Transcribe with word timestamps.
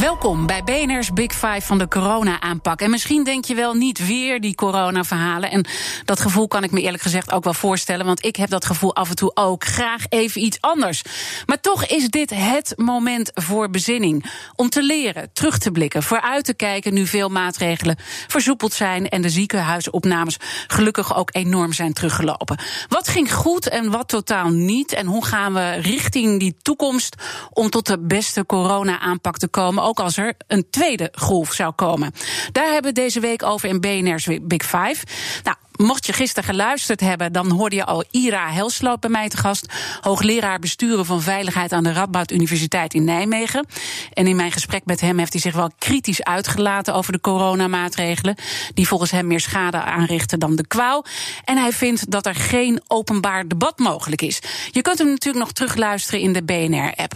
Welkom 0.00 0.46
bij 0.46 0.62
BNR's 0.64 1.12
Big 1.12 1.32
Five 1.32 1.60
van 1.60 1.78
de 1.78 1.88
corona-aanpak. 1.88 2.80
En 2.80 2.90
misschien 2.90 3.24
denk 3.24 3.44
je 3.44 3.54
wel 3.54 3.74
niet 3.74 4.06
weer 4.06 4.40
die 4.40 4.54
corona-verhalen. 4.54 5.50
En 5.50 5.66
dat 6.04 6.20
gevoel 6.20 6.48
kan 6.48 6.64
ik 6.64 6.70
me 6.70 6.80
eerlijk 6.80 7.02
gezegd 7.02 7.32
ook 7.32 7.44
wel 7.44 7.54
voorstellen. 7.54 8.06
Want 8.06 8.24
ik 8.24 8.36
heb 8.36 8.48
dat 8.48 8.64
gevoel 8.64 8.94
af 8.94 9.08
en 9.08 9.16
toe 9.16 9.30
ook. 9.34 9.64
Graag 9.64 10.04
even 10.08 10.42
iets 10.42 10.60
anders. 10.60 11.02
Maar 11.46 11.60
toch 11.60 11.84
is 11.84 12.08
dit 12.08 12.30
het 12.30 12.72
moment 12.76 13.30
voor 13.34 13.70
bezinning. 13.70 14.30
Om 14.56 14.68
te 14.68 14.82
leren, 14.82 15.32
terug 15.32 15.58
te 15.58 15.70
blikken, 15.70 16.02
vooruit 16.02 16.44
te 16.44 16.54
kijken 16.54 16.94
nu 16.94 17.06
veel 17.06 17.28
maatregelen 17.28 17.96
versoepeld 18.26 18.72
zijn. 18.72 19.08
En 19.08 19.22
de 19.22 19.30
ziekenhuisopnames 19.30 20.36
gelukkig 20.66 21.16
ook 21.16 21.28
enorm 21.32 21.72
zijn 21.72 21.92
teruggelopen. 21.92 22.58
Wat 22.88 23.08
ging 23.08 23.32
goed 23.32 23.68
en 23.68 23.90
wat 23.90 24.08
totaal 24.08 24.48
niet? 24.48 24.92
En 24.92 25.06
hoe 25.06 25.24
gaan 25.24 25.52
we 25.52 25.70
richting 25.70 26.40
die 26.40 26.56
toekomst 26.62 27.14
om 27.50 27.70
tot 27.70 27.86
de 27.86 27.98
beste 27.98 28.46
corona-aanpak 28.46 29.38
te 29.38 29.48
komen? 29.48 29.81
Ook 29.82 30.00
als 30.00 30.16
er 30.16 30.34
een 30.46 30.66
tweede 30.70 31.12
golf 31.12 31.52
zou 31.52 31.72
komen. 31.72 32.12
Daar 32.52 32.72
hebben 32.72 32.94
we 32.94 33.00
deze 33.00 33.20
week 33.20 33.42
over 33.42 33.68
in 33.68 33.80
BNR's 33.80 34.28
Big 34.42 34.62
Five. 34.62 35.04
Nou, 35.42 35.56
Mocht 35.76 36.06
je 36.06 36.12
gisteren 36.12 36.44
geluisterd 36.48 37.00
hebben, 37.00 37.32
dan 37.32 37.50
hoorde 37.50 37.76
je 37.76 37.84
al 37.84 38.04
Ira 38.10 38.50
Helsloot 38.50 39.00
bij 39.00 39.10
mij 39.10 39.28
te 39.28 39.36
gast. 39.36 39.66
Hoogleraar 40.00 40.58
besturen 40.58 41.06
van 41.06 41.22
veiligheid 41.22 41.72
aan 41.72 41.82
de 41.82 41.92
Radboud 41.92 42.30
Universiteit 42.30 42.94
in 42.94 43.04
Nijmegen. 43.04 43.66
En 44.12 44.26
in 44.26 44.36
mijn 44.36 44.52
gesprek 44.52 44.84
met 44.84 45.00
hem 45.00 45.18
heeft 45.18 45.32
hij 45.32 45.40
zich 45.40 45.54
wel 45.54 45.70
kritisch 45.78 46.22
uitgelaten 46.22 46.94
over 46.94 47.12
de 47.12 47.20
coronamaatregelen. 47.20 48.34
Die 48.74 48.88
volgens 48.88 49.10
hem 49.10 49.26
meer 49.26 49.40
schade 49.40 49.82
aanrichten 49.82 50.38
dan 50.38 50.56
de 50.56 50.66
kwaal. 50.66 51.04
En 51.44 51.56
hij 51.56 51.72
vindt 51.72 52.10
dat 52.10 52.26
er 52.26 52.34
geen 52.34 52.80
openbaar 52.86 53.48
debat 53.48 53.78
mogelijk 53.78 54.22
is. 54.22 54.40
Je 54.70 54.82
kunt 54.82 54.98
hem 54.98 55.08
natuurlijk 55.08 55.44
nog 55.44 55.52
terugluisteren 55.52 56.20
in 56.20 56.32
de 56.32 56.42
BNR-app. 56.42 57.12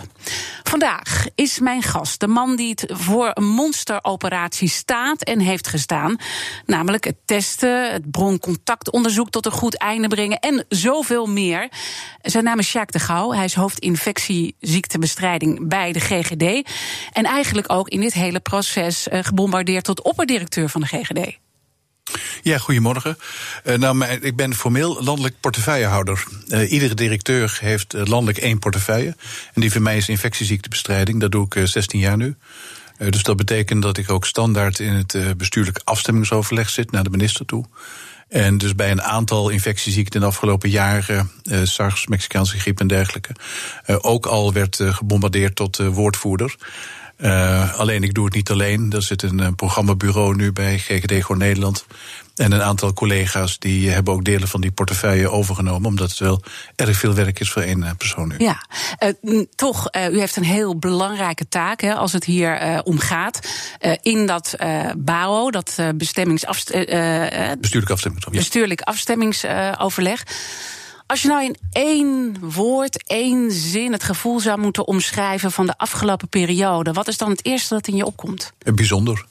Vandaag 0.63 1.27
is 1.35 1.59
mijn 1.59 1.83
gast 1.83 2.21
de 2.21 2.27
man 2.27 2.57
die 2.57 2.71
het 2.71 2.85
voor 2.89 3.31
een 3.35 3.49
monsteroperatie 3.49 4.69
staat 4.69 5.23
en 5.23 5.41
heeft 5.41 5.69
gestaan. 5.69 6.17
Namelijk 6.67 7.05
het 7.05 7.17
testen, 7.25 7.93
het 7.93 8.11
broncontact 8.11 8.45
contactonderzoek 8.47 9.31
tot 9.31 9.47
een 9.47 9.53
goed 9.53 9.79
einde 9.79 10.09
brengen 10.09 10.39
en 10.39 10.65
zoveel 10.69 11.27
meer. 11.27 11.69
Zijn 12.23 12.45
naam 12.45 12.59
is 12.59 12.73
Jacques 12.73 13.03
de 13.03 13.09
Gouw. 13.09 13.33
Hij 13.33 13.45
is 13.45 13.55
hoofdinfectieziektebestrijding 13.55 15.69
bij 15.69 15.93
de 15.93 16.01
GGD. 16.01 16.43
En 17.13 17.25
eigenlijk 17.25 17.73
ook 17.73 17.89
in 17.89 18.01
dit 18.01 18.13
hele 18.13 18.41
proces 18.41 19.09
uh, 19.09 19.19
gebombardeerd 19.23 19.85
tot 19.85 20.03
opperdirecteur 20.03 20.69
van 20.69 20.81
de 20.81 20.87
GGD. 20.87 21.39
Ja, 22.43 22.59
goedemorgen. 22.59 23.19
Uh, 23.65 23.77
nou, 23.77 24.05
ik 24.05 24.37
ben 24.37 24.55
formeel 24.55 25.03
landelijk 25.03 25.35
portefeuillehouder. 25.41 26.25
Uh, 26.49 26.73
iedere 26.73 26.95
directeur 26.95 27.59
heeft 27.61 27.93
landelijk 27.93 28.39
één 28.39 28.59
portefeuille. 28.59 29.17
En 29.55 29.61
die 29.61 29.73
voor 29.73 29.83
mij 29.83 29.97
is 29.97 30.09
infectieziektebestrijding. 30.09 31.21
Dat 31.21 31.33
doe 31.33 31.47
ik 31.49 31.69
16 31.69 32.01
jaar 32.01 32.17
nu. 32.17 32.37
dus 32.99 33.23
dat 33.23 33.37
betekent 33.37 33.83
dat 33.83 33.97
ik 33.97 34.11
ook 34.11 34.27
standaard 34.27 34.79
in 34.79 34.93
het 34.93 35.17
bestuurlijk 35.37 35.81
afstemmingsoverleg 35.85 36.71
zit 36.71 36.91
naar 36.91 37.05
de 37.05 37.11
minister 37.11 37.47
toe. 37.47 37.65
En 38.29 38.59
dus 38.59 38.75
bij 38.75 38.91
een 38.91 39.03
aantal 39.03 39.49
infectieziekten 39.49 40.15
in 40.15 40.21
de 40.21 40.27
afgelopen 40.27 40.71
jaren, 40.71 41.31
uh, 41.45 41.61
SARS, 41.63 42.07
Mexicaanse 42.07 42.59
griep 42.59 42.81
en 42.81 42.87
dergelijke, 42.87 43.35
uh, 43.87 43.97
ook 44.01 44.27
al 44.27 44.53
werd 44.53 44.79
uh, 44.79 44.95
gebombardeerd 44.95 45.55
tot 45.55 45.77
woordvoerder. 45.77 46.57
alleen 47.77 48.03
ik 48.03 48.15
doe 48.15 48.25
het 48.25 48.35
niet 48.35 48.51
alleen. 48.51 48.93
Er 48.93 49.03
zit 49.03 49.23
een 49.23 49.55
programmabureau 49.55 50.37
nu 50.37 50.53
bij 50.53 50.79
GGD 50.79 51.13
Gewoon 51.25 51.39
Nederland. 51.39 51.87
En 52.37 52.53
een 52.53 52.63
aantal 52.63 52.93
collega's 52.93 53.59
die 53.59 53.91
hebben 53.91 54.15
ook 54.15 54.25
delen 54.25 54.49
van 54.49 54.61
die 54.61 54.71
portefeuille 54.71 55.31
overgenomen, 55.31 55.89
omdat 55.89 56.11
het 56.11 56.19
wel 56.19 56.43
erg 56.75 56.97
veel 56.97 57.15
werk 57.15 57.41
is 57.41 57.51
voor 57.51 57.63
één 57.63 57.83
eh, 57.83 57.91
persoon 57.97 58.29
nu. 58.29 58.35
Ja, 58.39 58.67
uh, 59.23 59.45
toch, 59.55 59.89
uh, 59.97 60.13
u 60.13 60.19
heeft 60.19 60.37
een 60.37 60.45
heel 60.45 60.79
belangrijke 60.79 61.49
taak 61.49 61.81
hè, 61.81 61.95
als 61.95 62.13
het 62.13 62.25
hier 62.25 62.63
uh, 62.63 62.79
om 62.85 62.99
gaat. 62.99 63.49
in 64.03 64.27
dat 64.27 64.55
BAO, 64.97 65.51
dat 65.51 65.79
bestemmingsafst 65.95 66.71
bestuurlijk 67.61 67.91
afstemmingsoverleg. 67.91 68.43
Bestuurlijk 68.43 68.81
afstemmingsoverleg. 68.81 70.23
Als 71.07 71.23
je 71.23 71.29
nou 71.29 71.45
in 71.45 71.57
één 71.71 72.37
woord, 72.41 73.07
één 73.07 73.53
zin 73.53 73.93
het 73.93 74.03
gevoel 74.03 74.41
zou 74.41 74.59
moeten 74.59 74.87
omschrijven 74.87 75.53
van 75.53 75.67
de 75.67 75.79
afgelopen 75.79 76.29
periode, 76.29 76.93
wat 76.93 77.09
is 77.09 77.19
dan 77.19 77.31
het 77.31 77.45
eerste 77.45 77.75
dat 77.75 77.89
in 77.89 77.97
je 77.97 78.07
opkomt? 78.07 78.53
Bijzonder. 78.75 79.27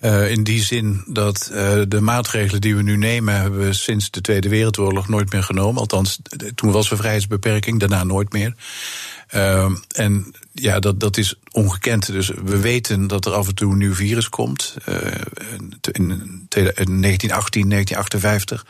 Uh, 0.00 0.30
in 0.30 0.44
die 0.44 0.62
zin 0.62 1.04
dat 1.06 1.50
uh, 1.52 1.82
de 1.88 2.00
maatregelen 2.00 2.60
die 2.60 2.76
we 2.76 2.82
nu 2.82 2.96
nemen, 2.96 3.40
hebben 3.40 3.60
we 3.60 3.72
sinds 3.72 4.10
de 4.10 4.20
Tweede 4.20 4.48
Wereldoorlog 4.48 5.08
nooit 5.08 5.32
meer 5.32 5.42
genomen. 5.42 5.80
Althans, 5.80 6.18
toen 6.54 6.70
was 6.70 6.90
er 6.90 6.96
vrijheidsbeperking, 6.96 7.80
daarna 7.80 8.04
nooit 8.04 8.32
meer. 8.32 8.54
Uh, 9.34 9.70
en 9.92 10.34
ja, 10.52 10.78
dat, 10.78 11.00
dat 11.00 11.16
is 11.16 11.34
ongekend. 11.50 12.06
Dus 12.06 12.28
we 12.44 12.60
weten 12.60 13.06
dat 13.06 13.26
er 13.26 13.32
af 13.32 13.48
en 13.48 13.54
toe 13.54 13.72
een 13.72 13.78
nieuw 13.78 13.94
virus 13.94 14.28
komt. 14.28 14.76
in 15.92 16.46
1918, 16.48 17.68
1958. 17.68 18.66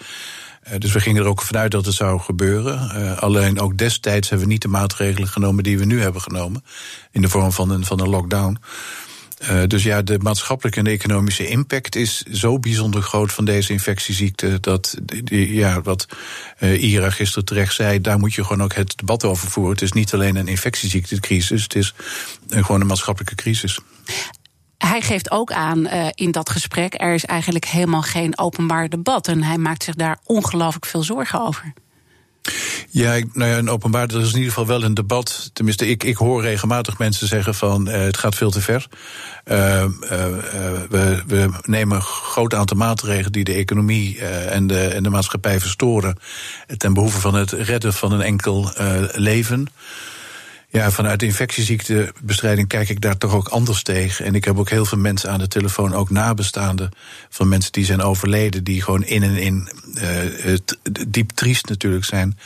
Dus 0.78 0.92
we 0.92 1.00
gingen 1.00 1.22
er 1.22 1.28
ook 1.28 1.42
vanuit 1.42 1.70
dat 1.70 1.84
het 1.84 1.94
zou 1.94 2.20
gebeuren. 2.20 3.18
alleen 3.20 3.60
ook 3.60 3.78
destijds 3.78 4.28
hebben 4.28 4.46
we 4.46 4.52
niet 4.52 4.62
de 4.62 4.68
maatregelen 4.68 5.28
genomen 5.28 5.64
die 5.64 5.78
we 5.78 5.84
nu 5.84 6.00
hebben 6.00 6.22
genomen. 6.22 6.64
In 7.10 7.22
de 7.22 7.28
vorm 7.28 7.52
van 7.52 7.70
een, 7.70 7.84
van 7.84 8.00
een 8.00 8.08
lockdown. 8.08 8.58
Uh, 9.42 9.62
dus 9.66 9.82
ja, 9.82 10.02
de 10.02 10.18
maatschappelijke 10.18 10.78
en 10.78 10.86
economische 10.86 11.48
impact 11.48 11.96
is 11.96 12.22
zo 12.22 12.58
bijzonder 12.58 13.02
groot 13.02 13.32
van 13.32 13.44
deze 13.44 13.72
infectieziekte. 13.72 14.60
Dat, 14.60 14.96
ja, 15.30 15.82
wat 15.82 16.06
uh, 16.60 16.82
Ira 16.82 17.10
gisteren 17.10 17.44
terecht 17.44 17.74
zei, 17.74 18.00
daar 18.00 18.18
moet 18.18 18.34
je 18.34 18.44
gewoon 18.44 18.62
ook 18.62 18.74
het 18.74 18.96
debat 18.96 19.24
over 19.24 19.50
voeren. 19.50 19.72
Het 19.72 19.82
is 19.82 19.92
niet 19.92 20.14
alleen 20.14 20.36
een 20.36 20.48
infectieziektecrisis, 20.48 21.62
het 21.62 21.74
is 21.74 21.94
een, 22.48 22.64
gewoon 22.64 22.80
een 22.80 22.86
maatschappelijke 22.86 23.34
crisis. 23.34 23.78
Hij 24.78 25.00
geeft 25.00 25.30
ook 25.30 25.52
aan 25.52 25.86
in 26.14 26.30
dat 26.30 26.50
gesprek, 26.50 26.94
er 27.00 27.14
is 27.14 27.24
eigenlijk 27.24 27.64
helemaal 27.64 28.02
geen 28.02 28.38
openbaar 28.38 28.88
debat. 28.88 29.28
En 29.28 29.42
hij 29.42 29.58
maakt 29.58 29.82
zich 29.82 29.94
daar 29.94 30.18
ongelooflijk 30.24 30.86
veel 30.86 31.02
zorgen 31.02 31.40
over. 31.40 31.72
Ja, 32.90 33.18
nou 33.32 33.50
ja, 33.50 33.56
een 33.56 33.70
openbaar, 33.70 34.08
er 34.08 34.20
is 34.20 34.30
in 34.30 34.34
ieder 34.34 34.52
geval 34.52 34.66
wel 34.66 34.82
een 34.82 34.94
debat. 34.94 35.50
Tenminste, 35.52 35.88
ik, 35.88 36.04
ik 36.04 36.16
hoor 36.16 36.42
regelmatig 36.42 36.98
mensen 36.98 37.26
zeggen 37.26 37.54
van 37.54 37.88
uh, 37.88 37.94
het 37.94 38.16
gaat 38.16 38.34
veel 38.34 38.50
te 38.50 38.60
ver. 38.60 38.86
Uh, 39.44 39.56
uh, 39.58 39.88
we, 40.88 41.22
we 41.26 41.48
nemen 41.62 41.96
een 41.96 42.02
groot 42.02 42.54
aantal 42.54 42.76
maatregelen 42.76 43.32
die 43.32 43.44
de 43.44 43.52
economie 43.52 44.20
en, 44.20 44.66
de, 44.66 44.86
en 44.86 45.02
de 45.02 45.10
maatschappij 45.10 45.60
verstoren. 45.60 46.18
Ten 46.76 46.94
behoeve 46.94 47.20
van 47.20 47.34
het 47.34 47.50
redden 47.50 47.92
van 47.92 48.12
een 48.12 48.22
enkel 48.22 48.70
leven. 49.12 49.68
Ja, 50.68 50.90
vanuit 50.90 51.20
de 51.20 51.26
infectieziektebestrijding 51.26 52.68
kijk 52.68 52.88
ik 52.88 53.00
daar 53.00 53.18
toch 53.18 53.34
ook 53.34 53.48
anders 53.48 53.82
tegen. 53.82 54.24
En 54.24 54.34
ik 54.34 54.44
heb 54.44 54.58
ook 54.58 54.70
heel 54.70 54.84
veel 54.84 54.98
mensen 54.98 55.30
aan 55.30 55.38
de 55.38 55.48
telefoon, 55.48 55.94
ook 55.94 56.10
nabestaanden 56.10 56.90
van 57.28 57.48
mensen 57.48 57.72
die 57.72 57.84
zijn 57.84 58.02
overleden, 58.02 58.64
die 58.64 58.82
gewoon 58.82 59.04
in 59.04 59.22
en 59.22 59.36
in 59.36 59.68
uh, 59.94 60.56
diep 61.08 61.30
triest 61.30 61.68
natuurlijk 61.68 62.04
zijn 62.04 62.38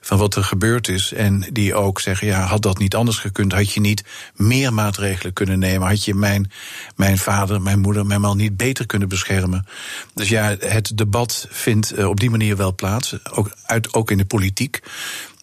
van 0.00 0.18
wat 0.18 0.34
er 0.34 0.44
gebeurd 0.44 0.88
is. 0.88 1.12
En 1.12 1.46
die 1.52 1.74
ook 1.74 2.00
zeggen: 2.00 2.26
ja, 2.26 2.40
had 2.40 2.62
dat 2.62 2.78
niet 2.78 2.94
anders 2.94 3.18
gekund? 3.18 3.52
Had 3.52 3.72
je 3.72 3.80
niet 3.80 4.04
meer 4.34 4.74
maatregelen 4.74 5.32
kunnen 5.32 5.58
nemen? 5.58 5.88
Had 5.88 6.04
je 6.04 6.14
mijn, 6.14 6.50
mijn 6.96 7.18
vader, 7.18 7.62
mijn 7.62 7.80
moeder, 7.80 8.06
mijn 8.06 8.20
man 8.20 8.36
niet 8.36 8.56
beter 8.56 8.86
kunnen 8.86 9.08
beschermen? 9.08 9.66
Dus 10.14 10.28
ja, 10.28 10.56
het 10.58 10.92
debat 10.94 11.46
vindt 11.50 11.98
uh, 11.98 12.08
op 12.08 12.20
die 12.20 12.30
manier 12.30 12.56
wel 12.56 12.74
plaats, 12.74 13.30
ook, 13.30 13.52
uit, 13.62 13.94
ook 13.94 14.10
in 14.10 14.18
de 14.18 14.24
politiek. 14.24 14.80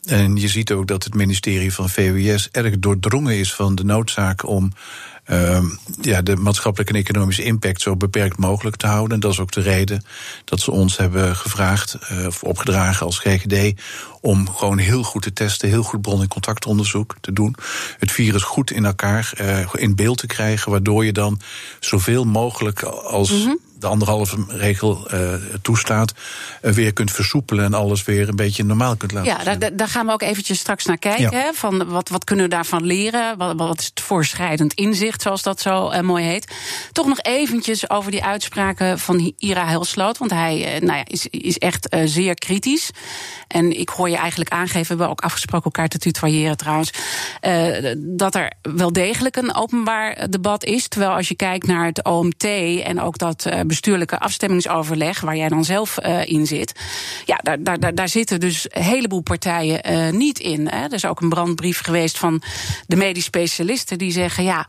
En 0.05 0.35
je 0.35 0.47
ziet 0.47 0.71
ook 0.71 0.87
dat 0.87 1.03
het 1.03 1.13
ministerie 1.13 1.73
van 1.73 1.89
VWS 1.89 2.49
erg 2.51 2.79
doordrongen 2.79 3.35
is 3.35 3.53
van 3.53 3.75
de 3.75 3.83
noodzaak 3.83 4.47
om 4.47 4.71
uh, 5.31 5.63
ja, 6.01 6.21
de 6.21 6.35
maatschappelijke 6.35 6.93
en 6.93 6.99
economische 6.99 7.43
impact 7.43 7.81
zo 7.81 7.95
beperkt 7.95 8.37
mogelijk 8.37 8.75
te 8.75 8.87
houden. 8.87 9.13
En 9.13 9.19
dat 9.19 9.31
is 9.31 9.39
ook 9.39 9.51
de 9.51 9.61
reden 9.61 10.03
dat 10.43 10.59
ze 10.59 10.71
ons 10.71 10.97
hebben 10.97 11.35
gevraagd, 11.35 11.97
uh, 12.11 12.25
of 12.25 12.43
opgedragen 12.43 13.05
als 13.05 13.19
GGD, 13.19 13.81
om 14.21 14.49
gewoon 14.49 14.77
heel 14.77 15.03
goed 15.03 15.21
te 15.21 15.33
testen, 15.33 15.69
heel 15.69 15.83
goed 15.83 16.01
bron- 16.01 16.21
en 16.21 16.27
contactonderzoek 16.27 17.15
te 17.21 17.33
doen. 17.33 17.55
Het 17.99 18.11
virus 18.11 18.43
goed 18.43 18.71
in 18.71 18.85
elkaar 18.85 19.33
uh, 19.41 19.59
in 19.73 19.95
beeld 19.95 20.17
te 20.17 20.27
krijgen, 20.27 20.71
waardoor 20.71 21.05
je 21.05 21.13
dan 21.13 21.39
zoveel 21.79 22.23
mogelijk 22.23 22.81
als. 22.83 23.29
-hmm 23.29 23.57
de 23.85 23.91
anderhalve 23.91 24.43
regel 24.47 25.07
toestaat, 25.61 26.13
weer 26.61 26.93
kunt 26.93 27.11
versoepelen 27.11 27.65
en 27.65 27.73
alles 27.73 28.03
weer 28.03 28.29
een 28.29 28.35
beetje 28.35 28.63
normaal 28.63 28.95
kunt 28.95 29.11
laten. 29.11 29.31
Ja, 29.31 29.55
daar, 29.55 29.75
daar, 29.75 29.87
gaan 29.87 30.05
we 30.05 30.11
ook 30.11 30.21
eventjes 30.21 30.59
straks 30.59 30.85
naar 30.85 30.97
kijken. 30.97 31.53
Van 31.53 31.87
wat, 31.89 32.09
wat 32.09 32.23
kunnen 32.23 32.45
we 32.45 32.51
daarvan 32.51 32.85
leren? 32.85 33.37
Wat, 33.37 33.53
wat 33.57 33.79
is 33.79 33.85
het 33.85 34.01
voorschrijdend 34.01 34.73
inzicht, 34.73 35.21
zoals 35.21 35.41
dat 35.41 35.61
zo 35.61 36.01
mooi 36.01 36.25
heet? 36.25 36.55
Toch 36.91 37.07
nog 37.07 37.19
eventjes 37.21 37.89
over 37.89 38.11
die 38.11 38.23
uitspraken 38.23 38.99
van 38.99 39.33
Ira 39.37 39.65
Helsloot. 39.65 40.17
Want 40.17 40.31
hij 40.31 40.79
nou 40.81 40.97
ja, 40.97 41.03
is, 41.05 41.27
is 41.27 41.57
echt 41.57 41.95
zeer 42.05 42.33
kritisch. 42.33 42.89
En 43.47 43.79
ik 43.79 43.89
hoor 43.89 44.09
je 44.09 44.17
eigenlijk 44.17 44.49
aangeven, 44.49 44.81
we 44.81 44.87
hebben 44.87 45.09
ook 45.09 45.21
afgesproken 45.21 45.65
elkaar 45.65 45.87
te 45.87 45.97
tutoyeren 45.97 46.57
trouwens, 46.57 46.91
dat 47.97 48.35
er 48.35 48.51
wel 48.61 48.93
degelijk 48.93 49.35
een 49.35 49.55
openbaar 49.55 50.29
debat 50.29 50.63
is. 50.63 50.87
Terwijl 50.87 51.11
als 51.11 51.27
je 51.27 51.35
kijkt 51.35 51.67
naar 51.67 51.85
het 51.85 52.03
OMT 52.03 52.43
en 52.83 53.01
ook 53.01 53.17
dat 53.17 53.49
bestuurlijke 53.75 54.19
afstemmingsoverleg, 54.19 55.21
waar 55.21 55.35
jij 55.35 55.49
dan 55.49 55.65
zelf 55.65 55.97
uh, 56.05 56.25
in 56.25 56.47
zit, 56.47 56.73
ja, 57.25 57.39
daar, 57.43 57.79
daar, 57.79 57.95
daar 57.95 58.09
zitten 58.09 58.39
dus 58.39 58.65
een 58.69 58.83
heleboel 58.83 59.21
partijen 59.21 60.17
niet 60.17 60.39
in. 60.39 60.67
Hè. 60.67 60.83
Er 60.83 60.93
is 60.93 61.05
ook 61.05 61.21
een 61.21 61.29
brandbrief 61.29 61.79
geweest 61.79 62.17
van 62.17 62.41
de 62.87 62.95
medisch 62.95 63.23
specialisten 63.23 63.97
die 63.97 64.11
zeggen, 64.11 64.43
ja. 64.43 64.67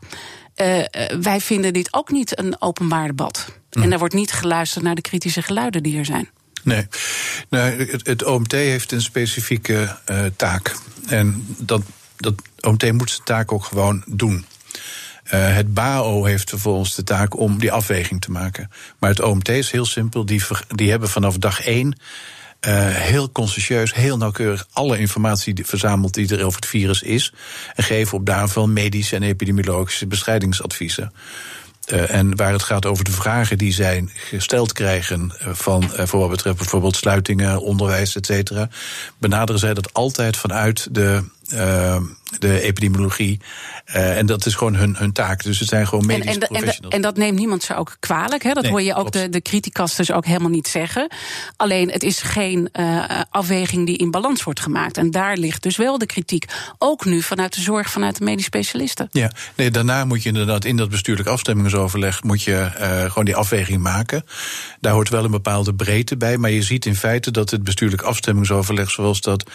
Uh, 0.61 0.83
wij 1.21 1.39
vinden 1.41 1.73
dit 1.73 1.93
ook 1.93 2.11
niet 2.11 2.39
een 2.39 2.61
openbaar 2.61 3.07
debat. 3.07 3.51
En 3.69 3.91
er 3.91 3.99
wordt 3.99 4.13
niet 4.13 4.31
geluisterd 4.31 4.83
naar 4.83 4.95
de 4.95 5.01
kritische 5.01 5.41
geluiden 5.41 5.83
die 5.83 5.97
er 5.97 6.05
zijn. 6.05 6.29
Nee, 6.63 6.87
nou, 7.49 7.85
het, 7.91 8.07
het, 8.07 8.23
OMT 8.23 8.51
heeft 8.51 8.91
een 8.91 9.01
specifieke 9.01 9.97
taak. 10.35 10.75
En 11.07 11.45
dat, 11.57 11.81
dat 12.17 12.33
OMT 12.61 12.91
moet 12.91 13.09
zijn 13.09 13.23
taak 13.23 13.51
ook 13.51 13.63
gewoon 13.63 14.03
doen. 14.05 14.45
Uh, 15.33 15.55
het 15.55 15.73
BAO 15.73 16.25
heeft 16.25 16.49
vervolgens 16.49 16.95
de 16.95 17.03
taak 17.03 17.37
om 17.39 17.59
die 17.59 17.71
afweging 17.71 18.21
te 18.21 18.31
maken. 18.31 18.69
Maar 18.99 19.09
het 19.09 19.21
OMT 19.21 19.49
is 19.49 19.71
heel 19.71 19.85
simpel. 19.85 20.25
Die, 20.25 20.43
die 20.75 20.89
hebben 20.89 21.09
vanaf 21.09 21.37
dag 21.37 21.61
één 21.61 21.95
uh, 22.67 22.87
heel 22.89 23.31
consciëntieus, 23.31 23.93
heel 23.93 24.17
nauwkeurig 24.17 24.67
alle 24.71 24.97
informatie 24.97 25.65
verzameld 25.65 26.13
die 26.13 26.37
er 26.37 26.45
over 26.45 26.59
het 26.59 26.69
virus 26.69 27.01
is. 27.01 27.33
En 27.75 27.83
geven 27.83 28.17
op 28.17 28.25
daarvan 28.25 28.73
medische 28.73 29.15
en 29.15 29.23
epidemiologische 29.23 30.07
bestrijdingsadviezen. 30.07 31.13
Uh, 31.93 32.13
en 32.13 32.35
waar 32.35 32.51
het 32.51 32.63
gaat 32.63 32.85
over 32.85 33.03
de 33.03 33.11
vragen 33.11 33.57
die 33.57 33.73
zij 33.73 34.05
gesteld 34.13 34.73
krijgen 34.73 35.33
van 35.39 35.89
voor 35.93 36.19
wat 36.19 36.29
betreft 36.29 36.57
bijvoorbeeld 36.57 36.95
sluitingen, 36.95 37.61
onderwijs, 37.61 38.15
et 38.15 38.25
cetera, 38.25 38.69
benaderen 39.17 39.59
zij 39.59 39.73
dat 39.73 39.93
altijd 39.93 40.37
vanuit 40.37 40.87
de 40.91 41.23
de 42.39 42.61
epidemiologie. 42.61 43.39
Uh, 43.95 44.17
en 44.17 44.25
dat 44.25 44.45
is 44.45 44.55
gewoon 44.55 44.75
hun, 44.75 44.95
hun 44.95 45.11
taak. 45.11 45.43
Dus 45.43 45.59
het 45.59 45.69
zijn 45.69 45.87
gewoon 45.87 46.05
medisch 46.05 46.25
en, 46.25 46.31
en, 46.31 46.39
professionals. 46.39 46.79
En, 46.79 46.89
en, 46.89 47.01
dat 47.01 47.17
neemt 47.17 47.37
niemand 47.37 47.63
ze 47.63 47.75
ook 47.75 47.95
kwalijk. 47.99 48.43
Hè? 48.43 48.53
Dat 48.53 48.63
nee, 48.63 48.71
hoor 48.71 48.81
je 48.81 48.95
ook 48.95 49.11
de, 49.11 49.29
de 49.29 49.41
criticasters 49.41 50.11
ook 50.11 50.25
helemaal 50.25 50.49
niet 50.49 50.67
zeggen. 50.67 51.11
Alleen 51.55 51.91
het 51.91 52.03
is 52.03 52.21
geen 52.21 52.69
uh, 52.79 53.03
afweging 53.29 53.85
die 53.85 53.97
in 53.97 54.11
balans 54.11 54.43
wordt 54.43 54.59
gemaakt. 54.59 54.97
En 54.97 55.11
daar 55.11 55.37
ligt 55.37 55.63
dus 55.63 55.77
wel 55.77 55.97
de 55.97 56.05
kritiek. 56.05 56.45
Ook 56.77 57.05
nu 57.05 57.21
vanuit 57.21 57.55
de 57.55 57.61
zorg, 57.61 57.89
vanuit 57.89 58.17
de 58.17 58.23
medisch 58.23 58.45
specialisten. 58.45 59.07
Ja, 59.11 59.31
nee, 59.55 59.71
daarna 59.71 60.05
moet 60.05 60.23
je 60.23 60.29
inderdaad 60.29 60.65
in 60.65 60.77
dat 60.77 60.89
bestuurlijk 60.89 61.29
afstemmingsoverleg... 61.29 62.23
moet 62.23 62.43
je 62.43 62.71
uh, 62.79 63.01
gewoon 63.01 63.25
die 63.25 63.35
afweging 63.35 63.81
maken. 63.81 64.25
Daar 64.79 64.93
hoort 64.93 65.09
wel 65.09 65.23
een 65.23 65.31
bepaalde 65.31 65.73
breedte 65.73 66.17
bij. 66.17 66.37
Maar 66.37 66.51
je 66.51 66.61
ziet 66.61 66.85
in 66.85 66.95
feite 66.95 67.31
dat 67.31 67.49
het 67.49 67.63
bestuurlijk 67.63 68.01
afstemmingsoverleg... 68.01 68.91
zoals 68.91 69.21
dat 69.21 69.49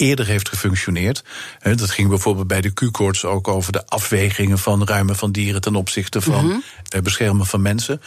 eerder 0.00 0.26
heeft 0.26 0.48
gefunctioneerd. 0.48 1.24
Dat 1.62 1.90
ging 1.90 2.08
bijvoorbeeld 2.08 2.46
bij 2.46 2.60
de 2.60 2.72
Q-koorts 2.72 3.24
ook 3.24 3.48
over 3.48 3.72
de 3.72 3.86
afwegingen 3.86 4.58
van 4.58 4.84
ruimen 4.84 5.16
van 5.16 5.32
dieren 5.32 5.60
ten 5.60 5.74
opzichte 5.74 6.20
van 6.20 6.44
mm 6.44 6.50
-hmm. 6.90 7.02
beschermen 7.02 7.46
van 7.46 7.62
mensen. 7.62 8.02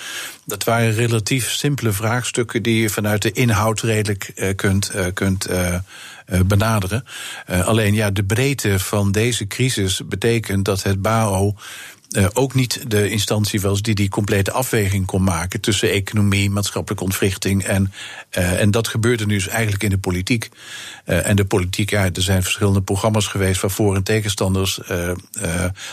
Dat 0.45 0.63
waren 0.63 0.93
relatief 0.93 1.51
simpele 1.51 1.91
vraagstukken 1.91 2.63
die 2.63 2.81
je 2.81 2.89
vanuit 2.89 3.21
de 3.21 3.31
inhoud 3.31 3.81
redelijk 3.81 4.31
uh, 4.35 4.55
kunt, 4.55 4.91
uh, 4.95 5.05
kunt 5.13 5.49
uh, 5.49 5.75
benaderen. 6.45 7.05
alleen 7.45 7.93
ja, 7.93 8.11
de 8.11 8.23
breedte 8.23 8.79
van 8.79 9.11
deze 9.11 9.47
crisis 9.47 10.01
betekent 10.07 10.65
dat 10.65 10.83
het 10.83 11.01
BAO 11.01 11.55
uh, 12.13 12.27
ook 12.33 12.53
niet 12.53 12.91
de 12.91 13.09
instantie 13.09 13.61
was 13.61 13.81
die 13.81 13.95
die 13.95 14.09
complete 14.09 14.51
afweging 14.51 15.05
kon 15.05 15.23
maken 15.23 15.59
tussen 15.59 15.89
economie, 15.89 16.49
maatschappelijke 16.49 17.03
ontwrichting. 17.03 17.63
En, 17.63 17.93
uh, 18.37 18.61
en 18.61 18.71
dat 18.71 18.87
gebeurde 18.87 19.25
nu 19.25 19.33
dus 19.33 19.47
eigenlijk 19.47 19.83
in 19.83 19.89
de 19.89 19.97
politiek. 19.97 20.49
Uh, 21.05 21.27
en 21.27 21.35
de 21.35 21.45
politiek, 21.45 21.89
ja, 21.89 22.03
er 22.03 22.21
zijn 22.21 22.43
verschillende 22.43 22.81
programma's 22.81 23.27
geweest 23.27 23.61
waarvoor 23.61 23.95
en 23.95 24.03
tegenstanders. 24.03 24.79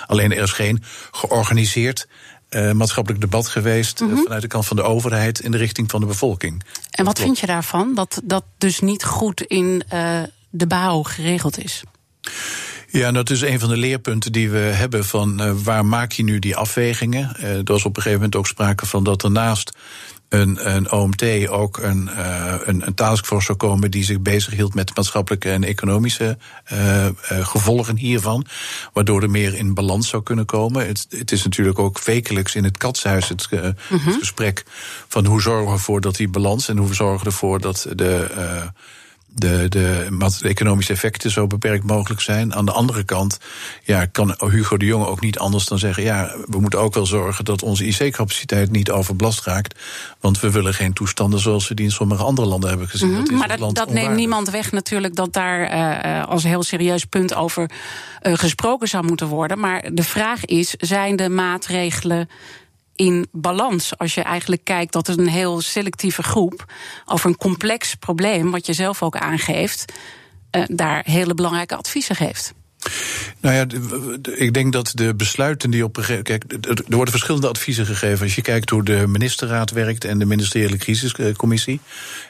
alleen 0.06 0.32
er 0.32 0.42
is 0.42 0.52
geen 0.52 0.82
georganiseerd. 1.10 2.08
Uh, 2.50 2.72
maatschappelijk 2.72 3.20
debat 3.20 3.48
geweest 3.48 4.00
mm 4.00 4.08
-hmm. 4.08 4.22
vanuit 4.22 4.42
de 4.42 4.48
kant 4.48 4.66
van 4.66 4.76
de 4.76 4.82
overheid 4.82 5.40
in 5.40 5.50
de 5.50 5.56
richting 5.56 5.90
van 5.90 6.00
de 6.00 6.06
bevolking. 6.06 6.62
En 6.90 7.04
wat 7.04 7.18
vind 7.18 7.38
je 7.38 7.46
daarvan? 7.46 7.94
Dat 7.94 8.20
dat 8.24 8.44
dus 8.58 8.80
niet 8.80 9.04
goed 9.04 9.40
in 9.40 9.82
uh, 9.92 10.22
de 10.50 10.66
bouw 10.66 11.02
geregeld 11.02 11.64
is? 11.64 11.82
Ja, 12.92 13.12
dat 13.12 13.30
is 13.30 13.40
een 13.40 13.60
van 13.60 13.68
de 13.68 13.76
leerpunten 13.76 14.32
die 14.32 14.50
we 14.50 14.58
hebben 14.58 15.04
van 15.04 15.42
uh, 15.42 15.52
waar 15.62 15.86
maak 15.86 16.12
je 16.12 16.22
nu 16.22 16.38
die 16.38 16.56
afwegingen. 16.56 17.36
Uh, 17.40 17.56
er 17.56 17.64
was 17.64 17.84
op 17.84 17.96
een 17.96 18.02
gegeven 18.02 18.18
moment 18.18 18.36
ook 18.36 18.46
sprake 18.46 18.86
van 18.86 19.04
dat 19.04 19.22
er 19.22 19.30
naast 19.30 19.72
een, 20.30 20.74
een 20.74 20.92
OMT 20.92 21.48
ook 21.48 21.76
een, 21.76 22.10
uh, 22.16 22.54
een, 22.64 22.86
een 22.86 22.94
taskforce 22.94 23.44
zou 23.44 23.58
komen 23.58 23.90
die 23.90 24.04
zich 24.04 24.20
bezighield 24.20 24.74
met 24.74 24.96
maatschappelijke 24.96 25.50
en 25.50 25.64
economische 25.64 26.38
uh, 26.72 27.04
uh, 27.04 27.10
gevolgen 27.28 27.96
hiervan. 27.96 28.46
Waardoor 28.92 29.22
er 29.22 29.30
meer 29.30 29.54
in 29.54 29.74
balans 29.74 30.08
zou 30.08 30.22
kunnen 30.22 30.46
komen. 30.46 30.86
Het, 30.86 31.06
het 31.08 31.32
is 31.32 31.44
natuurlijk 31.44 31.78
ook 31.78 32.04
wekelijks 32.04 32.54
in 32.54 32.64
het 32.64 32.78
katshuis 32.78 33.28
het, 33.28 33.48
uh, 33.50 33.62
mm 33.62 33.74
-hmm. 33.88 33.98
het 33.98 34.16
gesprek 34.18 34.64
van 35.08 35.26
hoe 35.26 35.40
zorgen 35.40 35.66
we 35.66 35.72
ervoor 35.72 36.00
dat 36.00 36.16
die 36.16 36.28
balans 36.28 36.68
en 36.68 36.76
hoe 36.76 36.88
we 36.88 36.94
zorgen 36.94 37.26
ervoor 37.26 37.60
dat 37.60 37.86
de 37.94 38.26
de, 39.34 39.68
de, 39.68 40.06
de, 40.40 40.48
economische 40.48 40.92
effecten 40.92 41.30
zo 41.30 41.46
beperkt 41.46 41.84
mogelijk 41.84 42.20
zijn. 42.20 42.54
Aan 42.54 42.64
de 42.64 42.72
andere 42.72 43.04
kant 43.04 43.38
ja, 43.84 44.06
kan 44.06 44.34
Hugo 44.38 44.76
de 44.76 44.84
Jonge 44.84 45.06
ook 45.06 45.20
niet 45.20 45.38
anders 45.38 45.64
dan 45.64 45.78
zeggen: 45.78 46.02
ja, 46.02 46.34
we 46.46 46.60
moeten 46.60 46.80
ook 46.80 46.94
wel 46.94 47.06
zorgen 47.06 47.44
dat 47.44 47.62
onze 47.62 47.86
IC-capaciteit 47.86 48.70
niet 48.70 48.90
overbelast 48.90 49.44
raakt. 49.44 49.78
Want 50.20 50.40
we 50.40 50.50
willen 50.50 50.74
geen 50.74 50.92
toestanden 50.92 51.40
zoals 51.40 51.68
we 51.68 51.74
die 51.74 51.84
in 51.84 51.90
sommige 51.90 52.22
andere 52.22 52.48
landen 52.48 52.68
hebben 52.68 52.88
gezien. 52.88 53.08
Mm 53.08 53.14
-hmm, 53.14 53.24
dat 53.24 53.38
maar 53.38 53.58
dat, 53.58 53.74
dat 53.74 53.92
neemt 53.92 54.14
niemand 54.14 54.50
weg 54.50 54.72
natuurlijk 54.72 55.14
dat 55.14 55.32
daar 55.32 55.74
uh, 56.06 56.26
als 56.26 56.42
heel 56.42 56.62
serieus 56.62 57.04
punt 57.04 57.34
over 57.34 57.70
uh, 58.22 58.34
gesproken 58.34 58.88
zou 58.88 59.04
moeten 59.04 59.26
worden. 59.26 59.58
Maar 59.58 59.90
de 59.92 60.02
vraag 60.02 60.44
is: 60.44 60.74
zijn 60.78 61.16
de 61.16 61.28
maatregelen 61.28 62.28
in 63.00 63.26
balans. 63.32 63.98
Als 63.98 64.14
je 64.14 64.22
eigenlijk 64.22 64.64
kijkt 64.64 64.92
dat 64.92 65.06
het 65.06 65.18
een 65.18 65.28
heel 65.28 65.60
selectieve 65.60 66.22
groep 66.22 66.72
over 67.06 67.30
een 67.30 67.36
complex 67.36 67.94
probleem, 67.94 68.50
wat 68.50 68.66
je 68.66 68.72
zelf 68.72 69.02
ook 69.02 69.16
aangeeft, 69.16 69.92
uh, 70.56 70.64
daar 70.66 71.02
hele 71.04 71.34
belangrijke 71.34 71.76
adviezen 71.76 72.16
geeft. 72.16 72.54
Nou 73.40 73.54
ja, 73.54 73.66
ik 74.34 74.54
denk 74.54 74.72
dat 74.72 74.92
de 74.94 75.14
besluiten 75.14 75.70
die 75.70 75.84
op 75.84 75.96
een 75.96 76.22
Kijk, 76.22 76.44
er 76.52 76.84
worden 76.88 77.10
verschillende 77.10 77.48
adviezen 77.48 77.86
gegeven. 77.86 78.24
Als 78.24 78.34
je 78.34 78.42
kijkt 78.42 78.70
hoe 78.70 78.84
de 78.84 79.06
ministerraad 79.06 79.70
werkt 79.70 80.04
en 80.04 80.18
de 80.18 80.24
ministeriële 80.24 80.76
crisiscommissie 80.76 81.80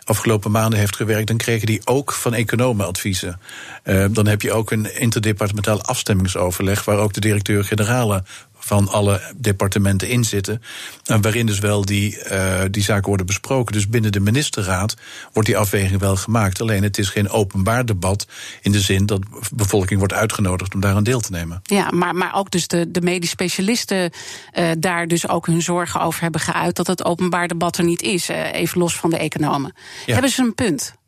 afgelopen 0.04 0.50
maanden 0.50 0.78
heeft 0.78 0.97
gewerkt, 0.97 1.26
dan 1.26 1.37
kregen 1.37 1.66
die 1.66 1.80
ook 1.85 2.12
van 2.12 2.35
economen 2.35 2.87
adviezen. 2.87 3.40
Uh, 3.85 4.04
dan 4.11 4.26
heb 4.26 4.42
je 4.42 4.52
ook 4.52 4.71
een 4.71 4.99
interdepartementaal 4.99 5.83
afstemmingsoverleg, 5.83 6.85
waar 6.85 6.99
ook 6.99 7.12
de 7.12 7.21
directeur-generale 7.21 8.25
van 8.61 8.88
alle 8.88 9.21
departementen 9.37 10.09
in 10.09 10.25
zitten. 10.25 10.62
En 11.05 11.21
waarin 11.21 11.47
dus 11.47 11.59
wel 11.59 11.85
die, 11.85 12.19
uh, 12.31 12.61
die 12.71 12.83
zaken 12.83 13.09
worden 13.09 13.26
besproken. 13.26 13.73
Dus 13.73 13.88
binnen 13.88 14.12
de 14.12 14.21
ministerraad 14.21 14.97
wordt 15.33 15.49
die 15.49 15.59
afweging 15.59 16.00
wel 16.00 16.17
gemaakt. 16.17 16.61
Alleen 16.61 16.83
het 16.83 16.99
is 16.99 17.09
geen 17.09 17.29
openbaar 17.29 17.85
debat 17.85 18.26
in 18.62 18.73
de 18.73 18.81
zin 18.81 19.07
dat 19.07 19.21
bevolking 19.55 19.99
wordt 19.99 20.14
uitgenodigd 20.14 20.75
om 20.75 20.81
daar 20.81 20.95
aan 20.95 21.02
deel 21.02 21.21
te 21.21 21.31
nemen. 21.31 21.61
Ja, 21.62 21.90
maar, 21.90 22.14
maar 22.14 22.35
ook 22.35 22.50
dus 22.50 22.67
de, 22.67 22.90
de 22.90 23.00
medisch 23.00 23.31
specialisten 23.31 24.11
uh, 24.55 24.71
daar 24.79 25.09
dus 25.09 25.29
ook 25.29 25.47
hun 25.47 25.62
zorgen 25.62 26.00
over 26.00 26.23
hebben 26.23 26.40
geuit 26.40 26.76
dat 26.76 26.87
het 26.87 27.05
openbaar 27.05 27.49
debat 27.49 27.79
er 27.79 27.85
niet 27.85 28.02
is. 28.02 28.31
Uh, 28.31 28.52
even 28.52 28.79
los 28.79 28.97
van 28.97 29.11
de 29.11 29.19
economen. 29.19 29.75
Ja. 30.07 30.12
Hebben 30.12 30.31
ze 30.31 30.43
een 30.43 30.55
punt? 30.55 30.99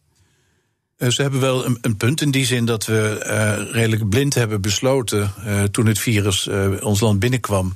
Eh, 1.02 1.08
ze 1.08 1.22
hebben 1.22 1.40
wel 1.40 1.66
een, 1.66 1.78
een, 1.80 1.96
punt 1.96 2.20
in 2.20 2.30
die 2.30 2.46
zin 2.46 2.64
dat 2.64 2.86
we 2.86 3.24
uh, 3.26 3.72
redelijk 3.72 4.08
blind 4.08 4.34
hebben 4.34 4.60
besloten 4.60 5.32
uh, 5.46 5.62
toen 5.62 5.86
het 5.86 5.98
virus 5.98 6.48
ons 6.80 7.00
land 7.00 7.18
binnenkwam 7.18 7.74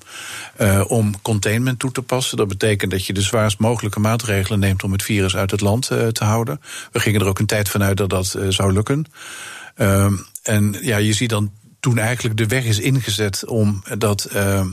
om 0.87 1.21
containment 1.23 1.78
toe 1.78 1.92
te 1.92 2.02
passen. 2.02 2.37
Dat 2.37 2.49
betekent 2.49 2.90
dat 2.90 3.06
je 3.06 3.12
de 3.12 3.21
zwaarst 3.21 3.59
mogelijke 3.59 4.00
maatregelen 4.00 4.59
neemt 4.59 4.85
om 4.85 4.92
het 4.92 5.02
virus 5.02 5.37
uit 5.37 5.50
het 5.50 5.61
land 5.61 5.87
te 5.87 6.25
houden. 6.25 6.61
We 6.92 7.00
gingen 7.00 7.21
er 7.21 7.26
ook 7.26 7.38
een 7.38 7.47
tijd 7.47 7.68
vanuit 7.68 7.97
dat 7.97 8.11
dat 8.11 8.37
zou 8.49 8.73
lukken. 8.73 9.04
Ehm, 9.75 10.14
en 10.42 10.76
ja, 10.80 10.97
je 10.97 11.12
ziet 11.12 11.30
dan 11.30 11.50
toen 11.80 11.99
eigenlijk 11.99 12.37
de 12.37 12.47
weg 12.47 12.64
is 12.64 12.78
ingezet 12.78 13.45
om 13.47 13.83
dat 13.99 14.25
ehm, 14.25 14.68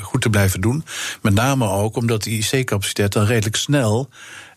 goed 0.00 0.20
te 0.20 0.30
blijven 0.30 0.60
doen. 0.60 0.84
Met 1.22 1.34
name 1.34 1.68
ook 1.68 1.96
omdat 1.96 2.22
die 2.22 2.38
IC-capaciteit 2.38 3.12
dan 3.12 3.24
redelijk 3.24 3.56
snel 3.56 4.08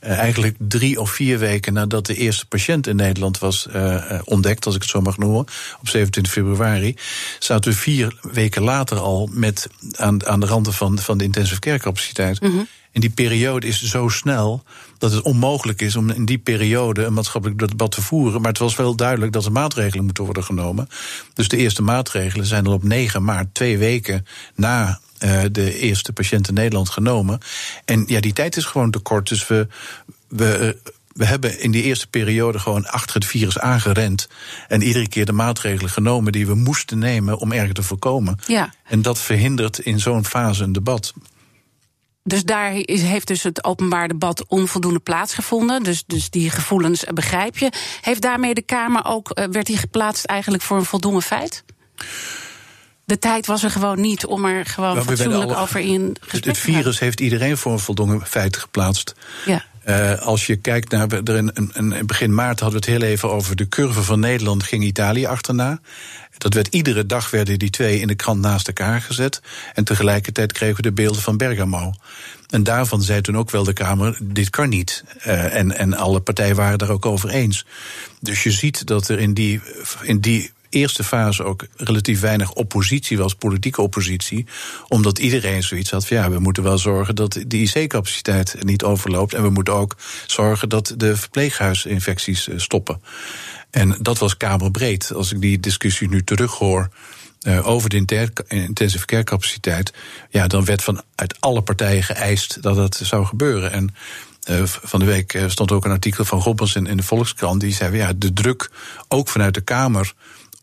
eigenlijk 0.05 0.55
drie 0.59 0.99
of 0.99 1.11
vier 1.11 1.39
weken 1.39 1.73
nadat 1.73 2.05
de 2.05 2.15
eerste 2.15 2.45
patiënt 2.45 2.87
in 2.87 2.95
Nederland 2.95 3.39
was 3.39 3.67
uh, 3.75 4.19
ontdekt, 4.23 4.65
als 4.65 4.75
ik 4.75 4.81
het 4.81 4.89
zo 4.89 5.01
mag 5.01 5.17
noemen, 5.17 5.39
op 5.79 5.89
27 5.89 6.33
februari, 6.33 6.95
zaten 7.39 7.71
we 7.71 7.77
vier 7.77 8.19
weken 8.21 8.61
later 8.61 8.97
al 8.97 9.29
met 9.31 9.67
aan, 9.95 10.25
aan 10.25 10.39
de 10.39 10.45
randen 10.45 10.73
van, 10.73 10.99
van 10.99 11.17
de 11.17 11.23
intensive 11.23 11.59
care 11.59 11.79
capaciteit. 11.79 12.41
Mm 12.41 12.67
En 12.95 13.01
die 13.01 13.09
periode 13.09 13.67
is 13.67 13.83
zo 13.83 14.09
snel 14.09 14.63
dat 14.97 15.11
het 15.11 15.21
onmogelijk 15.21 15.81
is 15.81 15.95
om 15.95 16.09
in 16.09 16.25
die 16.25 16.37
periode 16.37 17.03
een 17.03 17.13
maatschappelijk 17.13 17.67
debat 17.67 17.91
te 17.91 18.01
voeren. 18.01 18.41
Maar 18.41 18.51
het 18.51 18.59
was 18.59 18.75
wel 18.75 18.95
duidelijk 18.95 19.31
dat 19.31 19.45
er 19.45 19.51
maatregelen 19.51 20.05
moeten 20.05 20.23
worden 20.23 20.43
genomen. 20.43 20.89
Dus 21.33 21.47
de 21.47 21.57
eerste 21.57 21.81
maatregelen 21.81 22.45
zijn 22.45 22.65
al 22.65 22.73
op 22.73 22.83
9 22.83 23.23
maart, 23.23 23.53
twee 23.53 23.77
weken 23.77 24.25
na 24.55 24.99
uh, 25.19 25.41
de 25.51 25.79
eerste 25.79 26.13
patiënt 26.13 26.47
in 26.47 26.53
Nederland 26.53 26.89
genomen. 26.89 27.39
En 27.85 28.03
ja, 28.07 28.19
die 28.19 28.33
tijd 28.33 28.57
is 28.57 28.65
gewoon 28.65 28.91
te 28.91 28.99
kort. 28.99 29.29
Dus 29.29 29.47
we, 29.47 29.67
we, 30.27 30.77
we 31.13 31.25
hebben 31.25 31.59
in 31.59 31.71
die 31.71 31.83
eerste 31.83 32.07
periode 32.07 32.59
gewoon 32.59 32.85
achter 32.85 33.15
het 33.15 33.25
virus 33.25 33.59
aangerend. 33.59 34.27
En 34.67 34.81
iedere 34.81 35.07
keer 35.07 35.25
de 35.25 35.31
maatregelen 35.31 35.91
genomen 35.91 36.31
die 36.31 36.47
we 36.47 36.55
moesten 36.55 36.99
nemen 36.99 37.37
om 37.37 37.51
erger 37.51 37.73
te 37.73 37.83
voorkomen. 37.83 38.39
Ja. 38.47 38.73
En 38.83 39.01
dat 39.01 39.19
verhindert 39.19 39.79
in 39.79 39.99
zo'n 39.99 40.25
fase 40.25 40.63
een 40.63 40.73
debat. 40.73 41.13
Dus 42.27 42.43
daar 42.43 42.73
is, 42.75 43.01
heeft 43.01 43.27
dus 43.27 43.43
het 43.43 43.63
openbaar 43.63 44.07
debat 44.07 44.45
onvoldoende 44.47 44.99
plaatsgevonden. 44.99 45.83
Dus, 45.83 46.03
dus 46.07 46.29
die 46.29 46.49
gevoelens 46.49 47.03
begrijp 47.13 47.57
je. 47.57 47.71
Heeft 48.01 48.21
daarmee 48.21 48.53
de 48.53 48.61
Kamer 48.61 49.05
ook, 49.05 49.39
uh, 49.39 49.45
werd 49.51 49.65
die 49.65 49.77
geplaatst 49.77 50.25
eigenlijk 50.25 50.63
voor 50.63 50.77
een 50.77 50.85
voldoende 50.85 51.21
feit? 51.21 51.63
de 53.05 53.19
tijd 53.19 53.45
was 53.45 53.63
er 53.63 53.71
gewoon 53.71 54.01
niet 54.01 54.25
om 54.25 54.45
er 54.45 54.65
gewoon 54.65 54.95
nou, 54.95 55.07
fatsoenlijk 55.07 55.57
over 55.57 55.79
in 55.79 56.15
gesprek 56.19 56.45
Het 56.45 56.57
virus 56.57 56.99
heeft 56.99 57.19
iedereen 57.19 57.57
voor 57.57 57.71
een 57.71 57.79
voldoende 57.79 58.25
feit 58.25 58.57
geplaatst. 58.57 59.15
Ja. 59.45 59.63
Uh, 59.85 60.19
als 60.19 60.45
je 60.45 60.55
kijkt 60.55 60.91
naar. 60.91 61.07
Er 61.11 61.35
in, 61.35 61.51
in, 61.53 61.93
in, 61.93 62.05
begin 62.05 62.33
maart 62.33 62.59
hadden 62.59 62.81
we 62.81 62.85
het 62.91 62.99
heel 62.99 63.09
even 63.09 63.31
over 63.31 63.55
de 63.55 63.69
curve 63.69 64.03
van 64.03 64.19
Nederland, 64.19 64.63
ging 64.63 64.83
Italië 64.83 65.25
achterna. 65.25 65.79
Dat 66.37 66.53
werd 66.53 66.67
iedere 66.67 67.05
dag 67.05 67.29
werden 67.29 67.59
die 67.59 67.69
twee 67.69 67.99
in 67.99 68.07
de 68.07 68.15
krant 68.15 68.41
naast 68.41 68.67
elkaar 68.67 69.01
gezet. 69.01 69.41
En 69.73 69.83
tegelijkertijd 69.83 70.51
kregen 70.51 70.75
we 70.75 70.81
de 70.81 70.91
beelden 70.91 71.21
van 71.21 71.37
Bergamo. 71.37 71.93
En 72.49 72.63
daarvan 72.63 73.01
zei 73.01 73.21
toen 73.21 73.37
ook 73.37 73.51
wel 73.51 73.63
de 73.63 73.73
Kamer: 73.73 74.17
dit 74.21 74.49
kan 74.49 74.69
niet. 74.69 75.03
Uh, 75.17 75.55
en, 75.55 75.77
en 75.77 75.93
alle 75.93 76.19
partijen 76.19 76.55
waren 76.55 76.77
daar 76.77 76.89
ook 76.89 77.05
over 77.05 77.29
eens. 77.29 77.65
Dus 78.19 78.43
je 78.43 78.51
ziet 78.51 78.87
dat 78.87 79.07
er 79.07 79.19
in 79.19 79.33
die, 79.33 79.61
in 80.01 80.19
die 80.19 80.51
eerste 80.75 81.03
fase 81.03 81.43
ook 81.43 81.65
relatief 81.77 82.19
weinig 82.19 82.53
oppositie 82.53 83.17
was, 83.17 83.35
politieke 83.35 83.81
oppositie. 83.81 84.45
Omdat 84.87 85.19
iedereen 85.19 85.63
zoiets 85.63 85.91
had 85.91 86.07
van 86.07 86.17
ja, 86.17 86.29
we 86.29 86.39
moeten 86.39 86.63
wel 86.63 86.77
zorgen 86.77 87.15
dat 87.15 87.43
de 87.47 87.57
IC-capaciteit 87.57 88.55
niet 88.59 88.83
overloopt. 88.83 89.33
En 89.33 89.43
we 89.43 89.49
moeten 89.49 89.73
ook 89.73 89.95
zorgen 90.25 90.69
dat 90.69 90.93
de 90.97 91.17
verpleeghuisinfecties 91.17 92.47
eh, 92.47 92.57
stoppen. 92.57 93.01
En 93.69 93.97
dat 94.01 94.17
was 94.17 94.37
kamerbreed. 94.37 95.13
Als 95.13 95.31
ik 95.31 95.41
die 95.41 95.59
discussie 95.59 96.09
nu 96.09 96.23
terughoor. 96.23 96.89
Uh, 97.41 97.67
over 97.67 97.89
de 97.89 98.05
intensive 98.47 99.05
care 99.05 99.23
capaciteit. 99.23 99.93
Ja, 100.29 100.47
dan 100.47 100.65
werd 100.65 100.83
van 100.83 101.01
uit 101.15 101.41
alle 101.41 101.61
partijen 101.61 102.03
geëist 102.03 102.61
dat 102.61 102.75
het 102.75 102.99
zou 103.03 103.25
gebeuren. 103.25 103.71
En 103.71 103.95
uh, 104.49 104.63
van 104.63 104.99
de 104.99 105.05
week 105.05 105.43
stond 105.47 105.71
ook 105.71 105.85
een 105.85 105.91
artikel 105.91 106.25
van 106.25 106.39
Robbers 106.39 106.75
in, 106.75 106.85
in 106.85 106.97
de 106.97 107.03
Volkskrant. 107.03 107.61
Die 107.61 107.73
zei: 107.73 107.97
ja, 107.97 108.13
de 108.15 108.33
druk, 108.33 108.69
ook 109.07 109.29
vanuit 109.29 109.53
de 109.53 109.61
Kamer 109.61 110.13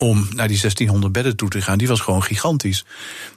om 0.03 0.19
naar 0.19 0.49
die 0.49 0.61
1600 0.61 1.13
bedden 1.13 1.37
toe 1.37 1.49
te 1.49 1.63
gaan, 1.63 1.79
die 1.79 1.89
was 1.89 2.01
gewoon 2.01 2.23
gigantisch. 2.23 2.85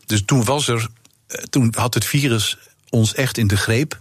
Dus 0.06 0.24
toen 0.26 0.44
was 0.44 0.68
er, 0.68 0.88
eh, 1.28 1.44
toen 1.44 1.74
had 1.78 1.94
het 1.94 2.06
virus 2.06 2.58
ons 2.90 3.14
echt 3.14 3.38
in 3.38 3.48
de 3.48 3.58
greep. 3.58 3.98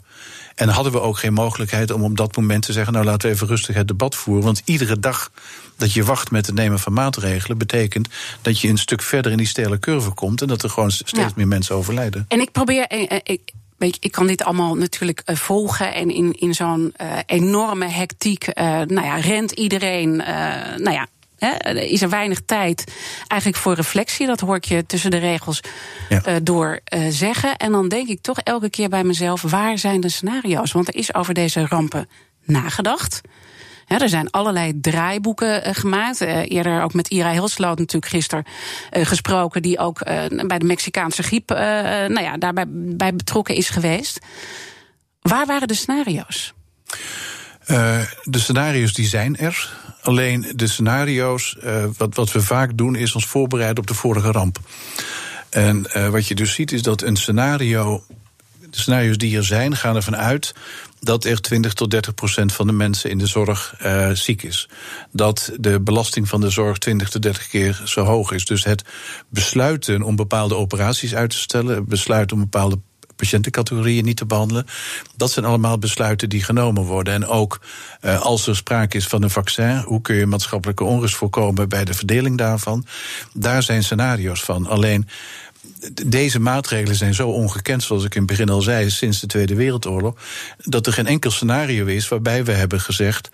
En 0.54 0.68
hadden 0.68 0.92
we 0.92 1.00
ook 1.00 1.18
geen 1.18 1.32
mogelijkheid 1.32 1.90
om 1.90 2.02
op 2.02 2.16
dat 2.16 2.36
moment 2.36 2.62
te 2.62 2.72
zeggen: 2.72 2.92
Nou, 2.92 3.04
laten 3.04 3.28
we 3.28 3.34
even 3.34 3.46
rustig 3.46 3.74
het 3.74 3.88
debat 3.88 4.14
voeren. 4.14 4.44
Want 4.44 4.62
iedere 4.64 5.00
dag 5.00 5.30
dat 5.76 5.92
je 5.92 6.04
wacht 6.04 6.30
met 6.30 6.46
het 6.46 6.54
nemen 6.54 6.78
van 6.78 6.92
maatregelen, 6.92 7.58
betekent 7.58 8.08
dat 8.42 8.60
je 8.60 8.68
een 8.68 8.78
stuk 8.78 9.02
verder 9.02 9.32
in 9.32 9.38
die 9.38 9.46
stele 9.46 9.78
curve 9.78 10.10
komt. 10.10 10.42
En 10.42 10.48
dat 10.48 10.62
er 10.62 10.70
gewoon 10.70 10.90
steeds 10.90 11.34
meer 11.34 11.48
mensen 11.48 11.74
overlijden. 11.74 12.24
En 12.28 12.40
ik 12.40 12.52
probeer. 12.52 12.86
Eh, 12.86 13.10
eh, 13.10 13.20
ik, 13.22 13.40
Weet 13.76 13.94
je, 13.94 14.00
ik 14.00 14.12
kan 14.12 14.26
dit 14.26 14.42
allemaal 14.42 14.74
natuurlijk 14.74 15.22
volgen. 15.24 15.94
En 15.94 16.10
in, 16.10 16.32
in 16.32 16.54
zo'n 16.54 16.94
enorme 17.26 17.88
hectiek, 17.88 18.54
nou 18.54 19.02
ja, 19.02 19.16
rent 19.16 19.50
iedereen 19.50 20.16
nou 20.16 20.90
ja, 20.90 21.06
is 21.74 22.02
er 22.02 22.08
weinig 22.08 22.40
tijd 22.46 22.92
eigenlijk 23.26 23.62
voor 23.62 23.74
reflectie. 23.74 24.26
Dat 24.26 24.40
hoor 24.40 24.56
ik 24.56 24.64
je 24.64 24.86
tussen 24.86 25.10
de 25.10 25.16
regels 25.16 25.60
ja. 26.08 26.22
uh, 26.28 26.34
door 26.42 26.80
uh, 26.94 27.06
zeggen. 27.08 27.56
En 27.56 27.72
dan 27.72 27.88
denk 27.88 28.08
ik 28.08 28.20
toch 28.20 28.38
elke 28.38 28.70
keer 28.70 28.88
bij 28.88 29.04
mezelf: 29.04 29.42
waar 29.42 29.78
zijn 29.78 30.00
de 30.00 30.08
scenario's? 30.08 30.72
Want 30.72 30.88
er 30.88 30.96
is 30.96 31.14
over 31.14 31.34
deze 31.34 31.66
rampen 31.66 32.08
nagedacht. 32.44 33.20
er 33.86 34.08
zijn 34.08 34.30
allerlei 34.30 34.80
draaiboeken 34.80 35.68
uh, 35.68 35.74
gemaakt. 35.74 36.22
Uh, 36.22 36.50
eerder 36.50 36.82
ook 36.82 36.94
met 36.94 37.08
Ira 37.08 37.30
Hilsloot 37.30 37.78
natuurlijk 37.78 38.12
gisteren 38.12 38.44
uh, 38.96 39.06
gesproken... 39.06 39.62
die 39.62 39.78
ook 39.78 40.04
bij 40.46 40.58
de 40.58 40.66
Mexicaanse 40.66 41.22
griep 41.22 41.48
nou 41.48 42.22
ja, 42.22 42.36
daarbij 42.36 42.64
bij 42.68 43.14
betrokken 43.14 43.54
is 43.54 43.68
geweest. 43.68 44.18
Waar 45.20 45.46
waren 45.46 45.68
de 45.68 45.74
scenario's? 45.74 46.52
de 48.22 48.38
scenario's 48.38 48.92
die 48.92 49.06
zijn 49.06 49.36
er. 49.36 49.82
Alleen 50.04 50.46
de 50.54 50.66
scenario's, 50.66 51.56
uh, 51.64 51.84
wat, 51.96 52.14
wat 52.14 52.32
we 52.32 52.40
vaak 52.40 52.76
doen, 52.76 52.96
is 52.96 53.14
ons 53.14 53.26
voorbereiden 53.26 53.78
op 53.78 53.86
de 53.86 53.94
vorige 53.94 54.30
ramp. 54.30 54.58
En 55.50 55.86
uh, 55.96 56.08
wat 56.08 56.26
je 56.28 56.34
dus 56.34 56.52
ziet, 56.52 56.72
is 56.72 56.82
dat 56.82 57.02
een 57.02 57.16
scenario. 57.16 58.04
De 58.70 58.80
scenario's 58.80 59.18
die 59.18 59.36
er 59.36 59.44
zijn, 59.44 59.76
gaan 59.76 59.96
ervan 59.96 60.16
uit 60.16 60.54
dat 61.00 61.24
er 61.24 61.40
20 61.40 61.72
tot 61.72 61.90
30 61.90 62.14
procent 62.14 62.52
van 62.52 62.66
de 62.66 62.72
mensen 62.72 63.10
in 63.10 63.18
de 63.18 63.26
zorg 63.26 63.74
uh, 63.82 64.10
ziek 64.10 64.42
is. 64.42 64.68
Dat 65.12 65.52
de 65.60 65.80
belasting 65.80 66.28
van 66.28 66.40
de 66.40 66.50
zorg 66.50 66.78
20 66.78 67.10
tot 67.10 67.22
30 67.22 67.48
keer 67.48 67.82
zo 67.84 68.04
hoog 68.04 68.32
is. 68.32 68.46
Dus 68.46 68.64
het 68.64 68.84
besluiten 69.28 70.02
om 70.02 70.16
bepaalde 70.16 70.54
operaties 70.54 71.14
uit 71.14 71.30
te 71.30 71.38
stellen, 71.38 71.74
het 71.74 71.86
besluit 71.86 72.32
om 72.32 72.38
bepaalde 72.38 72.78
patiëntencategorieën 73.16 74.04
niet 74.04 74.16
te 74.16 74.26
behandelen. 74.26 74.66
Dat 75.16 75.30
zijn 75.30 75.44
allemaal 75.44 75.78
besluiten 75.78 76.28
die 76.28 76.44
genomen 76.44 76.82
worden. 76.82 77.14
En 77.14 77.26
ook 77.26 77.60
uh, 78.00 78.20
als 78.20 78.46
er 78.46 78.56
sprake 78.56 78.96
is 78.96 79.06
van 79.06 79.22
een 79.22 79.30
vaccin, 79.30 79.76
hoe 79.76 80.00
kun 80.00 80.16
je 80.16 80.26
maatschappelijke 80.26 80.84
onrust 80.84 81.16
voorkomen 81.16 81.68
bij 81.68 81.84
de 81.84 81.94
verdeling 81.94 82.38
daarvan? 82.38 82.86
Daar 83.32 83.62
zijn 83.62 83.84
scenario's 83.84 84.42
van. 84.42 84.66
Alleen 84.66 85.08
deze 86.06 86.40
maatregelen 86.40 86.96
zijn 86.96 87.14
zo 87.14 87.28
ongekend, 87.28 87.82
zoals 87.82 88.04
ik 88.04 88.14
in 88.14 88.20
het 88.20 88.30
begin 88.30 88.48
al 88.48 88.62
zei, 88.62 88.90
sinds 88.90 89.20
de 89.20 89.26
Tweede 89.26 89.54
Wereldoorlog, 89.54 90.14
dat 90.58 90.86
er 90.86 90.92
geen 90.92 91.06
enkel 91.06 91.30
scenario 91.30 91.86
is 91.86 92.08
waarbij 92.08 92.44
we 92.44 92.52
hebben 92.52 92.80
gezegd: 92.80 93.30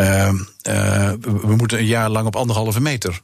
uh, 0.00 0.32
uh, 0.68 1.12
we 1.20 1.56
moeten 1.56 1.78
een 1.78 1.86
jaar 1.86 2.10
lang 2.10 2.26
op 2.26 2.36
anderhalve 2.36 2.80
meter 2.80 3.20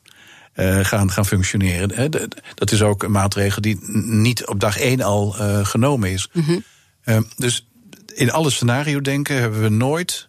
uh, 0.54 0.78
gaan, 0.84 1.10
gaan 1.10 1.26
functioneren. 1.26 2.10
Dat 2.54 2.72
is 2.72 2.82
ook 2.82 3.02
een 3.02 3.10
maatregel 3.10 3.62
die 3.62 3.78
niet 4.04 4.46
op 4.46 4.60
dag 4.60 4.78
één 4.78 5.00
al 5.00 5.36
uh, 5.38 5.64
genomen 5.64 6.10
is. 6.10 6.28
Mm 6.32 6.42
-hmm. 6.42 6.64
uh, 7.04 7.18
dus 7.36 7.66
in 8.14 8.32
alle 8.32 8.50
scenario 8.50 9.00
denken 9.00 9.36
hebben 9.36 9.62
we 9.62 9.68
nooit 9.68 10.28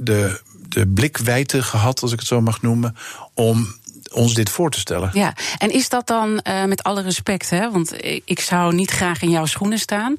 de, 0.00 0.40
de 0.68 0.86
blikwijte 0.86 1.62
gehad, 1.62 2.02
als 2.02 2.12
ik 2.12 2.18
het 2.18 2.28
zo 2.28 2.40
mag 2.40 2.62
noemen, 2.62 2.96
om 3.34 3.74
ons 4.12 4.34
dit 4.34 4.50
voor 4.50 4.70
te 4.70 4.78
stellen. 4.78 5.10
Ja, 5.12 5.34
en 5.58 5.70
is 5.70 5.88
dat 5.88 6.06
dan 6.06 6.40
met 6.66 6.82
alle 6.82 7.02
respect, 7.02 7.50
hè? 7.50 7.70
Want 7.70 8.04
ik 8.24 8.40
zou 8.40 8.74
niet 8.74 8.90
graag 8.90 9.22
in 9.22 9.30
jouw 9.30 9.46
schoenen 9.46 9.78
staan. 9.78 10.16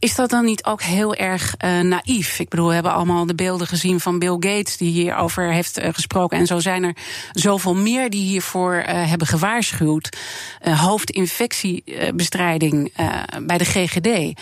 Is 0.00 0.14
dat 0.14 0.30
dan 0.30 0.44
niet 0.44 0.64
ook 0.64 0.82
heel 0.82 1.14
erg 1.14 1.54
uh, 1.64 1.80
naïef? 1.80 2.38
Ik 2.38 2.48
bedoel, 2.48 2.68
we 2.68 2.74
hebben 2.74 2.92
allemaal 2.92 3.26
de 3.26 3.34
beelden 3.34 3.66
gezien 3.66 4.00
van 4.00 4.18
Bill 4.18 4.36
Gates 4.38 4.76
die 4.76 4.90
hierover 4.90 5.52
heeft 5.52 5.78
uh, 5.78 5.88
gesproken. 5.92 6.38
En 6.38 6.46
zo 6.46 6.58
zijn 6.58 6.82
er 6.82 6.96
zoveel 7.32 7.74
meer 7.74 8.10
die 8.10 8.24
hiervoor 8.24 8.74
uh, 8.74 9.08
hebben 9.08 9.26
gewaarschuwd. 9.26 10.16
hoofdinfectiebestrijding 10.62 12.92
bij 13.42 13.58
de 13.58 13.64
GGD. 13.64 14.40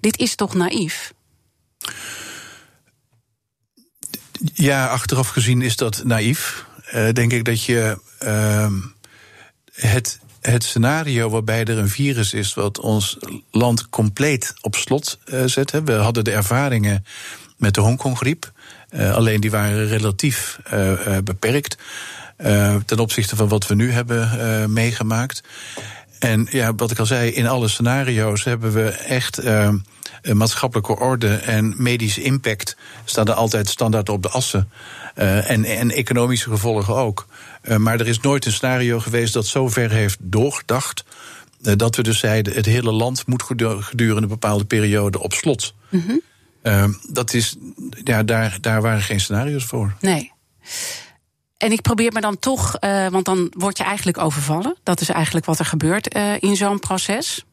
Dit 0.00 0.18
is 0.18 0.34
toch 0.34 0.54
naïef? 0.54 1.12
Ja, 4.54 4.86
achteraf 4.86 5.28
gezien 5.28 5.62
is 5.62 5.76
dat 5.76 6.04
naïef. 6.04 6.66
denk 7.12 7.32
ik 7.32 7.44
dat 7.44 7.64
je 7.64 7.98
ehm, 8.18 8.74
het 9.72 10.18
het 10.50 10.64
scenario 10.64 11.28
waarbij 11.28 11.64
er 11.64 11.78
een 11.78 11.88
virus 11.88 12.32
is 12.32 12.54
wat 12.54 12.80
ons 12.80 13.18
land 13.50 13.88
compleet 13.88 14.54
op 14.60 14.74
slot 14.74 15.18
uh, 15.24 15.42
zet. 15.44 15.70
We 15.84 15.92
hadden 15.92 16.24
de 16.24 16.32
ervaringen 16.32 17.04
met 17.56 17.74
de 17.74 17.80
Hongkong-griep. 17.80 18.52
Uh, 18.90 19.14
alleen 19.14 19.40
die 19.40 19.50
waren 19.50 19.86
relatief 19.86 20.58
uh, 20.72 21.18
beperkt 21.24 21.76
ten 22.86 22.98
opzichte 22.98 23.36
van 23.36 23.48
wat 23.48 23.66
we 23.66 23.74
nu 23.74 23.92
hebben 23.92 24.72
meegemaakt. 24.72 25.42
En 26.18 26.46
ja, 26.50 26.74
wat 26.74 26.90
ik 26.90 26.98
al 26.98 27.06
zei, 27.06 27.30
in 27.30 27.46
alle 27.46 27.68
scenario's 27.68 28.44
hebben 28.44 28.72
we 28.72 28.88
echt 28.90 29.42
maatschappelijke 30.32 30.98
orde 30.98 31.34
en 31.34 31.74
medische 31.76 32.22
impact 32.22 32.76
staan 33.04 33.26
er 33.26 33.32
altijd 33.32 33.68
standaard 33.68 34.08
op 34.08 34.22
de 34.22 34.28
assen. 34.28 34.70
en, 35.14 35.64
en 35.64 35.90
economische 35.90 36.50
gevolgen 36.50 36.94
ook. 36.94 37.26
Uh, 37.68 37.76
maar 37.76 38.00
er 38.00 38.08
is 38.08 38.20
nooit 38.20 38.46
een 38.46 38.52
scenario 38.52 39.00
geweest 39.00 39.32
dat 39.32 39.46
zo 39.46 39.68
ver 39.68 39.90
heeft 39.90 40.18
doorgedacht. 40.20 41.04
Uh, 41.62 41.72
dat 41.76 41.96
we 41.96 42.02
dus 42.02 42.18
zeiden: 42.18 42.54
het 42.54 42.66
hele 42.66 42.92
land 42.92 43.26
moet 43.26 43.42
gedurende 43.42 44.22
een 44.22 44.28
bepaalde 44.28 44.64
periode 44.64 45.20
op 45.20 45.32
slot. 45.32 45.74
Mm 45.90 46.02
-hmm. 46.06 46.20
Ehm, 46.62 46.92
dat 47.10 47.34
is, 47.34 47.56
ja, 48.04 48.22
daar, 48.22 48.58
daar 48.60 48.82
waren 48.82 49.02
geen 49.02 49.20
scenario's 49.20 49.64
voor. 49.64 49.94
Nee. 50.00 50.32
En 51.56 51.72
ik 51.72 51.82
probeer 51.82 52.12
me 52.12 52.20
dan 52.20 52.38
toch, 52.38 52.76
uh, 52.80 53.08
want 53.08 53.24
dan 53.24 53.52
word 53.56 53.78
je 53.78 53.84
eigenlijk 53.84 54.18
overvallen. 54.18 54.76
Dat 54.82 55.00
is 55.00 55.08
eigenlijk 55.08 55.46
wat 55.46 55.58
er 55.58 55.64
gebeurt 55.64 56.16
uh, 56.16 56.32
in 56.40 56.56
zo'n 56.56 56.78
proces. 56.78 57.44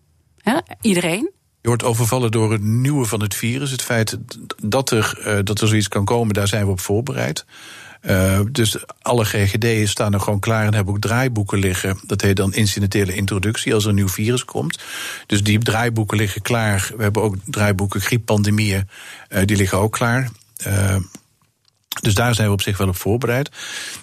Iedereen. 0.81 1.31
Je 1.61 1.67
wordt 1.67 1.83
overvallen 1.83 2.31
door 2.31 2.51
het 2.51 2.61
nieuwe 2.61 3.05
van 3.05 3.21
het 3.21 3.35
virus. 3.35 3.71
Het 3.71 3.81
feit 3.81 4.17
dat 4.63 4.91
er, 4.91 5.23
uh, 5.27 5.39
dat 5.43 5.61
er 5.61 5.67
zoiets 5.67 5.87
kan 5.87 6.05
komen, 6.05 6.33
daar 6.33 6.47
zijn 6.47 6.65
we 6.65 6.71
op 6.71 6.79
voorbereid. 6.79 7.45
Dus 8.51 8.77
alle 9.01 9.25
GGD's 9.25 9.91
staan 9.91 10.13
er 10.13 10.19
gewoon 10.19 10.39
klaar 10.39 10.65
en 10.65 10.73
hebben 10.73 10.93
ook 10.93 10.99
draaiboeken 10.99 11.59
liggen. 11.59 11.99
Dat 12.05 12.21
heet 12.21 12.35
dan 12.35 12.53
incidentele 12.53 13.15
introductie 13.15 13.73
als 13.73 13.83
er 13.83 13.89
een 13.89 13.95
nieuw 13.95 14.07
virus 14.07 14.45
komt. 14.45 14.79
Dus 15.25 15.43
die 15.43 15.59
draaiboeken 15.59 16.17
liggen 16.17 16.41
klaar. 16.41 16.91
We 16.97 17.03
hebben 17.03 17.21
ook 17.21 17.35
draaiboeken 17.45 18.01
grieppandemieën, 18.01 18.89
die 19.45 19.57
liggen 19.57 19.77
ook 19.77 19.91
klaar. 19.91 20.29
Dus 22.01 22.13
daar 22.13 22.35
zijn 22.35 22.47
we 22.47 22.53
op 22.53 22.61
zich 22.61 22.77
wel 22.77 22.87
op 22.87 22.95
voorbereid. 22.95 23.49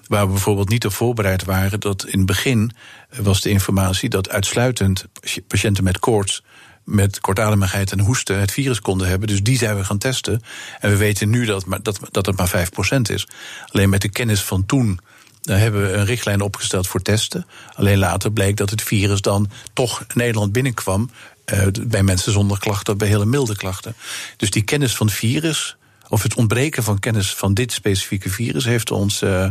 Waar 0.07 0.27
we 0.27 0.33
bijvoorbeeld 0.33 0.69
niet 0.69 0.87
op 0.87 0.93
voorbereid 0.93 1.45
waren, 1.45 1.81
dat 1.81 2.07
in 2.07 2.19
het 2.19 2.27
begin 2.27 2.73
was 3.17 3.41
de 3.41 3.51
informatie 3.51 4.09
dat 4.09 4.29
uitsluitend 4.29 5.05
patiënten 5.47 5.85
met 5.85 5.99
koorts 5.99 6.43
met 6.85 7.21
kortademigheid 7.21 7.93
en 7.93 8.01
hoesten 8.01 8.41
het 8.41 8.53
virus 8.53 8.81
konden 8.81 9.09
hebben. 9.09 9.29
Dus 9.29 9.43
die 9.43 9.59
zijn 9.59 9.77
we 9.77 9.85
gaan 9.85 9.99
testen. 9.99 10.43
En 10.81 10.91
we 10.91 10.97
weten 10.97 11.31
nu 11.31 11.45
dat, 11.45 11.65
dat, 11.83 12.01
dat 12.11 12.27
het 12.27 12.37
maar 12.37 12.69
5% 12.99 13.01
is. 13.03 13.29
Alleen 13.67 13.89
met 13.89 14.03
de 14.03 14.09
kennis 14.09 14.43
van 14.43 14.67
toen 14.67 15.01
daar 15.41 15.59
hebben 15.59 15.83
we 15.83 15.93
een 15.93 16.05
richtlijn 16.05 16.41
opgesteld 16.41 16.87
voor 16.87 17.03
testen. 17.03 17.47
Alleen 17.75 17.99
later 17.99 18.33
bleek 18.33 18.57
dat 18.57 18.71
het 18.71 18.83
virus 18.83 19.21
dan 19.21 19.51
toch 19.73 20.05
Nederland 20.15 20.53
binnenkwam. 20.53 21.11
Uh, 21.53 21.67
bij 21.83 22.03
mensen 22.03 22.33
zonder 22.33 22.59
klachten, 22.59 22.99
bij 22.99 23.09
hele 23.09 23.25
milde 23.25 23.57
klachten. 23.57 23.95
Dus 24.37 24.51
die 24.51 24.63
kennis 24.63 24.97
van 24.97 25.07
het 25.07 25.17
virus, 25.17 25.77
of 26.11 26.23
het 26.23 26.35
ontbreken 26.35 26.83
van 26.83 26.99
kennis 26.99 27.35
van 27.35 27.55
dit 27.55 27.73
specifieke 27.73 28.31
virus, 28.31 28.65
heeft 28.65 28.91
ons 28.91 29.23
uh, 29.23 29.51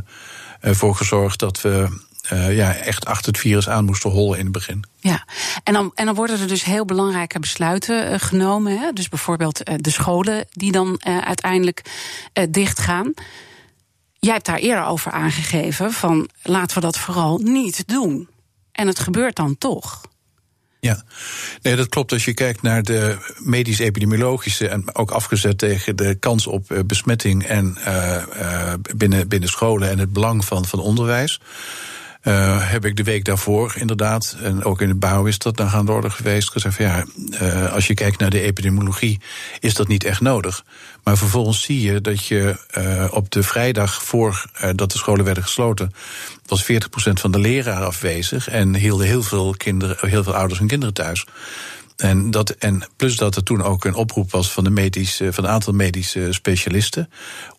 ervoor 0.59 0.95
gezorgd 0.95 1.39
dat 1.39 1.61
we 1.61 2.01
uh, 2.33 2.55
ja, 2.55 2.75
echt 2.75 3.05
achter 3.05 3.31
het 3.31 3.41
virus 3.41 3.69
aan 3.69 3.85
moesten 3.85 4.09
hollen 4.09 4.37
in 4.37 4.43
het 4.43 4.53
begin. 4.53 4.83
Ja, 4.99 5.25
en 5.63 5.73
dan, 5.73 5.91
en 5.95 6.05
dan 6.05 6.15
worden 6.15 6.39
er 6.39 6.47
dus 6.47 6.63
heel 6.63 6.85
belangrijke 6.85 7.39
besluiten 7.39 8.11
uh, 8.11 8.19
genomen. 8.19 8.79
Hè? 8.79 8.91
Dus 8.91 9.09
bijvoorbeeld 9.09 9.61
de 9.75 9.89
scholen 9.89 10.45
die 10.51 10.71
dan 10.71 11.03
uiteindelijk 11.03 11.81
dichtgaan. 12.49 13.13
Jij 14.19 14.33
hebt 14.33 14.45
daar 14.45 14.57
eerder 14.57 14.85
over 14.85 15.11
aangegeven 15.11 15.91
van 15.91 16.29
laten 16.43 16.75
we 16.75 16.81
dat 16.81 16.97
vooral 16.97 17.37
niet 17.37 17.87
doen. 17.87 18.29
En 18.71 18.87
het 18.87 18.99
gebeurt 18.99 19.35
dan 19.35 19.57
toch. 19.57 20.01
Ja, 20.79 21.03
nee, 21.61 21.75
dat 21.75 21.89
klopt. 21.89 22.11
Als 22.11 22.25
je 22.25 22.33
kijkt 22.33 22.61
naar 22.61 22.83
de 22.83 23.17
medisch-epidemiologische 23.39 24.67
en 24.67 24.95
ook 24.95 25.11
afgezet 25.11 25.57
tegen 25.57 25.95
de 25.95 26.15
kans 26.15 26.47
op 26.47 26.83
besmetting 26.85 27.43
en 27.45 27.77
binnen, 28.95 29.27
binnen 29.27 29.49
scholen 29.49 29.89
en 29.89 29.99
het 29.99 30.13
belang 30.13 30.45
van, 30.45 30.65
van 30.65 30.79
onderwijs. 30.79 31.39
Uh, 32.23 32.71
heb 32.71 32.85
ik 32.85 32.95
de 32.95 33.03
week 33.03 33.25
daarvoor 33.25 33.73
inderdaad, 33.77 34.37
en 34.41 34.63
ook 34.63 34.81
in 34.81 34.87
de 34.87 34.95
bouw 34.95 35.25
is 35.25 35.37
dat 35.37 35.57
dan 35.57 35.69
gaan 35.69 35.85
de 35.85 35.91
orde 35.91 36.09
geweest, 36.09 36.51
gezegd 36.51 36.75
van 36.75 36.85
ja, 36.85 37.05
uh, 37.41 37.73
als 37.73 37.87
je 37.87 37.93
kijkt 37.93 38.19
naar 38.19 38.29
de 38.29 38.41
epidemiologie, 38.41 39.19
is 39.59 39.73
dat 39.73 39.87
niet 39.87 40.03
echt 40.03 40.21
nodig. 40.21 40.63
Maar 41.03 41.17
vervolgens 41.17 41.61
zie 41.61 41.81
je 41.81 42.01
dat 42.01 42.25
je 42.25 42.55
uh, 42.77 43.05
op 43.11 43.31
de 43.31 43.43
vrijdag 43.43 44.03
voor 44.03 44.45
dat 44.75 44.91
de 44.91 44.97
scholen 44.97 45.25
werden 45.25 45.43
gesloten, 45.43 45.93
was 46.45 46.63
40% 46.63 46.65
van 46.95 47.31
de 47.31 47.39
leraren 47.39 47.87
afwezig 47.87 48.49
en 48.49 48.75
hielden 48.75 49.07
heel 49.07 49.23
veel, 49.23 49.53
kinderen, 49.57 50.09
heel 50.09 50.23
veel 50.23 50.35
ouders 50.35 50.59
en 50.59 50.67
kinderen 50.67 50.93
thuis. 50.93 51.25
En, 52.01 52.31
dat, 52.31 52.49
en 52.49 52.83
plus 52.95 53.15
dat 53.15 53.35
er 53.35 53.43
toen 53.43 53.61
ook 53.61 53.85
een 53.85 53.95
oproep 53.95 54.31
was 54.31 54.51
van, 54.51 54.63
de 54.63 54.69
medische, 54.69 55.33
van 55.33 55.43
een 55.43 55.49
aantal 55.49 55.73
medische 55.73 56.27
specialisten. 56.31 57.09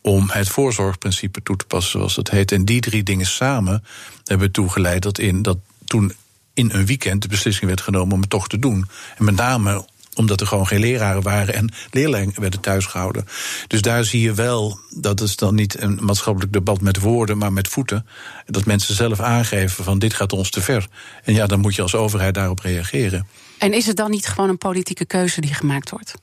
om 0.03 0.31
het 0.31 0.49
voorzorgprincipe 0.49 1.43
toe 1.43 1.57
te 1.57 1.65
passen, 1.65 1.91
zoals 1.91 2.15
dat 2.15 2.31
heet. 2.31 2.53
En 2.53 2.65
die 2.65 2.81
drie 2.81 3.03
dingen 3.03 3.27
samen 3.27 3.85
hebben 4.25 4.51
toegeleid 4.51 5.03
dat, 5.03 5.19
in, 5.19 5.43
dat 5.43 5.59
toen 5.85 6.13
in 6.55 6.71
een 6.73 6.87
weekend 6.87 7.23
de 7.23 7.29
beslissing 7.29 7.67
werd 7.67 7.81
genomen 7.81 8.15
om 8.15 8.21
het 8.21 8.31
toch 8.31 8.49
te 8.49 8.59
doen. 8.59 8.89
En 9.17 9.25
met 9.25 9.37
name 9.37 9.85
omdat 10.15 10.41
er 10.41 10.47
gewoon 10.47 10.67
geen 10.67 10.81
leraren 10.81 11.23
waren 11.23 11.55
en 11.55 11.73
leerlingen 11.91 12.41
werden 12.41 12.61
thuisgehouden. 12.61 13.27
Dus 13.67 13.83
daar 13.83 14.05
zie 14.05 14.21
je 14.21 14.35
wel, 14.35 14.79
dat 14.91 15.21
is 15.21 15.37
dan 15.37 15.55
niet 15.55 15.81
een 15.83 15.99
maatschappelijk 16.01 16.53
debat 16.53 16.81
met 16.81 16.99
woorden, 16.99 17.39
maar 17.39 17.53
met 17.53 17.69
voeten. 17.69 18.07
Dat 18.47 18.65
mensen 18.65 18.95
zelf 18.95 19.21
aangeven 19.21 19.85
van 19.85 19.99
dit 19.99 20.15
gaat 20.15 20.33
ons 20.33 20.51
te 20.51 20.61
ver. 20.61 20.87
En 21.25 21.35
ja, 21.35 21.47
dan 21.47 21.61
moet 21.61 21.75
je 21.75 21.83
als 21.83 21.95
overheid 21.95 22.35
daarop 22.35 22.59
reageren. 22.59 23.27
En 23.61 23.73
is 23.73 23.87
het 23.87 23.97
dan 23.97 24.11
niet 24.11 24.27
gewoon 24.27 24.49
een 24.49 24.59
politieke 24.59 25.05
keuze 25.05 25.41
die 25.41 25.55
gemaakt 25.55 25.91
wordt? 25.91 26.15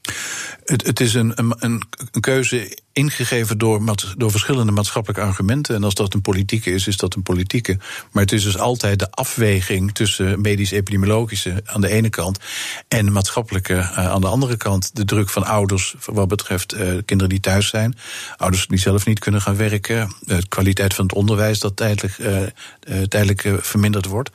Het, 0.66 0.86
het 0.86 1.00
is 1.00 1.14
een, 1.14 1.32
een, 1.36 1.56
een, 1.60 1.84
keuze 2.20 2.78
ingegeven 2.92 3.58
door, 3.58 3.96
door 4.18 4.32
verschillende 4.32 4.72
maatschappelijke 4.72 5.24
argumenten. 5.24 5.76
En 5.76 5.84
als 5.84 5.94
dat 5.94 6.14
een 6.14 6.22
politieke 6.22 6.72
is, 6.72 6.88
is 6.88 6.98
dat 6.98 7.16
een 7.16 7.24
politieke. 7.24 7.78
Maar 8.12 8.24
het 8.24 8.32
is 8.32 8.44
dus 8.44 8.58
altijd 8.58 9.00
de 9.00 9.12
afweging 9.12 9.94
tussen 9.94 10.42
medisch-epidemiologische 10.42 11.62
aan 11.66 11.82
de 11.82 11.90
ene 11.90 12.10
kant 12.10 12.40
en 12.88 13.12
maatschappelijke 13.12 13.74
uh, 13.74 13.98
aan 13.98 14.22
de 14.22 14.28
andere 14.28 14.58
kant. 14.58 14.96
De 14.96 15.06
druk 15.06 15.30
van 15.30 15.46
ouders 15.46 15.96
wat 16.06 16.28
betreft 16.28 16.74
uh, 16.74 16.80
kinderen 16.80 17.30
die 17.30 17.40
thuis 17.40 17.68
zijn, 17.68 17.98
ouders 18.38 18.68
die 18.68 18.80
zelf 18.80 19.06
niet 19.06 19.20
kunnen 19.20 19.42
gaan 19.42 19.56
werken, 19.56 20.16
de 20.20 20.48
kwaliteit 20.48 20.94
van 20.94 21.06
het 21.06 21.16
onderwijs 21.16 21.60
dat 21.60 21.76
tijdelijk, 21.76 22.18
uh, 22.18 23.02
tijdelijk 23.02 23.50
verminderd 23.60 24.06
wordt. 24.06 24.30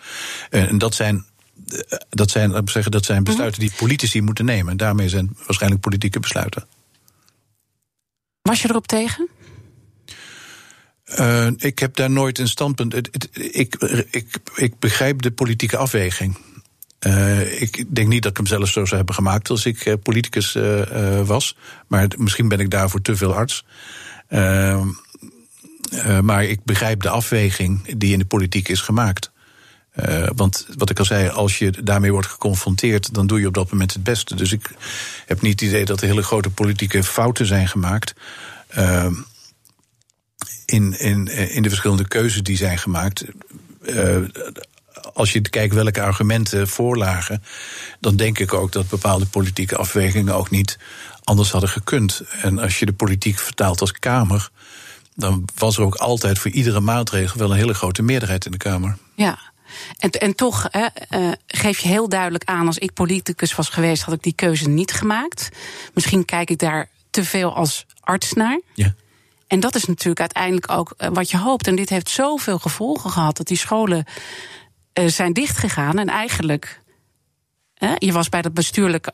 en 0.51 0.79
dat 0.79 0.95
zijn 0.95 1.25
dat 2.09 2.31
zijn, 2.31 2.63
zeggen, 2.65 2.93
dat 2.93 3.05
zijn 3.05 3.25
besluiten 3.25 3.61
die 3.61 3.73
politici 3.77 4.21
moeten 4.21 4.45
nemen. 4.45 4.77
Daarmee 4.77 5.09
zijn 5.09 5.37
waarschijnlijk 5.47 5.83
politieke 5.83 6.21
besluiten. 6.21 6.67
Was 8.43 8.63
je 8.63 8.69
erop 8.69 8.87
tegen? 8.87 9.29
Uh, 11.19 11.47
ik 11.57 11.79
heb 11.79 11.97
daar 11.97 12.11
nooit 12.11 12.39
een 12.39 12.49
standpunt. 12.49 12.93
Het, 12.93 13.29
ik, 13.33 13.75
ik, 14.11 14.37
ik 14.55 14.79
begrijp 14.79 15.23
de 15.23 15.31
politieke 15.31 15.77
afweging. 15.77 16.39
Uh, 17.07 17.63
ik 17.63 17.85
denk 17.95 18.09
niet 18.09 18.23
dat 18.23 18.31
ik 18.31 18.37
hem 18.37 18.47
zelf 18.47 18.69
zo 18.69 18.85
zou 18.85 18.97
hebben 18.97 19.15
gemaakt 19.15 19.51
als 19.51 19.67
ik 19.67 19.87
uh, 19.87 19.95
politicus 20.03 20.57
was. 21.25 21.57
Maar 21.87 22.09
misschien 22.17 22.49
ben 22.49 22.61
ik 22.61 22.71
daarvoor 22.71 23.03
te 23.03 23.17
veel 23.17 23.35
arts. 23.35 23.65
maar 26.23 26.45
ik 26.45 26.65
begrijp 26.65 27.03
de 27.03 27.09
afweging 27.09 27.97
die 27.97 28.13
in 28.13 28.19
de 28.19 28.25
politiek 28.25 28.69
is 28.69 28.81
gemaakt. 28.81 29.32
Uh, 29.97 30.29
want 30.35 30.67
wat 30.77 30.91
ik 30.91 30.99
al 30.99 31.05
zei, 31.05 31.29
als 31.29 31.59
je 31.59 31.71
daarmee 31.71 32.13
wordt 32.13 32.27
geconfronteerd, 32.27 33.15
dan 33.15 33.27
doe 33.27 33.41
je 33.41 33.47
op 33.47 33.55
dat 33.55 33.71
moment 33.71 33.93
het 33.93 34.03
beste. 34.03 34.35
Dus 34.35 34.53
ik 34.53 34.71
heb 35.27 35.41
niet 35.41 35.61
het 35.61 35.69
idee 35.69 35.85
dat 35.85 36.01
er 36.01 36.07
hele 36.07 36.23
grote 36.23 36.51
politieke 36.51 37.05
fouten 37.05 37.47
zijn 37.47 37.69
gemaakt. 37.69 38.15
Uh, 38.79 39.07
in, 40.65 40.99
in, 40.99 41.27
in 41.29 41.63
de 41.63 41.69
verschillende 41.69 42.09
keuzes 42.09 42.43
die 42.43 42.57
zijn 42.57 42.79
gemaakt. 42.79 43.25
Uh, 43.83 44.17
als 45.15 45.33
je 45.33 45.41
kijkt 45.41 45.75
welke 45.75 46.03
argumenten 46.03 46.69
voorlagen, 46.69 47.43
dan 48.01 48.17
denk 48.17 48.39
ik 48.39 48.55
ook 48.55 48.73
dat 48.73 48.89
bepaalde 48.89 49.27
politieke 49.27 49.77
afwegingen 49.77 50.35
ook 50.35 50.51
niet 50.51 50.79
anders 51.25 51.51
hadden 51.51 51.71
gekund. 51.71 52.23
En 52.43 52.59
als 52.59 52.79
je 52.79 52.87
de 52.87 52.93
politiek 52.93 53.39
vertaalt 53.39 53.81
als 53.81 53.93
Kamer, 53.93 54.51
dan 55.15 55.49
was 55.55 55.77
er 55.77 55.85
ook 55.85 55.95
altijd 55.95 56.39
voor 56.39 56.51
iedere 56.51 56.81
maatregel 56.81 57.39
wel 57.39 57.51
een 57.51 57.57
hele 57.57 57.75
grote 57.75 58.03
meerderheid 58.03 58.45
in 58.45 58.51
de 58.51 58.57
Kamer. 58.57 58.97
Ja. 59.15 59.39
En, 59.99 60.11
en 60.11 60.35
toch 60.35 60.69
hè, 60.71 60.87
uh, 61.11 61.33
geef 61.47 61.79
je 61.79 61.89
heel 61.89 62.09
duidelijk 62.09 62.45
aan, 62.45 62.67
als 62.67 62.79
ik 62.79 62.93
politicus 62.93 63.55
was 63.55 63.69
geweest, 63.69 64.03
had 64.03 64.15
ik 64.15 64.23
die 64.23 64.33
keuze 64.33 64.69
niet 64.69 64.93
gemaakt. 64.93 65.49
Misschien 65.95 66.25
kijk 66.25 66.51
ik 66.51 66.59
daar 66.59 66.89
te 67.11 67.25
veel 67.25 67.55
als 67.55 67.87
arts 68.01 68.33
naar. 68.33 68.61
Ja. 68.75 68.95
En 69.47 69.61
dat 69.61 69.75
is 69.75 69.85
natuurlijk 69.85 70.21
uiteindelijk 70.21 70.71
ook 70.71 70.95
uh, 70.99 71.09
wat 71.13 71.31
je 71.31 71.39
hoopt. 71.39 71.67
En 71.67 71.77
dit 71.77 71.89
heeft 71.89 72.09
zoveel 72.09 72.59
gevolgen 72.59 73.11
gehad 73.11 73.37
dat 73.37 73.47
die 73.47 73.57
scholen 73.57 74.05
uh, 74.99 75.09
zijn 75.09 75.33
dichtgegaan. 75.33 75.99
En 75.99 76.09
eigenlijk, 76.09 76.81
je 77.99 78.13
was 78.13 78.29
bij 78.29 78.43
dat 78.43 78.55
bestuurlijk 78.55 79.11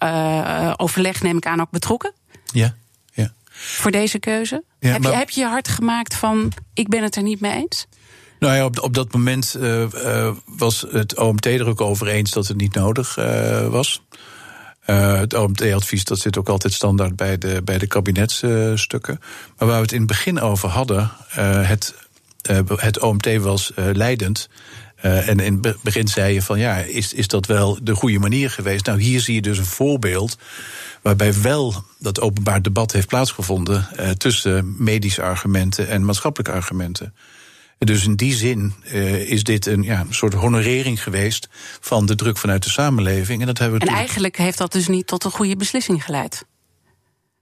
overleg, 0.77 1.23
neem 1.23 1.37
ik 1.37 1.47
aan, 1.47 1.61
ook 1.61 1.71
betrokken. 1.71 2.13
Ja. 2.45 2.75
Voor 3.61 3.91
deze 3.91 4.19
keuze? 4.19 4.65
Ja, 4.81 4.93
heb, 4.93 5.03
je, 5.03 5.09
heb 5.09 5.31
je 5.31 5.41
je 5.41 5.47
hard 5.47 5.69
gemaakt 5.69 6.15
van 6.15 6.53
ik 6.75 6.89
ben 6.89 7.03
het 7.03 7.17
er 7.17 7.23
niet 7.23 7.41
mee 7.41 7.53
eens? 7.53 7.87
Nou 8.39 8.55
ja, 8.55 8.65
op, 8.65 8.83
op 8.83 8.95
dat 8.95 9.13
moment 9.13 9.57
uh, 9.61 9.83
uh, 9.95 10.31
was 10.45 10.85
het 10.91 11.19
OMT 11.19 11.47
er 11.47 11.69
ook 11.69 11.81
over 11.81 12.07
eens 12.07 12.31
dat 12.31 12.47
het 12.47 12.57
niet 12.57 12.75
nodig 12.75 13.19
uh, 13.19 13.67
was. 13.67 14.03
het 14.85 15.35
OMT-advies 15.35 16.05
dat 16.05 16.19
zit 16.19 16.39
ook 16.39 16.49
altijd 16.49 16.73
standaard 16.73 17.17
bij 17.17 17.39
de, 17.39 17.63
bij 17.65 17.79
de 17.79 17.87
kabinetsstukken. 17.87 19.21
maar 19.59 19.69
waar 19.69 19.77
we 19.77 19.83
het 19.83 19.93
in 19.93 19.99
het 19.99 20.07
begin 20.07 20.41
over 20.41 20.69
hadden, 20.69 21.11
het, 21.63 21.95
het 22.77 22.99
OMT 22.99 23.37
was 23.37 23.73
leidend. 23.75 24.49
en 25.01 25.41
in 25.41 25.59
het 25.63 25.83
begin 25.83 26.09
zei 26.09 26.35
je 26.35 26.43
van 26.43 26.59
ja, 26.59 26.77
is, 26.77 27.13
is 27.13 27.29
dat 27.29 27.47
wel 27.47 27.79
de 27.83 27.95
goede 27.95 28.19
manier 28.19 28.51
geweest? 28.51 28.87
Nou, 28.87 29.01
hier 29.01 29.21
zie 29.21 29.35
je 29.35 29.43
dus 29.43 29.59
een 29.59 29.65
voorbeeld 29.65 30.39
waarbij 31.03 31.41
wel 31.41 31.85
dat 31.99 32.21
openbaar 32.21 32.63
debat 32.63 32.93
heeft 32.93 33.09
plaatsgevonden 33.09 33.89
tussen 34.17 34.75
medische 34.79 35.23
argumenten 35.23 35.89
en 35.89 36.05
maatschappelijke 36.05 36.53
argumenten. 36.53 37.15
Dus 37.79 38.05
in 38.05 38.17
die 38.17 38.35
zin 38.35 38.75
uh, 38.93 39.31
is 39.31 39.43
dit 39.43 39.67
een 39.67 39.83
ja, 39.83 40.07
soort 40.11 40.35
honorering 40.35 41.03
geweest 41.03 41.49
van 41.81 42.07
de 42.07 42.15
druk 42.15 42.39
vanuit 42.39 42.63
de 42.63 42.71
samenleving. 42.71 43.41
En, 43.41 43.47
dat 43.47 43.59
hebben 43.59 43.81
we 43.81 43.87
en 43.87 43.95
eigenlijk 43.95 44.37
heeft 44.37 44.59
dat 44.59 44.73
dus 44.73 44.89
niet 44.89 45.07
tot 45.07 45.25
een 45.25 45.31
goede 45.31 45.57
beslissing 45.57 46.05
geleid. 46.05 46.45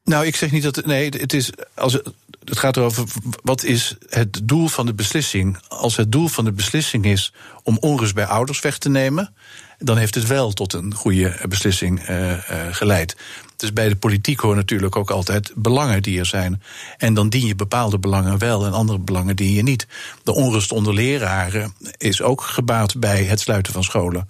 Nou, 0.04 0.26
ik 0.26 0.36
zeg 0.36 0.50
niet 0.50 0.62
dat. 0.62 0.86
Nee, 0.86 1.08
het 1.08 1.32
is. 1.32 1.50
Als 1.74 1.92
het, 1.92 2.08
het 2.44 2.58
gaat 2.58 2.76
erover. 2.76 3.04
Wat 3.42 3.64
is 3.64 3.96
het 4.08 4.40
doel 4.42 4.68
van 4.68 4.86
de 4.86 4.94
beslissing? 4.94 5.58
Als 5.68 5.96
het 5.96 6.12
doel 6.12 6.28
van 6.28 6.44
de 6.44 6.52
beslissing 6.52 7.04
is 7.04 7.32
om 7.62 7.78
onrust 7.78 8.14
bij 8.14 8.26
ouders 8.26 8.60
weg 8.60 8.78
te 8.78 8.88
nemen. 8.88 9.34
dan 9.78 9.96
heeft 9.96 10.14
het 10.14 10.26
wel 10.26 10.52
tot 10.52 10.72
een 10.72 10.94
goede 10.94 11.38
beslissing 11.48 12.08
uh, 12.08 12.30
uh, 12.30 12.38
geleid. 12.70 13.16
Dus 13.56 13.72
bij 13.72 13.88
de 13.88 13.96
politiek 13.96 14.40
horen 14.40 14.56
natuurlijk 14.56 14.96
ook 14.96 15.10
altijd 15.10 15.52
belangen 15.54 16.02
die 16.02 16.18
er 16.18 16.26
zijn. 16.26 16.62
En 16.96 17.14
dan 17.14 17.28
dien 17.28 17.46
je 17.46 17.54
bepaalde 17.54 17.98
belangen 17.98 18.38
wel 18.38 18.64
en 18.66 18.72
andere 18.72 18.98
belangen 18.98 19.36
dien 19.36 19.52
je 19.52 19.62
niet. 19.62 19.86
De 20.22 20.34
onrust 20.34 20.72
onder 20.72 20.94
leraren 20.94 21.74
is 21.96 22.22
ook 22.22 22.40
gebaat 22.40 22.98
bij 22.98 23.24
het 23.24 23.40
sluiten 23.40 23.72
van 23.72 23.84
scholen. 23.84 24.28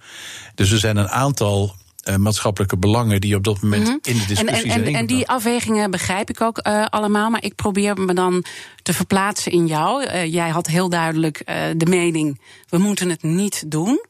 Dus 0.55 0.71
er 0.71 0.79
zijn 0.79 0.97
een 0.97 1.09
aantal 1.09 1.75
uh, 2.09 2.17
maatschappelijke 2.17 2.77
belangen 2.77 3.21
die 3.21 3.37
op 3.37 3.45
dat 3.45 3.61
moment 3.61 3.83
mm 3.83 3.89
-hmm. 3.89 3.99
in 4.03 4.19
de 4.19 4.27
discussie 4.27 4.73
en, 4.73 4.79
en, 4.79 4.85
zijn. 4.85 4.95
En 4.95 5.07
die 5.07 5.29
afwegingen 5.29 5.91
begrijp 5.91 6.31
ik 6.31 6.41
ook 6.41 6.67
uh, 6.67 6.85
allemaal, 6.85 7.31
maar 7.31 7.45
ik 7.45 7.55
probeer 7.55 8.01
me 8.01 8.15
dan 8.15 8.45
te 8.83 8.95
verplaatsen 8.95 9.53
in 9.53 9.67
jou. 9.67 10.05
Uh, 10.05 10.33
jij 10.33 10.49
had 10.49 10.67
heel 10.67 10.89
duidelijk 10.89 11.43
de 11.77 11.87
mening: 11.89 12.41
we 12.69 12.79
moeten 12.79 13.11
het 13.11 13.23
niet 13.23 13.65
doen. 13.67 14.05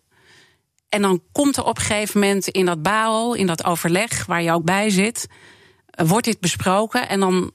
En 0.97 1.03
dan 1.03 1.23
komt 1.33 1.57
er 1.57 1.65
op 1.65 1.79
een 1.79 1.85
gegeven 1.85 2.21
moment 2.21 2.49
in 2.49 2.67
dat 2.67 2.83
BAO, 2.83 3.33
in 3.33 3.47
dat 3.47 3.65
overleg 3.65 4.27
waar 4.27 4.43
je 4.43 4.53
ook 4.53 4.65
bij 4.65 4.91
zit, 4.91 5.27
wordt 5.91 6.25
dit 6.25 6.41
besproken 6.41 7.09
en 7.09 7.21
dan 7.21 7.53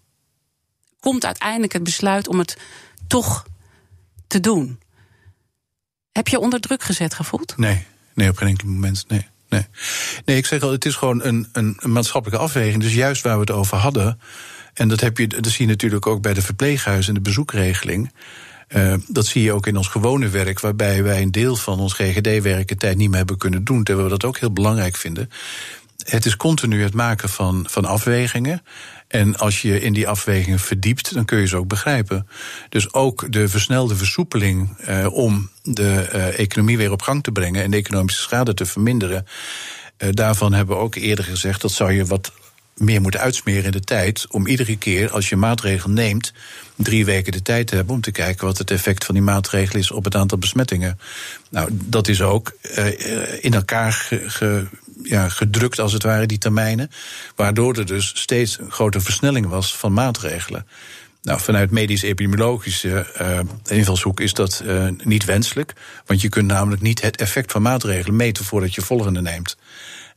komt 0.99 1.25
uiteindelijk 1.25 1.73
het 1.73 1.84
besluit 1.84 2.27
om 2.27 2.39
het 2.39 2.58
toch 3.08 3.45
te 4.27 4.39
doen. 4.39 4.80
Heb 6.12 6.27
je 6.27 6.39
onder 6.39 6.60
druk 6.60 6.84
gezet 6.84 7.13
gevoeld? 7.13 7.58
Nee, 7.58 7.86
nee, 8.13 8.30
op 8.30 8.38
geen 8.38 8.47
enkel 8.47 8.67
moment. 8.67 9.06
Nee. 9.08 9.27
Nee. 9.49 9.65
nee, 10.25 10.38
ik 10.38 10.45
zeg 10.45 10.62
al, 10.62 10.71
het 10.71 10.86
is 10.86 10.95
gewoon 10.95 11.23
een, 11.23 11.49
een, 11.51 11.77
maatschappelijke 11.82 12.43
afweging. 12.43 12.84
Dus 12.84 12.93
juist 12.93 13.21
waar 13.21 13.34
we 13.34 13.39
het 13.39 13.51
over 13.51 13.77
hadden. 13.77 14.19
En 14.73 14.88
dat, 14.88 14.99
heb 14.99 15.17
je, 15.17 15.27
dat 15.27 15.47
zie 15.47 15.65
je 15.65 15.71
natuurlijk 15.71 16.08
ook 16.08 16.21
bij 16.21 16.34
de 16.34 16.41
verpleeghuizen 16.41 17.08
en 17.08 17.23
de 17.23 17.30
bezoekregeling. 17.30 18.12
Uh, 18.76 18.94
dat 19.08 19.26
zie 19.26 19.44
je 19.44 19.54
ook 19.54 19.68
in 19.68 19.78
ons 19.78 19.88
gewone 19.88 20.30
werk, 20.30 20.60
waarbij 20.60 21.04
wij 21.04 21.22
een 21.22 21.32
deel 21.32 21.56
van 21.56 21.80
ons 21.80 21.94
GGD-werk 21.94 22.72
een 22.72 22.78
tijd 22.78 22.98
niet 22.98 23.10
meer 23.10 23.18
hebben 23.18 23.38
kunnen 23.38 23.64
doen, 23.64 23.84
terwijl 23.84 24.08
we 24.08 24.14
dat 24.14 24.26
ook 24.26 24.38
heel 24.38 24.54
belangrijk 24.54 24.96
vinden. 24.96 25.30
Het 26.04 26.26
is 26.26 26.38
continu 26.38 26.84
het 26.84 26.94
maken 26.94 27.30
van, 27.30 27.66
van 27.70 27.86
afwegingen. 27.86 28.64
En 29.08 29.38
als 29.38 29.62
je 29.62 29.82
in 29.82 29.94
die 29.94 30.08
afwegingen 30.08 30.60
verdiept, 30.60 31.14
dan 31.14 31.26
kun 31.26 31.40
je 31.40 31.48
ze 31.48 31.58
ook 31.58 31.68
begrijpen. 31.68 32.28
Dus 32.70 32.94
ook 32.94 33.32
de 33.32 33.48
versnelde 33.48 33.96
versoepeling 33.96 34.78
uh, 34.88 35.14
om 35.14 35.50
de 35.64 36.10
uh, 36.14 36.40
economie 36.40 36.78
weer 36.78 36.92
op 36.92 37.02
gang 37.02 37.24
te 37.24 37.32
brengen 37.32 37.64
en 37.64 37.72
de 37.72 37.78
economische 37.78 38.22
schade 38.22 38.54
te 38.54 38.66
verminderen. 38.66 39.26
Uh, 39.98 40.10
daarvan 40.12 40.54
hebben 40.54 40.76
we 40.76 40.82
ook 40.82 40.96
eerder 40.96 41.26
gezegd 41.26 41.62
dat 41.62 41.72
zou 41.72 41.92
je 41.92 42.06
wat 42.06 42.32
meer 42.76 43.02
moeten 43.02 43.20
uitsmeren 43.20 43.64
in 43.64 43.72
de 43.72 43.80
tijd. 43.80 44.26
Om 44.30 44.48
iedere 44.48 44.78
keer 44.78 45.12
als 45.12 45.30
je 45.30 45.36
maatregel 45.36 45.90
neemt, 45.90 46.34
drie 46.84 47.06
weken 47.06 47.32
de 47.32 47.41
tijd 47.41 47.70
hebben 47.70 47.96
om 47.96 48.02
te 48.02 48.12
kijken 48.12 48.46
wat 48.46 48.58
het 48.58 48.72
effect 48.72 49.06
van 49.06 49.15
die 49.15 49.24
maatregel 49.24 49.80
is 49.80 49.91
op 49.91 50.04
het 50.04 50.15
aantal 50.15 50.38
besmettingen. 50.38 51.00
Nou, 51.50 51.70
dat 51.72 52.08
is 52.08 52.22
ook 52.22 52.52
uh, 52.78 53.44
in 53.44 53.54
elkaar 53.54 54.10
ja, 55.04 55.30
gedrukt, 55.30 55.80
als 55.80 55.94
het 55.94 56.04
ware, 56.04 56.26
die 56.26 56.38
termijnen. 56.38 56.91
Waardoor 57.36 57.76
er 57.76 57.86
dus 57.86 58.12
steeds 58.15 58.60
een 58.60 58.72
grote 58.72 59.02
versnelling 59.02 59.48
was 59.48 59.78
van 59.78 59.94
maatregelen. 59.94 60.67
Nou, 61.22 61.39
vanuit 61.39 61.72
medisch-epidemiologische 61.72 63.08
uh, 63.22 63.39
invalshoek 63.78 64.20
is 64.20 64.34
dat 64.34 64.62
uh, 64.65 64.88
niet 65.04 65.26
wenselijk. 65.26 65.74
Want 66.06 66.22
je 66.22 66.30
kunt 66.30 66.48
namelijk 66.48 66.82
niet 66.82 67.02
het 67.02 67.17
effect 67.17 67.52
van 67.52 67.62
maatregelen 67.62 68.15
meten 68.15 68.46
voordat 68.46 68.76
je 68.76 68.82
volgende 68.82 69.22
neemt. 69.22 69.58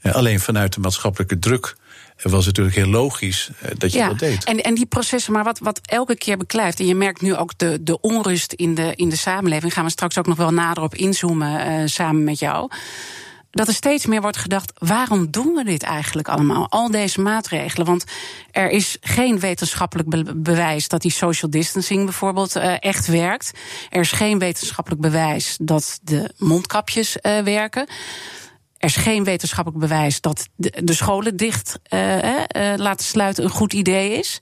Alleen 0.03 0.41
vanuit 0.41 0.73
de 0.73 0.81
maatschappelijke 0.81 1.39
druk 1.39 1.77
was 2.23 2.47
het 2.47 2.57
natuurlijk 2.57 2.77
heel 2.77 3.01
logisch 3.01 3.51
dat 3.79 3.93
je 3.93 3.99
ja, 3.99 4.09
dat 4.09 4.19
deed. 4.19 4.45
En, 4.45 4.61
en 4.61 4.75
die 4.75 4.87
processen, 4.87 5.33
maar 5.33 5.45
wat, 5.45 5.59
wat 5.59 5.81
elke 5.83 6.17
keer 6.17 6.37
beklijft, 6.37 6.81
en 6.81 6.87
je 6.87 6.95
merkt 6.95 7.21
nu 7.21 7.35
ook 7.35 7.59
de, 7.59 7.83
de 7.83 8.01
onrust 8.01 8.53
in 8.53 8.75
de, 8.75 8.93
in 8.95 9.09
de 9.09 9.17
samenleving, 9.17 9.73
gaan 9.73 9.85
we 9.85 9.91
straks 9.91 10.19
ook 10.19 10.27
nog 10.27 10.37
wel 10.37 10.53
nader 10.53 10.83
op 10.83 10.95
inzoomen 10.95 11.89
samen 11.89 12.25
met 12.25 12.39
jou 12.39 12.71
dat 13.55 13.69
er 13.69 13.75
steeds 13.75 14.07
meer 14.07 14.21
wordt 14.21 14.37
gedacht: 14.37 14.73
waarom 14.79 15.31
doen 15.31 15.55
we 15.55 15.65
dit 15.65 15.83
eigenlijk 15.83 16.29
allemaal? 16.29 16.71
Al 16.71 16.91
deze 16.91 17.21
maatregelen. 17.21 17.87
Want 17.87 18.05
er 18.51 18.71
is 18.71 18.97
geen 19.01 19.41
wetenschappelijk 19.41 20.09
be 20.09 20.35
bewijs 20.37 20.89
dat 20.89 21.03
die 21.03 21.11
social 21.11 21.51
distancing 21.51 22.05
bijvoorbeeld 22.05 22.57
uh, 22.57 22.75
echt 22.79 23.07
werkt. 23.07 23.51
Er 23.91 24.01
is 24.01 24.13
geen 24.13 24.39
wetenschappelijk 24.39 25.03
bewijs 25.03 25.57
dat 25.61 26.01
de 26.03 26.31
mondkapjes 26.39 27.17
uh, 27.23 27.39
werken. 27.39 27.87
Er 28.85 28.91
is 28.91 28.97
geen 28.97 29.25
wetenschappelijk 29.25 29.83
bewijs 29.83 30.21
dat 30.21 30.49
de, 30.57 30.93
scholen 30.93 31.37
dicht 31.37 31.79
uh, 31.89 32.43
laten 32.77 33.07
sluiten 33.07 33.45
een 33.45 33.51
goed 33.51 33.73
idee 33.73 34.19
is. 34.19 34.41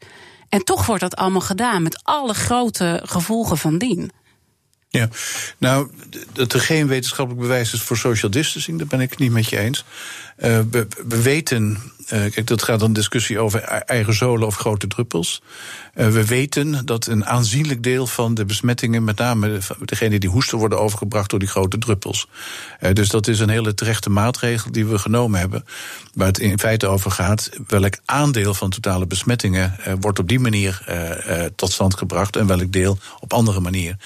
En 0.49 0.65
toch 0.65 0.87
wordt 0.87 1.03
dat 1.03 1.17
allemaal 1.17 1.41
gedaan 1.41 1.83
met 1.83 2.01
alle 2.03 2.35
grote 2.35 3.01
gevolgen 3.05 3.59
van 3.59 3.79
dien. 3.79 4.11
Ja, 4.89 5.09
nou, 5.59 5.91
dat 6.33 6.53
er 6.53 6.61
geen 6.61 6.87
wetenschappelijk 6.87 7.43
bewijs 7.43 7.73
is 7.73 7.83
voor 7.83 7.97
social 7.97 8.31
distancing, 8.31 8.79
daar 8.79 8.87
ben 8.87 9.01
ik 9.01 9.19
niet 9.19 9.33
met 9.33 9.49
je 9.49 9.59
eens. 9.59 9.85
Uh, 10.39 10.61
we, 10.71 10.87
we, 11.07 11.23
weten, 11.23 11.93
kijk, 12.13 12.47
dat 12.47 12.63
gaat 12.63 12.83
een 12.83 12.93
discussie 12.93 13.39
over 13.39 13.85
aerosolen 13.87 14.47
of 14.47 14.57
grote 14.57 14.87
druppels. 14.87 15.43
Uh, 15.95 16.09
we 16.09 16.27
weten 16.27 16.87
dat 16.87 17.07
een 17.07 17.27
aanzienlijk 17.27 17.83
deel 17.83 18.07
van 18.07 18.35
de 18.35 18.45
besmettingen, 18.45 19.05
met 19.05 19.19
name 19.19 19.59
degene 19.85 20.19
die 20.19 20.31
hoesten, 20.31 20.59
worden 20.59 20.81
overgebracht 20.81 21.31
door 21.31 21.39
die 21.39 21.49
grote 21.49 21.79
druppels. 21.79 22.29
dus 22.93 23.09
dat 23.09 23.29
is 23.29 23.41
een 23.41 23.49
hele 23.49 23.75
terechte 23.75 24.11
maatregel 24.11 24.73
die 24.73 24.87
we 24.87 24.99
genomen 24.99 25.41
hebben. 25.41 25.65
Waar 26.15 26.27
het 26.27 26.39
in 26.39 26.59
feite 26.59 26.87
over 26.87 27.11
gaat, 27.11 27.51
welk 27.67 27.95
aandeel 28.05 28.55
van 28.55 28.71
totale 28.71 29.07
besmettingen 29.07 29.77
wordt 30.01 30.19
op 30.19 30.29
die 30.29 30.41
manier 30.41 30.83
tot 31.57 31.73
stand 31.73 31.97
gebracht 31.97 32.37
en 32.37 32.47
welk 32.47 32.73
deel 32.73 32.99
op 33.21 33.33
andere 33.33 33.61
manier. 33.61 33.97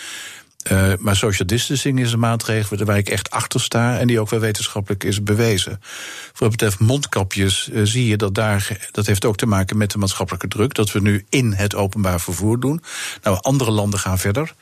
Uh, 0.73 0.93
maar 0.99 1.17
social 1.17 1.47
distancing 1.47 2.01
is 2.01 2.13
een 2.13 2.19
maatregel 2.19 2.85
waar 2.85 2.97
ik 2.97 3.09
echt 3.09 3.31
achter 3.31 3.61
sta 3.61 3.99
en 3.99 4.07
die 4.07 4.21
ook 4.21 4.31
wel 4.31 4.41
wetenschappelijk 4.41 5.05
is 5.05 5.23
bewezen. 5.23 5.81
Voor 5.81 6.49
wat 6.49 6.51
betreft 6.51 6.79
mondkapjes 6.79 7.69
uh, 7.73 7.81
zie 7.85 8.07
je 8.07 8.17
dat 8.17 8.35
daar, 8.35 8.89
dat 8.91 9.07
heeft 9.07 9.25
ook 9.25 9.37
te 9.37 9.47
maken 9.47 9.77
met 9.77 9.91
de 9.91 9.99
maatschappelijke 9.99 10.49
druk, 10.49 10.75
dat 10.75 10.93
we 10.93 11.01
nu 11.01 11.25
in 11.29 11.53
het 11.53 11.75
openbaar 11.75 12.21
vervoer 12.21 12.61
doen. 12.61 12.83
Nou, 13.23 13.39
andere 13.41 13.71
landen 13.71 13.99
gaan 13.99 14.19
verder. 14.19 14.55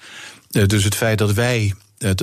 Uh, 0.51 0.67
dus 0.67 0.85
het 0.85 0.95
feit 0.95 1.19
dat 1.19 1.33
wij 1.33 1.75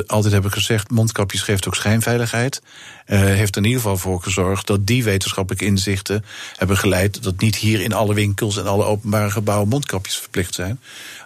altijd 0.08 0.34
hebben 0.34 0.52
gezegd, 0.52 0.90
mondkapjes 0.90 1.42
geeft 1.42 1.68
ook 1.68 1.76
schijnveiligheid. 1.76 2.62
Uh, 3.08 3.20
heeft 3.20 3.56
er 3.56 3.62
in 3.62 3.68
ieder 3.68 3.82
geval 3.82 3.98
voor 3.98 4.22
gezorgd 4.22 4.68
dat 4.68 4.88
die 4.88 5.04
wetenschappelijke 5.04 5.66
inzichten 5.66 6.26
hebben 6.56 6.78
geleid 6.78 7.24
dat 7.24 7.40
niet 7.40 7.56
hier 7.56 7.82
in 7.82 7.94
alle 7.94 8.14
winkels 8.14 8.58
en 8.58 8.68
alle 8.68 8.84
openbare 8.84 9.32
gebouwen 9.32 9.68
mondkapjes 9.68 10.18
verplicht 10.18 10.54
zijn. 10.54 10.80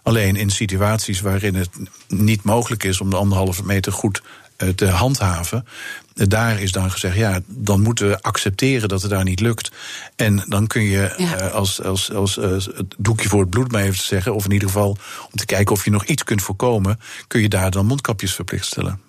Alleen 0.04 0.36
in 0.36 0.50
situaties 0.50 1.22
waarin 1.22 1.56
het 1.56 1.70
niet 2.08 2.44
mogelijk 2.44 2.84
is 2.84 3.02
om 3.02 3.10
de 3.10 3.16
anderhalve 3.16 3.66
meter 3.66 3.92
goed 3.92 4.22
uh, 4.58 4.70
te 4.70 4.88
handhaven. 4.88 5.66
Daar 6.16 6.62
is 6.62 6.72
dan 6.72 6.92
gezegd, 6.92 7.16
ja, 7.16 7.40
dan 7.48 7.82
moeten 7.82 8.10
we 8.10 8.22
accepteren 8.22 8.90
dat 8.90 9.02
het 9.02 9.12
daar 9.12 9.24
niet 9.24 9.40
lukt. 9.40 9.72
En 10.16 10.44
dan 10.48 10.68
kun 10.68 10.82
je 10.82 11.14
ja. 11.18 11.42
uh, 11.42 11.54
als, 11.54 11.82
als, 11.82 12.12
als 12.14 12.36
het 12.36 12.96
doekje 12.98 13.30
voor 13.30 13.40
het 13.40 13.50
bloed 13.50 13.72
maar 13.72 13.82
even 13.82 13.98
te 13.98 14.06
zeggen, 14.06 14.36
of 14.36 14.46
in 14.46 14.52
ieder 14.52 14.68
geval 14.68 14.98
om 15.32 15.38
te 15.38 15.46
kijken 15.46 15.76
of 15.76 15.86
je 15.86 15.92
nog 15.92 16.06
iets 16.06 16.24
kunt 16.24 16.42
voorkomen, 16.42 17.00
kun 17.28 17.42
je 17.42 17.50
daar 17.50 17.72
dan 17.72 17.86
mondkapjes 17.86 18.34
verplicht 18.34 18.66
stellen. 18.66 19.02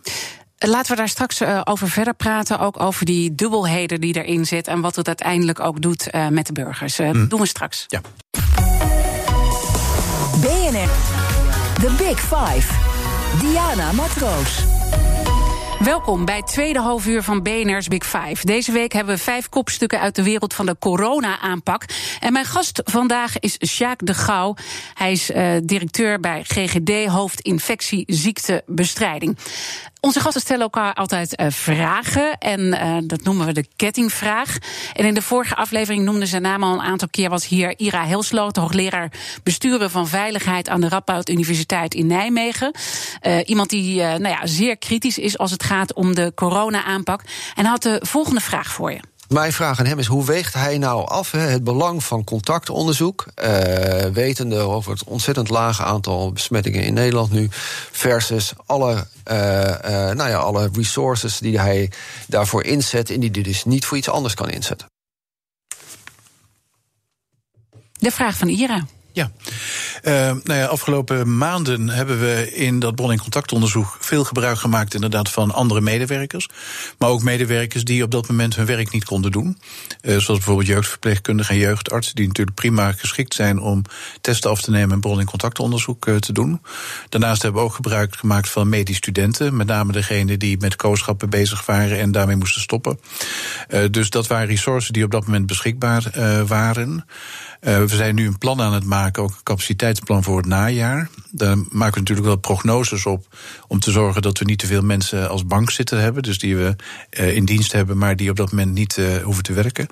Laten 0.58 0.90
we 0.90 0.96
daar 0.96 1.08
straks 1.08 1.40
uh, 1.40 1.60
over 1.64 1.88
verder 1.88 2.14
praten. 2.14 2.58
Ook 2.58 2.80
over 2.80 3.04
die 3.06 3.34
dubbelheden 3.34 4.00
die 4.00 4.24
erin 4.24 4.46
zit. 4.46 4.66
En 4.66 4.80
wat 4.80 4.96
het 4.96 5.06
uiteindelijk 5.06 5.60
ook 5.60 5.82
doet 5.82 6.10
met 6.30 6.46
de 6.46 6.52
burgers. 6.52 7.00
Uh, 7.00 7.10
mm. 7.10 7.28
doen 7.28 7.40
we 7.40 7.46
straks. 7.46 7.84
Ja. 7.86 8.00
BNR. 10.40 10.90
The 11.80 11.90
Big 11.98 12.20
Five. 12.20 12.72
Diana 13.40 13.92
Matroos. 13.92 14.64
Welkom 15.87 16.25
bij 16.25 16.37
het 16.37 16.46
tweede 16.46 16.81
halfuur 16.81 17.22
van 17.22 17.42
BNR's 17.42 17.88
Big 17.88 18.07
Five. 18.07 18.46
Deze 18.46 18.72
week 18.72 18.92
hebben 18.92 19.14
we 19.14 19.22
vijf 19.22 19.49
kopstukken 19.49 20.01
uit 20.01 20.14
de 20.14 20.22
wereld 20.22 20.55
van 20.55 20.66
de 20.66 20.77
corona-aanpak. 20.79 21.85
En 22.20 22.33
mijn 22.33 22.44
gast 22.44 22.81
vandaag 22.85 23.38
is 23.38 23.59
Sjaak 23.66 24.07
de 24.07 24.14
Gouw. 24.14 24.55
Hij 24.94 25.12
is 25.12 25.31
uh, 25.31 25.53
directeur 25.62 26.20
bij 26.20 26.44
GGD, 26.44 27.07
hoofd 27.07 27.40
infectieziektebestrijding. 27.40 29.37
Onze 30.06 30.20
gasten 30.20 30.40
stellen 30.40 30.62
elkaar 30.62 30.94
altijd 30.94 31.40
uh, 31.40 31.46
vragen. 31.50 32.38
En 32.38 32.60
uh, 32.60 32.96
dat 33.04 33.22
noemen 33.22 33.46
we 33.46 33.52
de 33.52 33.66
kettingvraag. 33.76 34.58
En 34.92 35.04
in 35.04 35.14
de 35.14 35.22
vorige 35.22 35.54
aflevering 35.54 36.04
noemde 36.04 36.26
zijn 36.26 36.42
naam 36.42 36.62
al 36.62 36.72
een 36.72 36.80
aantal 36.80 37.08
keer. 37.08 37.30
Was 37.30 37.48
hier 37.48 37.74
Ira 37.76 38.06
Helsloot, 38.06 38.56
hoogleraar 38.56 39.12
besturen 39.42 39.90
van 39.90 40.08
veiligheid 40.08 40.68
aan 40.68 40.80
de 40.80 40.88
Radboud 40.88 41.28
Universiteit 41.28 41.94
in 41.94 42.06
Nijmegen. 42.06 42.74
Uh, 43.22 43.38
iemand 43.44 43.70
die 43.70 44.02
nou 44.02 44.28
ja, 44.28 44.46
zeer 44.46 44.76
kritisch 44.76 45.18
is 45.18 45.38
als 45.38 45.50
het 45.50 45.62
gaat 45.62 45.94
om 45.94 46.14
de 46.14 46.32
corona-aanpak. 46.34 47.22
En 47.54 47.64
had 47.64 47.82
de 47.82 48.00
volgende 48.02 48.40
vraag 48.40 48.66
voor 48.66 48.92
je. 48.92 49.00
Mijn 49.28 49.52
vraag 49.52 49.78
aan 49.78 49.86
hem 49.86 49.98
is: 49.98 50.06
hoe 50.06 50.24
weegt 50.24 50.54
hij 50.54 50.78
nou 50.78 51.06
af 51.06 51.30
het 51.30 51.64
belang 51.64 52.04
van 52.04 52.24
contactonderzoek, 52.24 53.26
uh, 53.44 54.04
wetende 54.04 54.58
over 54.58 54.92
het 54.92 55.04
ontzettend 55.04 55.48
lage 55.48 55.82
aantal 55.82 56.32
besmettingen 56.32 56.82
in 56.82 56.94
Nederland 56.94 57.30
nu, 57.30 57.48
versus 57.90 58.52
alle, 58.66 59.06
uh, 59.30 59.34
uh, 59.34 59.74
nou 60.10 60.28
ja, 60.28 60.36
alle 60.36 60.70
resources 60.72 61.38
die 61.38 61.58
hij 61.58 61.90
daarvoor 62.26 62.64
inzet 62.64 63.10
en 63.10 63.20
die 63.20 63.30
hij 63.32 63.42
dus 63.42 63.64
niet 63.64 63.84
voor 63.84 63.96
iets 63.96 64.08
anders 64.08 64.34
kan 64.34 64.50
inzetten? 64.50 64.86
De 67.92 68.10
vraag 68.10 68.36
van 68.36 68.48
Ira. 68.48 68.86
Ja. 69.16 69.31
Uh, 70.02 70.12
nou 70.44 70.59
ja, 70.61 70.66
afgelopen 70.66 71.37
maanden 71.37 71.88
hebben 71.88 72.20
we 72.20 72.55
in 72.55 72.79
dat 72.79 72.94
bron- 72.94 73.11
en 73.11 73.18
contactonderzoek 73.18 73.96
veel 74.00 74.24
gebruik 74.24 74.59
gemaakt, 74.59 74.94
inderdaad, 74.94 75.31
van 75.31 75.50
andere 75.50 75.81
medewerkers. 75.81 76.48
Maar 76.98 77.09
ook 77.09 77.22
medewerkers 77.22 77.85
die 77.85 78.02
op 78.02 78.11
dat 78.11 78.29
moment 78.29 78.57
hun 78.57 78.66
werk 78.66 78.92
niet 78.92 79.05
konden 79.05 79.31
doen. 79.31 79.46
Uh, 79.46 80.11
zoals 80.11 80.26
bijvoorbeeld 80.26 80.66
jeugdverpleegkundigen 80.66 81.55
en 81.55 81.61
jeugdartsen, 81.61 82.14
die 82.14 82.26
natuurlijk 82.26 82.57
prima 82.57 82.92
geschikt 82.92 83.35
zijn 83.35 83.59
om 83.59 83.83
testen 84.20 84.50
af 84.50 84.61
te 84.61 84.70
nemen 84.70 84.94
en 84.94 85.00
bron- 85.00 85.20
en 85.20 85.26
contactonderzoek 85.26 86.07
uh, 86.07 86.16
te 86.16 86.33
doen. 86.33 86.61
Daarnaast 87.09 87.42
hebben 87.42 87.61
we 87.61 87.66
ook 87.66 87.74
gebruik 87.74 88.16
gemaakt 88.16 88.48
van 88.48 88.68
medisch 88.68 88.96
studenten, 88.96 89.57
met 89.57 89.66
name 89.66 89.92
degenen 89.92 90.38
die 90.38 90.59
met 90.59 90.76
kooschappen 90.76 91.31
bezig 91.31 91.66
waren 91.66 91.98
en 91.98 92.12
daarmee 92.12 92.37
moesten 92.37 92.61
stoppen. 92.61 93.00
dus 93.90 94.11
dat 94.11 94.26
waren 94.26 94.46
resources 94.46 94.90
die 94.90 95.05
op 95.05 95.11
dat 95.11 95.26
moment 95.26 95.46
beschikbaar 95.46 96.11
waren. 96.46 97.05
Uh, 97.60 97.78
we 97.78 97.96
zijn 97.96 98.14
nu 98.14 98.26
een 98.26 98.38
plan 98.38 98.60
aan 98.60 98.72
het 98.72 98.84
maken, 98.84 99.22
ook 99.22 99.30
een 99.30 99.42
capaciteitsplan 99.42 100.22
voor 100.22 100.36
het 100.36 100.46
najaar. 100.46 101.08
Daar 101.30 101.56
maken 101.56 101.92
we 101.94 101.98
natuurlijk 101.98 102.26
wel 102.26 102.36
prognoses 102.36 103.06
op 103.06 103.36
om 103.68 103.80
te 103.80 103.90
zorgen 103.90 104.22
dat 104.22 104.38
we 104.38 104.44
niet 104.44 104.58
te 104.58 104.66
veel 104.66 104.82
mensen 104.82 105.28
als 105.28 105.46
bank 105.46 105.70
zitten 105.70 106.00
hebben, 106.00 106.22
dus 106.22 106.38
die 106.38 106.56
we 106.56 106.76
uh, 107.10 107.34
in 107.34 107.44
dienst 107.44 107.72
hebben, 107.72 107.98
maar 107.98 108.16
die 108.16 108.30
op 108.30 108.36
dat 108.36 108.50
moment 108.50 108.72
niet 108.72 108.96
uh, 108.96 109.16
hoeven 109.16 109.42
te 109.42 109.52
werken. 109.52 109.86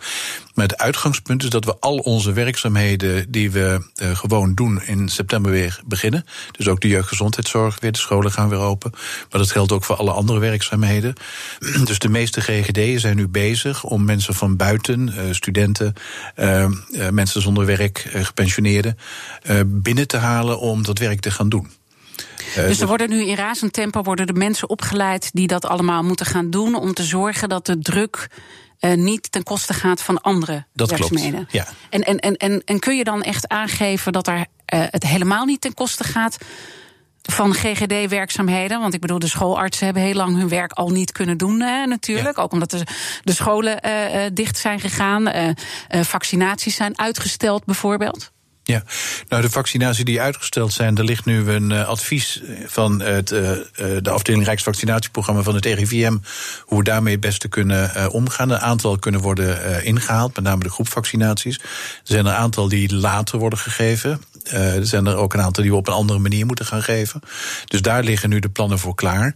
Maar 0.54 0.66
het 0.66 0.78
uitgangspunt 0.78 1.42
is 1.42 1.50
dat 1.50 1.64
we 1.64 1.76
al 1.80 1.96
onze 1.96 2.32
werkzaamheden 2.32 3.30
die 3.30 3.50
we 3.50 3.86
gewoon 3.94 4.54
doen 4.54 4.82
in 4.82 5.08
september 5.08 5.50
weer 5.50 5.80
beginnen. 5.86 6.24
Dus 6.50 6.68
ook 6.68 6.80
de 6.80 6.88
jeugdgezondheidszorg 6.88 7.80
weer, 7.80 7.92
de 7.92 7.98
scholen 7.98 8.32
gaan 8.32 8.48
weer 8.48 8.58
open. 8.58 8.90
Maar 9.30 9.40
dat 9.40 9.50
geldt 9.50 9.72
ook 9.72 9.84
voor 9.84 9.96
alle 9.96 10.10
andere 10.10 10.38
werkzaamheden. 10.38 11.14
Dus 11.84 11.98
de 11.98 12.08
meeste 12.08 12.40
GGD'en 12.40 13.00
zijn 13.00 13.16
nu 13.16 13.28
bezig 13.28 13.84
om 13.84 14.04
mensen 14.04 14.34
van 14.34 14.56
buiten, 14.56 15.34
studenten, 15.34 15.94
mensen 17.10 17.42
zonder 17.42 17.53
werk, 17.62 17.98
gepensioneerden, 18.12 18.98
binnen 19.66 20.08
te 20.08 20.16
halen 20.16 20.58
om 20.58 20.82
dat 20.82 20.98
werk 20.98 21.20
te 21.20 21.30
gaan 21.30 21.48
doen. 21.48 21.70
Dus 22.54 22.80
er 22.80 22.86
worden 22.86 23.08
nu 23.08 23.24
in 23.24 23.36
razend 23.36 23.72
tempo 23.72 24.02
worden 24.02 24.26
de 24.26 24.32
mensen 24.32 24.68
opgeleid 24.68 25.30
die 25.32 25.46
dat 25.46 25.66
allemaal 25.66 26.02
moeten 26.02 26.26
gaan 26.26 26.50
doen 26.50 26.74
om 26.74 26.94
te 26.94 27.02
zorgen 27.02 27.48
dat 27.48 27.66
de 27.66 27.78
druk 27.78 28.28
uh, 28.80 28.94
niet 28.94 29.32
ten 29.32 29.42
koste 29.42 29.74
gaat 29.74 30.02
van 30.02 30.20
andere 30.20 30.64
dat 30.72 30.90
werkzaamheden. 30.90 31.32
Klopt, 31.32 31.52
ja. 31.52 31.66
En, 31.90 32.02
en, 32.02 32.18
en, 32.18 32.36
en, 32.36 32.62
en 32.64 32.78
kun 32.78 32.96
je 32.96 33.04
dan 33.04 33.22
echt 33.22 33.48
aangeven 33.48 34.12
dat 34.12 34.26
er, 34.26 34.36
uh, 34.36 34.44
het 34.66 35.06
helemaal 35.06 35.44
niet 35.44 35.60
ten 35.60 35.74
koste 35.74 36.04
gaat 36.04 36.38
van 37.32 37.54
GGD-werkzaamheden. 37.54 38.80
Want 38.80 38.94
ik 38.94 39.00
bedoel, 39.00 39.18
de 39.18 39.28
schoolartsen 39.28 39.84
hebben 39.84 40.02
heel 40.02 40.14
lang 40.14 40.36
hun 40.36 40.48
werk 40.48 40.72
al 40.72 40.90
niet 40.90 41.12
kunnen 41.12 41.36
doen, 41.36 41.60
hè, 41.60 41.86
natuurlijk. 41.86 42.36
Ja. 42.36 42.42
Ook 42.42 42.52
omdat 42.52 42.70
de, 42.70 42.86
de 43.22 43.34
scholen 43.34 43.78
uh, 43.86 44.20
dicht 44.32 44.56
zijn 44.56 44.80
gegaan. 44.80 45.28
Uh, 45.28 45.50
vaccinaties 46.02 46.76
zijn 46.76 46.98
uitgesteld, 46.98 47.64
bijvoorbeeld. 47.64 48.32
Ja, 48.66 48.82
nou 49.28 49.42
de 49.42 49.50
vaccinaties 49.50 50.04
die 50.04 50.20
uitgesteld 50.20 50.72
zijn, 50.72 50.96
er 50.96 51.04
ligt 51.04 51.24
nu 51.24 51.50
een 51.50 51.70
uh, 51.70 51.88
advies 51.88 52.42
van 52.66 53.00
het, 53.00 53.30
uh, 53.30 53.50
de 54.02 54.10
afdeling 54.10 54.44
Rijksvaccinatieprogramma 54.44 55.42
van 55.42 55.54
het 55.54 55.64
RIVM, 55.64 56.16
hoe 56.60 56.78
we 56.78 56.84
daarmee 56.84 57.12
het 57.12 57.20
beste 57.20 57.48
kunnen 57.48 57.92
uh, 57.96 58.06
omgaan. 58.10 58.50
Een 58.50 58.58
aantal 58.58 58.98
kunnen 58.98 59.20
worden 59.20 59.84
ingehaald, 59.84 60.34
met 60.34 60.44
name 60.44 60.62
de 60.62 60.70
groepvaccinaties. 60.70 61.58
Er 61.58 61.64
zijn 62.02 62.26
een 62.26 62.32
aantal 62.32 62.68
die 62.68 62.94
later 62.94 63.38
worden 63.38 63.58
gegeven. 63.58 64.22
Er 64.50 64.86
zijn 64.86 65.06
er 65.06 65.16
ook 65.16 65.34
een 65.34 65.42
aantal 65.42 65.62
die 65.62 65.72
we 65.72 65.78
op 65.78 65.88
een 65.88 65.94
andere 65.94 66.18
manier 66.18 66.46
moeten 66.46 66.66
gaan 66.66 66.82
geven. 66.82 67.20
Dus 67.64 67.82
daar 67.82 68.02
liggen 68.02 68.28
nu 68.28 68.38
de 68.38 68.48
plannen 68.48 68.78
voor 68.78 68.94
klaar. 68.94 69.34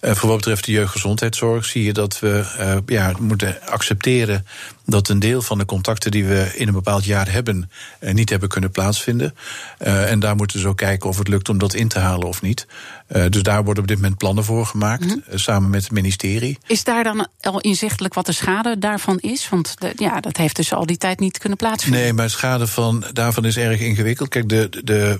voor 0.00 0.28
wat 0.28 0.36
betreft 0.36 0.64
de 0.64 0.72
jeugdgezondheidszorg 0.72 1.64
zie 1.64 1.84
je 1.84 1.92
dat 1.92 2.18
we 2.18 2.44
ja, 2.86 3.12
moeten 3.18 3.58
accepteren 3.66 4.46
dat 4.90 5.08
een 5.08 5.18
deel 5.18 5.42
van 5.42 5.58
de 5.58 5.64
contacten 5.64 6.10
die 6.10 6.24
we 6.24 6.52
in 6.54 6.68
een 6.68 6.74
bepaald 6.74 7.04
jaar 7.04 7.32
hebben, 7.32 7.70
niet 8.00 8.30
hebben 8.30 8.48
kunnen 8.48 8.70
plaatsvinden. 8.70 9.34
Uh, 9.78 10.10
en 10.10 10.20
daar 10.20 10.36
moeten 10.36 10.56
we 10.56 10.62
zo 10.62 10.74
kijken 10.74 11.08
of 11.08 11.18
het 11.18 11.28
lukt 11.28 11.48
om 11.48 11.58
dat 11.58 11.74
in 11.74 11.88
te 11.88 11.98
halen 11.98 12.28
of 12.28 12.42
niet. 12.42 12.66
Uh, 13.08 13.24
dus 13.28 13.42
daar 13.42 13.64
worden 13.64 13.82
op 13.82 13.88
dit 13.88 13.98
moment 13.98 14.18
plannen 14.18 14.44
voor 14.44 14.66
gemaakt, 14.66 15.04
mm 15.04 15.08
-hmm. 15.08 15.22
uh, 15.30 15.38
samen 15.38 15.70
met 15.70 15.82
het 15.82 15.92
ministerie. 15.92 16.58
Is 16.66 16.84
daar 16.84 17.04
dan 17.04 17.26
al 17.40 17.60
inzichtelijk 17.60 18.14
wat 18.14 18.26
de 18.26 18.32
schade 18.32 18.78
daarvan 18.78 19.18
is? 19.18 19.48
Want 19.48 19.74
de, 19.78 19.92
ja, 19.96 20.20
dat 20.20 20.36
heeft 20.36 20.56
dus 20.56 20.72
al 20.72 20.86
die 20.86 20.98
tijd 20.98 21.20
niet 21.20 21.38
kunnen 21.38 21.58
plaatsvinden. 21.58 22.00
Nee, 22.00 22.12
maar 22.12 22.24
de 22.24 22.30
schade 22.30 22.66
van, 22.66 23.04
daarvan 23.12 23.44
is 23.44 23.56
erg 23.56 23.80
ingewikkeld. 23.80 24.28
Kijk, 24.28 24.48
de, 24.48 24.68
de 24.84 25.18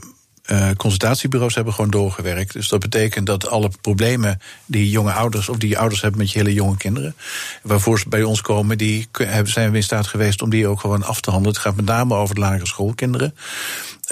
uh, 0.52 0.70
consultatiebureaus 0.76 1.54
hebben 1.54 1.74
gewoon 1.74 1.90
doorgewerkt. 1.90 2.52
Dus 2.52 2.68
dat 2.68 2.80
betekent 2.80 3.26
dat 3.26 3.48
alle 3.48 3.70
problemen 3.80 4.40
die 4.66 4.90
jonge 4.90 5.12
ouders 5.12 5.48
of 5.48 5.56
die 5.56 5.78
ouders 5.78 6.00
hebben 6.00 6.20
met 6.20 6.30
je 6.30 6.38
hele 6.38 6.52
jonge 6.52 6.76
kinderen, 6.76 7.16
waarvoor 7.62 7.98
ze 7.98 8.08
bij 8.08 8.22
ons 8.22 8.40
komen, 8.40 8.78
die 8.78 9.08
zijn 9.42 9.70
we 9.70 9.76
in 9.76 9.82
staat 9.82 10.06
geweest 10.06 10.42
om 10.42 10.50
die 10.50 10.66
ook 10.66 10.80
gewoon 10.80 11.04
af 11.04 11.20
te 11.20 11.30
handelen. 11.30 11.54
Het 11.54 11.64
gaat 11.64 11.76
met 11.76 11.84
name 11.84 12.14
over 12.14 12.34
de 12.34 12.40
lagere 12.40 12.66
schoolkinderen. 12.66 13.34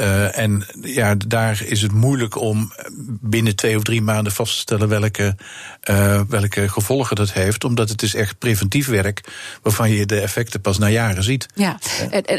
Uh, 0.00 0.38
en 0.38 0.66
ja, 0.82 1.14
daar 1.26 1.62
is 1.64 1.82
het 1.82 1.92
moeilijk 1.92 2.36
om 2.36 2.72
binnen 3.20 3.56
twee 3.56 3.76
of 3.76 3.82
drie 3.82 4.02
maanden 4.02 4.32
vast 4.32 4.52
te 4.52 4.58
stellen 4.58 4.88
welke, 4.88 5.36
uh, 5.90 6.20
welke 6.28 6.68
gevolgen 6.68 7.16
dat 7.16 7.32
heeft. 7.32 7.64
Omdat 7.64 7.88
het 7.88 8.02
is 8.02 8.14
echt 8.14 8.38
preventief 8.38 8.86
werk 8.86 9.20
waarvan 9.62 9.90
je 9.90 10.06
de 10.06 10.20
effecten 10.20 10.60
pas 10.60 10.78
na 10.78 10.88
jaren 10.88 11.22
ziet. 11.22 11.46
Ja, 11.54 11.78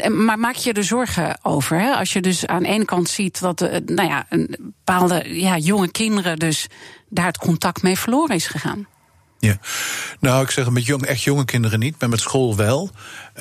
maar 0.08 0.38
maak 0.38 0.54
je 0.54 0.72
er 0.72 0.84
zorgen 0.84 1.38
over? 1.42 1.80
Hè? 1.80 1.90
Als 1.90 2.12
je 2.12 2.20
dus 2.20 2.46
aan 2.46 2.62
de 2.62 2.68
ene 2.68 2.84
kant 2.84 3.08
ziet 3.08 3.40
dat 3.40 3.60
nou 3.86 4.08
ja, 4.08 4.26
een 4.28 4.56
bepaalde 4.58 5.40
ja, 5.40 5.58
jonge 5.58 5.90
kinderen 5.90 6.38
dus 6.38 6.66
daar 7.08 7.26
het 7.26 7.38
contact 7.38 7.82
mee 7.82 7.98
verloren 7.98 8.34
is 8.34 8.46
gegaan. 8.46 8.86
Ja, 9.40 9.58
nou, 10.18 10.44
ik 10.44 10.50
zeg 10.50 10.70
met 10.70 10.86
jong, 10.86 11.04
echt 11.04 11.22
jonge 11.22 11.44
kinderen 11.44 11.78
niet, 11.78 11.94
maar 11.98 12.08
met 12.08 12.20
school 12.20 12.56
wel. 12.56 12.90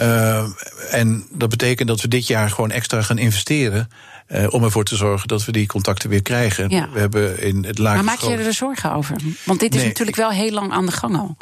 Uh, 0.01 0.45
en 0.91 1.27
dat 1.31 1.49
betekent 1.49 1.87
dat 1.87 2.01
we 2.01 2.07
dit 2.07 2.27
jaar 2.27 2.49
gewoon 2.49 2.71
extra 2.71 3.01
gaan 3.01 3.17
investeren. 3.17 3.89
Uh, 4.31 4.45
om 4.49 4.63
ervoor 4.63 4.83
te 4.83 4.95
zorgen 4.95 5.27
dat 5.27 5.45
we 5.45 5.51
die 5.51 5.67
contacten 5.67 6.09
weer 6.09 6.21
krijgen. 6.21 6.69
Ja. 6.69 6.89
We 6.93 6.99
hebben 6.99 7.41
in 7.41 7.63
het 7.63 7.77
lagere 7.77 8.03
Maar 8.03 8.17
maak 8.19 8.37
je 8.37 8.43
er 8.43 8.53
zorgen 8.53 8.93
over? 8.93 9.15
Want 9.43 9.59
dit 9.59 9.73
is 9.73 9.79
nee, 9.79 9.87
natuurlijk 9.87 10.17
wel 10.17 10.29
heel 10.29 10.51
lang 10.51 10.71
aan 10.71 10.85
de 10.85 10.91
gang 10.91 11.17
al. 11.17 11.37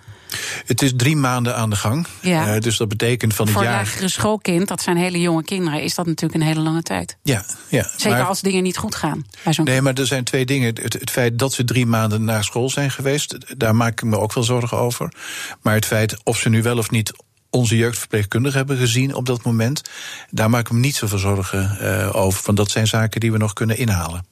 Het 0.66 0.82
is 0.82 0.92
drie 0.96 1.16
maanden 1.16 1.56
aan 1.56 1.70
de 1.70 1.76
gang. 1.76 2.08
Ja. 2.22 2.56
Uh, 2.56 2.62
dus 2.62 2.78
dat 2.78 2.88
betekent 2.88 3.34
van 3.34 3.46
het 3.46 3.56
Voor 3.56 3.64
jaar. 3.64 3.74
Voor 3.74 3.82
een 3.82 3.88
lagere 3.88 4.10
schoolkind, 4.10 4.68
dat 4.68 4.82
zijn 4.82 4.98
hele 4.98 5.22
jonge 5.22 5.44
kinderen, 5.44 5.82
is 5.82 5.96
dat 5.96 6.06
natuurlijk 6.06 6.42
een 6.42 6.48
hele 6.48 6.60
lange 6.60 6.82
tijd. 6.82 7.18
Ja, 7.24 7.46
ja. 7.70 7.90
Zeker 7.96 8.18
maar, 8.18 8.28
als 8.28 8.42
dingen 8.42 8.64
niet 8.64 8.78
goed 8.78 8.96
gaan. 8.96 9.26
Bij 9.44 9.54
zo'n 9.54 9.66
nee, 9.66 9.82
maar 9.82 9.94
er 9.94 10.08
zijn 10.08 10.24
twee 10.24 10.46
dingen. 10.46 10.76
Het, 10.76 10.94
het, 10.94 11.12
feit 11.12 11.40
dat 11.40 11.54
ze 11.54 11.64
drie 11.64 11.86
maanden 11.86 12.24
naar 12.24 12.44
school 12.44 12.70
zijn 12.70 12.92
geweest, 12.92 13.38
daar 13.58 13.76
maak 13.76 13.92
ik 13.92 14.04
me 14.04 14.20
ook 14.20 14.34
wel 14.34 14.44
zorgen 14.44 14.78
over. 14.78 15.14
Maar 15.62 15.74
het 15.74 15.86
feit 15.86 16.18
of 16.24 16.38
ze 16.38 16.50
nu 16.50 16.62
wel 16.62 16.78
of 16.78 16.92
niet 16.92 17.14
onze 17.58 17.78
jeugdverpleegkundigen 17.78 18.58
hebben 18.58 18.78
gezien 18.78 19.14
op 19.16 19.26
dat 19.26 19.44
moment. 19.44 19.82
Daar 20.30 20.50
maak 20.50 20.66
ik 20.66 20.72
me 20.72 20.80
niet 20.80 20.96
zoveel 20.96 21.18
zorgen 21.18 21.78
uh, 21.82 22.16
over. 22.16 22.42
Want 22.46 22.58
dat 22.58 22.72
zijn 22.72 22.88
zaken 22.88 23.20
die 23.20 23.32
we 23.32 23.38
nog 23.38 23.54
kunnen 23.54 23.78
inhalen. 23.78 24.26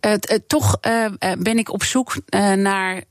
Uh, 0.00 0.12
uh, 0.12 0.38
toch 0.46 0.80
ben 1.38 1.58
ik 1.58 1.72
op 1.72 1.84
zoek 1.84 2.16
naar 2.56 3.02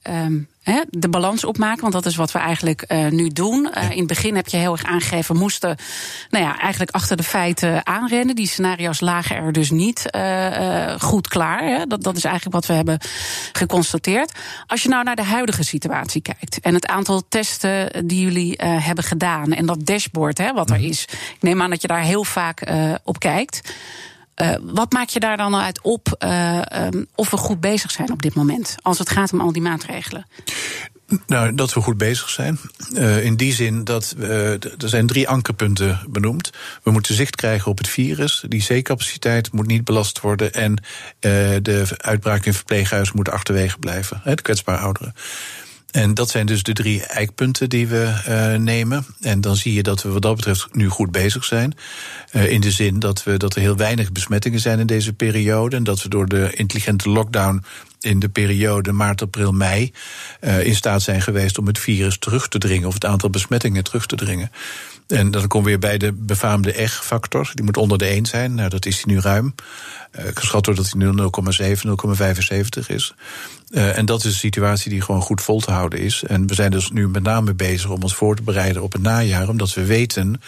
de 0.89 1.10
balans 1.10 1.43
opmaken. 1.43 1.82
Want 1.82 1.93
dat 1.93 2.05
is 2.05 2.15
wat 2.15 2.32
we 2.32 2.39
eigenlijk 2.39 2.86
uh, 2.88 3.08
nu 3.08 3.27
doen. 3.27 3.71
Uh, 3.77 3.91
in 3.91 3.97
het 3.97 4.08
begin 4.08 4.36
heb 4.36 4.47
je 4.47 4.58
heel 4.58 4.71
erg 4.71 4.84
aangegeven, 4.84 5.34
we 5.34 5.41
moesten 5.41 5.77
nou 6.29 6.45
ja, 6.45 6.60
eigenlijk 6.60 6.91
achter 6.91 7.17
de 7.17 7.23
feiten 7.23 7.86
aanrennen. 7.86 8.36
Die 8.36 8.47
scenario's 8.47 8.99
lagen 8.99 9.36
er 9.36 9.51
dus 9.51 9.69
niet 9.69 10.05
uh, 10.15 10.99
goed 10.99 11.27
klaar. 11.27 11.63
Hè. 11.63 11.86
Dat, 11.86 12.03
dat 12.03 12.17
is 12.17 12.23
eigenlijk 12.23 12.55
wat 12.55 12.65
we 12.65 12.73
hebben 12.73 12.99
geconstateerd. 13.51 14.32
Als 14.67 14.84
je 14.84 14.89
nou 14.89 15.03
naar 15.03 15.15
de 15.15 15.23
huidige 15.23 15.63
situatie 15.63 16.21
kijkt 16.21 16.60
en 16.60 16.73
het 16.73 16.88
aantal 16.88 17.23
testen 17.29 18.08
die 18.08 18.21
jullie 18.21 18.55
hebben 18.62 19.03
gedaan 19.03 19.53
en 19.53 19.65
dat 19.65 19.86
dashboard 19.86 20.38
hè, 20.38 20.53
wat 20.53 20.69
er 20.69 20.84
is. 20.84 21.03
Ik 21.10 21.41
neem 21.41 21.62
aan 21.62 21.69
dat 21.69 21.82
je 21.82 21.88
daar 21.88 22.01
heel 22.01 22.23
vaak 22.23 22.71
op 23.03 23.19
kijkt. 23.19 23.73
Uh, 24.41 24.56
wat 24.62 24.91
maak 24.91 25.10
je 25.10 25.19
daar 25.19 25.38
dan 25.38 25.56
uit 25.56 25.82
op 25.82 26.15
uh, 26.19 26.62
um, 26.93 27.08
of 27.15 27.30
we 27.30 27.38
goed 27.38 27.60
bezig 27.60 27.91
zijn 27.91 28.12
op 28.12 28.21
dit 28.21 28.34
moment? 28.34 28.75
Als 28.82 28.99
het 28.99 29.10
gaat 29.10 29.34
om 29.34 29.41
al 29.41 29.52
die 29.52 29.62
maatregelen. 29.62 30.25
Nou, 31.28 31.56
dat 31.56 31.73
we 31.73 31.82
goed 31.82 31.97
bezig 31.97 32.30
zijn. 32.30 32.60
Uh, 32.93 33.25
in 33.25 33.36
die 33.36 33.54
zin 33.54 33.84
dat 33.84 34.15
er 34.19 34.60
zijn 34.78 35.08
drie 35.08 35.30
ankerpunten 35.30 35.99
benoemd. 36.10 36.49
We 36.84 36.91
moeten 36.91 37.15
zicht 37.15 37.36
krijgen 37.36 37.71
op 37.71 37.78
het 37.78 37.88
virus. 37.88 38.43
Die 38.47 38.82
C-capaciteit 38.82 39.52
moet 39.52 39.67
niet 39.67 39.84
belast 39.84 40.21
worden. 40.21 40.54
En 40.54 40.84
de 41.62 41.95
uitbraak 41.97 42.45
in 42.45 42.54
verpleeghuizen 42.54 43.15
moet 43.15 43.30
achterwege 43.30 43.78
blijven. 43.78 44.21
De 44.23 44.41
kwetsbare 44.41 44.78
ouderen. 44.78 45.13
En 45.91 46.13
dat 46.13 46.30
zijn 46.30 46.45
dus 46.45 46.63
de 46.63 46.73
drie 46.73 47.06
eikpunten 47.06 47.69
die 47.69 47.88
we 47.88 48.13
uh, 48.28 48.56
nemen. 48.56 49.06
En 49.21 49.41
dan 49.41 49.56
zie 49.56 49.73
je 49.73 49.84
dat 49.84 50.04
we 50.04 50.10
wat 50.10 50.21
dat 50.21 50.36
betreft 50.36 50.67
nu 50.71 50.88
goed 50.88 51.12
bezig 51.12 51.43
zijn. 51.43 51.73
Uh, 52.32 52.52
in 52.52 52.62
de 52.62 52.71
zin 52.71 52.99
dat, 52.99 53.23
we, 53.23 53.38
dat 53.38 53.56
er 53.56 53.62
heel 53.62 53.75
weinig 53.75 54.12
besmettingen 54.12 54.60
zijn 54.60 54.80
in 54.80 54.88
deze 54.88 55.13
periode. 55.13 55.75
En 55.75 55.84
dat 55.84 56.02
we 56.02 56.10
door 56.10 56.28
de 56.28 56.52
intelligente 56.56 57.10
lockdown 57.10 57.63
in 57.99 58.19
de 58.19 58.30
periode 58.30 58.91
maart, 58.91 59.21
april, 59.21 59.52
mei 59.52 59.91
uh, 60.41 60.65
in 60.65 60.75
staat 60.75 61.02
zijn 61.02 61.21
geweest 61.21 61.58
om 61.58 61.67
het 61.67 61.80
virus 61.80 62.17
terug 62.17 62.47
te 62.47 62.58
dringen. 62.58 62.88
Of 62.88 62.93
het 62.93 63.06
aantal 63.06 63.30
besmettingen 63.30 63.84
terug 63.84 64.06
te 64.06 64.15
dringen. 64.15 64.52
En 65.10 65.32
dan 65.32 65.48
we 65.48 65.62
weer 65.62 65.80
bij 65.80 65.98
de 65.98 66.13
befaamde 66.13 66.74
eg-factor. 66.74 67.52
Die 67.54 67.65
moet 67.65 67.78
onder 67.78 67.98
de 67.98 68.06
1 68.06 68.26
zijn. 68.26 68.56
Nou, 68.56 68.69
dat 68.69 68.86
is 68.86 69.04
die 69.04 69.13
nu 69.13 69.19
ruim. 69.19 69.56
Uh, 70.19 70.26
geschat 70.34 70.65
wordt 70.65 70.82
dat 70.82 70.91
hij 70.91 71.00
nu 71.00 71.76
0,7, 71.76 71.82
0,75 72.82 72.88
is. 72.88 73.13
Uh, 73.69 73.98
en 73.98 74.06
dat 74.06 74.19
is 74.19 74.26
een 74.26 74.32
situatie 74.32 74.91
die 74.91 75.02
gewoon 75.02 75.22
goed 75.22 75.41
vol 75.41 75.60
te 75.60 75.72
houden 75.72 76.00
is. 76.00 76.24
En 76.24 76.48
we 76.48 76.54
zijn 76.54 76.72
dus 76.72 76.91
nu 76.91 77.08
met 77.08 77.24
name 77.24 77.54
bezig 77.54 77.89
om 77.89 78.02
ons 78.02 78.15
voor 78.15 78.36
te 78.36 78.41
bereiden 78.41 78.82
op 78.82 78.91
het 78.91 79.02
najaar. 79.02 79.50
Omdat 79.50 79.74
we 79.74 79.86
weten 79.86 80.41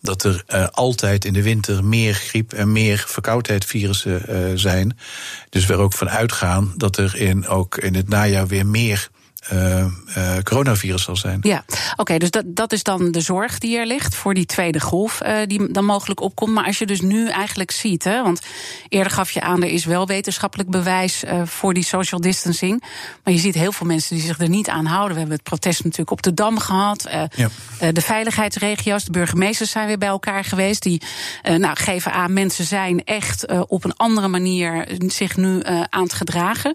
dat 0.00 0.24
er 0.24 0.44
uh, 0.48 0.66
altijd 0.70 1.24
in 1.24 1.32
de 1.32 1.42
winter 1.42 1.84
meer 1.84 2.14
griep 2.14 2.52
en 2.52 2.72
meer 2.72 3.04
verkoudheidvirussen 3.06 4.22
uh, 4.28 4.38
zijn. 4.54 4.98
Dus 5.48 5.66
we 5.66 5.72
er 5.72 5.78
ook 5.78 5.92
van 5.92 6.10
uitgaan 6.10 6.72
dat 6.76 6.96
er 6.96 7.16
in, 7.16 7.48
ook 7.48 7.76
in 7.76 7.94
het 7.94 8.08
najaar 8.08 8.46
weer 8.46 8.66
meer 8.66 9.10
uh, 9.52 9.84
uh, 10.16 10.38
coronavirus 10.42 11.02
zal 11.02 11.16
zijn. 11.16 11.38
Ja, 11.42 11.64
oké, 11.66 11.80
okay, 11.96 12.18
dus 12.18 12.30
dat, 12.30 12.44
dat 12.46 12.72
is 12.72 12.82
dan 12.82 13.10
de 13.10 13.20
zorg 13.20 13.58
die 13.58 13.78
er 13.78 13.86
ligt 13.86 14.14
voor 14.14 14.34
die 14.34 14.46
tweede 14.46 14.80
golf 14.80 15.20
uh, 15.22 15.36
die 15.46 15.72
dan 15.72 15.84
mogelijk 15.84 16.20
opkomt. 16.20 16.54
Maar 16.54 16.64
als 16.64 16.78
je 16.78 16.86
dus 16.86 17.00
nu 17.00 17.28
eigenlijk 17.28 17.70
ziet, 17.70 18.04
hè, 18.04 18.22
want 18.22 18.40
eerder 18.88 19.12
gaf 19.12 19.30
je 19.30 19.40
aan, 19.40 19.62
er 19.62 19.68
is 19.68 19.84
wel 19.84 20.06
wetenschappelijk 20.06 20.70
bewijs 20.70 21.24
voor 21.44 21.74
die 21.74 21.84
social 21.84 22.20
distancing. 22.20 22.82
Maar 23.24 23.34
je 23.34 23.40
ziet 23.40 23.54
heel 23.54 23.72
veel 23.72 23.86
mensen 23.86 24.16
die 24.16 24.24
zich 24.24 24.38
er 24.38 24.48
niet 24.48 24.68
aan 24.68 24.86
houden. 24.86 25.12
We 25.12 25.18
hebben 25.18 25.36
het 25.36 25.48
protest 25.48 25.84
natuurlijk 25.84 26.10
op 26.10 26.22
de 26.22 26.34
Dam 26.34 26.58
gehad. 26.58 27.08
Ja. 27.36 27.48
de 27.92 28.00
veiligheidsregio's, 28.00 29.04
de 29.04 29.10
burgemeesters 29.10 29.70
zijn 29.70 29.86
weer 29.86 29.98
bij 29.98 30.08
elkaar 30.08 30.44
geweest. 30.44 30.82
Die 30.82 31.02
nou, 31.42 31.76
geven 31.76 32.12
aan, 32.12 32.32
mensen 32.32 32.64
zijn 32.64 33.04
echt 33.04 33.66
op 33.66 33.84
een 33.84 33.96
andere 33.96 34.28
manier 34.28 34.88
zich 35.06 35.36
nu 35.36 35.62
aan 35.90 36.02
het 36.02 36.12
gedragen. 36.12 36.74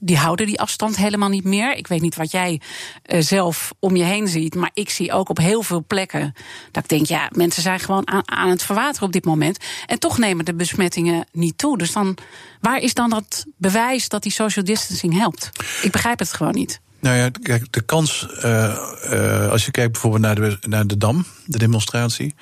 Die 0.00 0.16
houden 0.16 0.46
die 0.46 0.60
afstand 0.60 0.96
helemaal 0.96 1.28
niet 1.28 1.44
meer. 1.44 1.76
Ik 1.76 1.86
weet 1.86 2.00
niet 2.00 2.16
wat 2.16 2.30
jij 2.30 2.60
uh, 3.06 3.20
zelf 3.20 3.72
om 3.78 3.96
je 3.96 4.04
heen 4.04 4.28
ziet. 4.28 4.54
Maar 4.54 4.70
ik 4.74 4.90
zie 4.90 5.12
ook 5.12 5.28
op 5.28 5.38
heel 5.38 5.62
veel 5.62 5.84
plekken 5.86 6.34
dat 6.70 6.82
ik 6.82 6.88
denk, 6.88 7.06
ja, 7.06 7.28
mensen 7.32 7.62
zijn 7.62 7.80
gewoon 7.80 8.08
aan, 8.08 8.30
aan 8.30 8.50
het 8.50 8.62
verwateren 8.62 9.06
op 9.06 9.12
dit 9.12 9.24
moment. 9.24 9.58
En 9.86 9.98
toch 9.98 10.18
nemen 10.18 10.44
de 10.44 10.54
besmettingen 10.54 11.26
niet 11.32 11.58
toe. 11.58 11.78
Dus 11.78 11.92
dan, 11.92 12.16
waar 12.60 12.78
is 12.78 12.94
dan 12.94 13.10
dat 13.10 13.44
bewijs 13.56 14.08
dat 14.08 14.22
die 14.22 14.32
social 14.32 14.64
distancing 14.64 15.14
helpt? 15.14 15.50
Ik 15.82 15.90
begrijp 15.90 16.18
het 16.18 16.32
gewoon 16.32 16.54
niet. 16.54 16.80
Nou 17.00 17.16
ja, 17.16 17.30
kijk, 17.42 17.72
de 17.72 17.80
kans, 17.80 18.26
uh, 18.44 18.76
uh, 19.12 19.50
als 19.50 19.64
je 19.64 19.70
kijkt 19.70 19.92
bijvoorbeeld 19.92 20.22
naar 20.22 20.34
de, 20.34 20.58
naar 20.60 20.86
de 20.86 20.96
Dam, 20.96 21.24
de 21.46 21.58
demonstratie. 21.58 22.34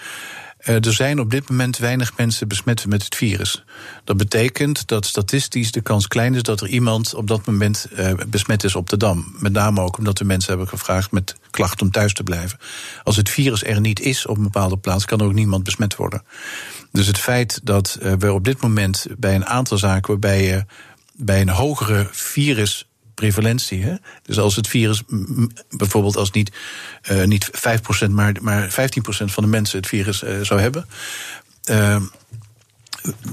Uh, 0.68 0.74
er 0.74 0.92
zijn 0.92 1.20
op 1.20 1.31
dit 1.31 1.48
moment 1.48 1.78
weinig 1.78 2.16
mensen 2.16 2.48
besmet 2.48 2.87
met 2.87 3.04
het 3.04 3.14
virus. 3.14 3.64
Dat 4.04 4.16
betekent 4.16 4.87
dat 4.87 5.07
statistisch 5.07 5.72
de 5.72 5.81
kans 5.81 6.09
klein 6.09 6.35
is 6.35 6.42
dat 6.42 6.61
er 6.61 6.68
iemand 6.68 7.14
op 7.14 7.26
dat 7.26 7.46
moment 7.46 7.87
uh, 7.98 8.12
besmet 8.26 8.64
is 8.64 8.74
op 8.74 8.88
de 8.88 8.96
dam. 8.96 9.35
Met 9.38 9.52
name 9.52 9.81
ook 9.81 9.98
omdat 9.98 10.18
we 10.18 10.24
mensen 10.24 10.48
hebben 10.48 10.68
gevraagd 10.68 11.11
met 11.11 11.37
klachten 11.50 11.87
om 11.87 11.92
thuis 11.92 12.12
te 12.12 12.22
blijven. 12.22 12.59
Als 13.02 13.16
het 13.16 13.31
virus 13.31 13.64
er 13.64 13.81
niet 13.81 14.00
is 14.00 14.26
op 14.26 14.37
een 14.37 14.42
bepaalde 14.42 14.76
plaats, 14.76 15.04
kan 15.04 15.20
er 15.20 15.26
ook 15.26 15.33
niemand 15.33 15.64
besmet 15.64 15.96
worden. 15.96 16.22
Dus 16.92 17.07
het 17.07 17.18
feit 17.18 17.61
dat 17.62 17.98
uh, 18.02 18.12
we 18.18 18.33
op 18.33 18.44
dit 18.44 18.61
moment 18.62 19.07
bij 19.18 19.35
een 19.35 19.46
aantal 19.46 19.78
zaken 19.78 20.11
waarbij 20.11 20.44
je 20.44 20.64
bij 21.16 21.40
een 21.40 21.48
hogere 21.48 22.09
virus 22.11 22.88
prevalentie. 23.20 23.83
Hè? 23.83 23.94
Dus 24.22 24.38
als 24.38 24.57
het 24.57 24.68
virus 24.68 25.02
bijvoorbeeld 25.70 26.16
als 26.16 26.31
niet, 26.31 26.52
uh, 27.11 27.24
niet 27.24 27.50
5%, 28.07 28.11
maar, 28.11 28.35
maar 28.40 28.70
15% 28.70 28.74
van 29.24 29.42
de 29.42 29.48
mensen 29.48 29.78
het 29.78 29.88
virus 29.88 30.22
uh, 30.22 30.40
zou 30.40 30.61
hebben. 30.61 30.87
Uh, 31.70 32.02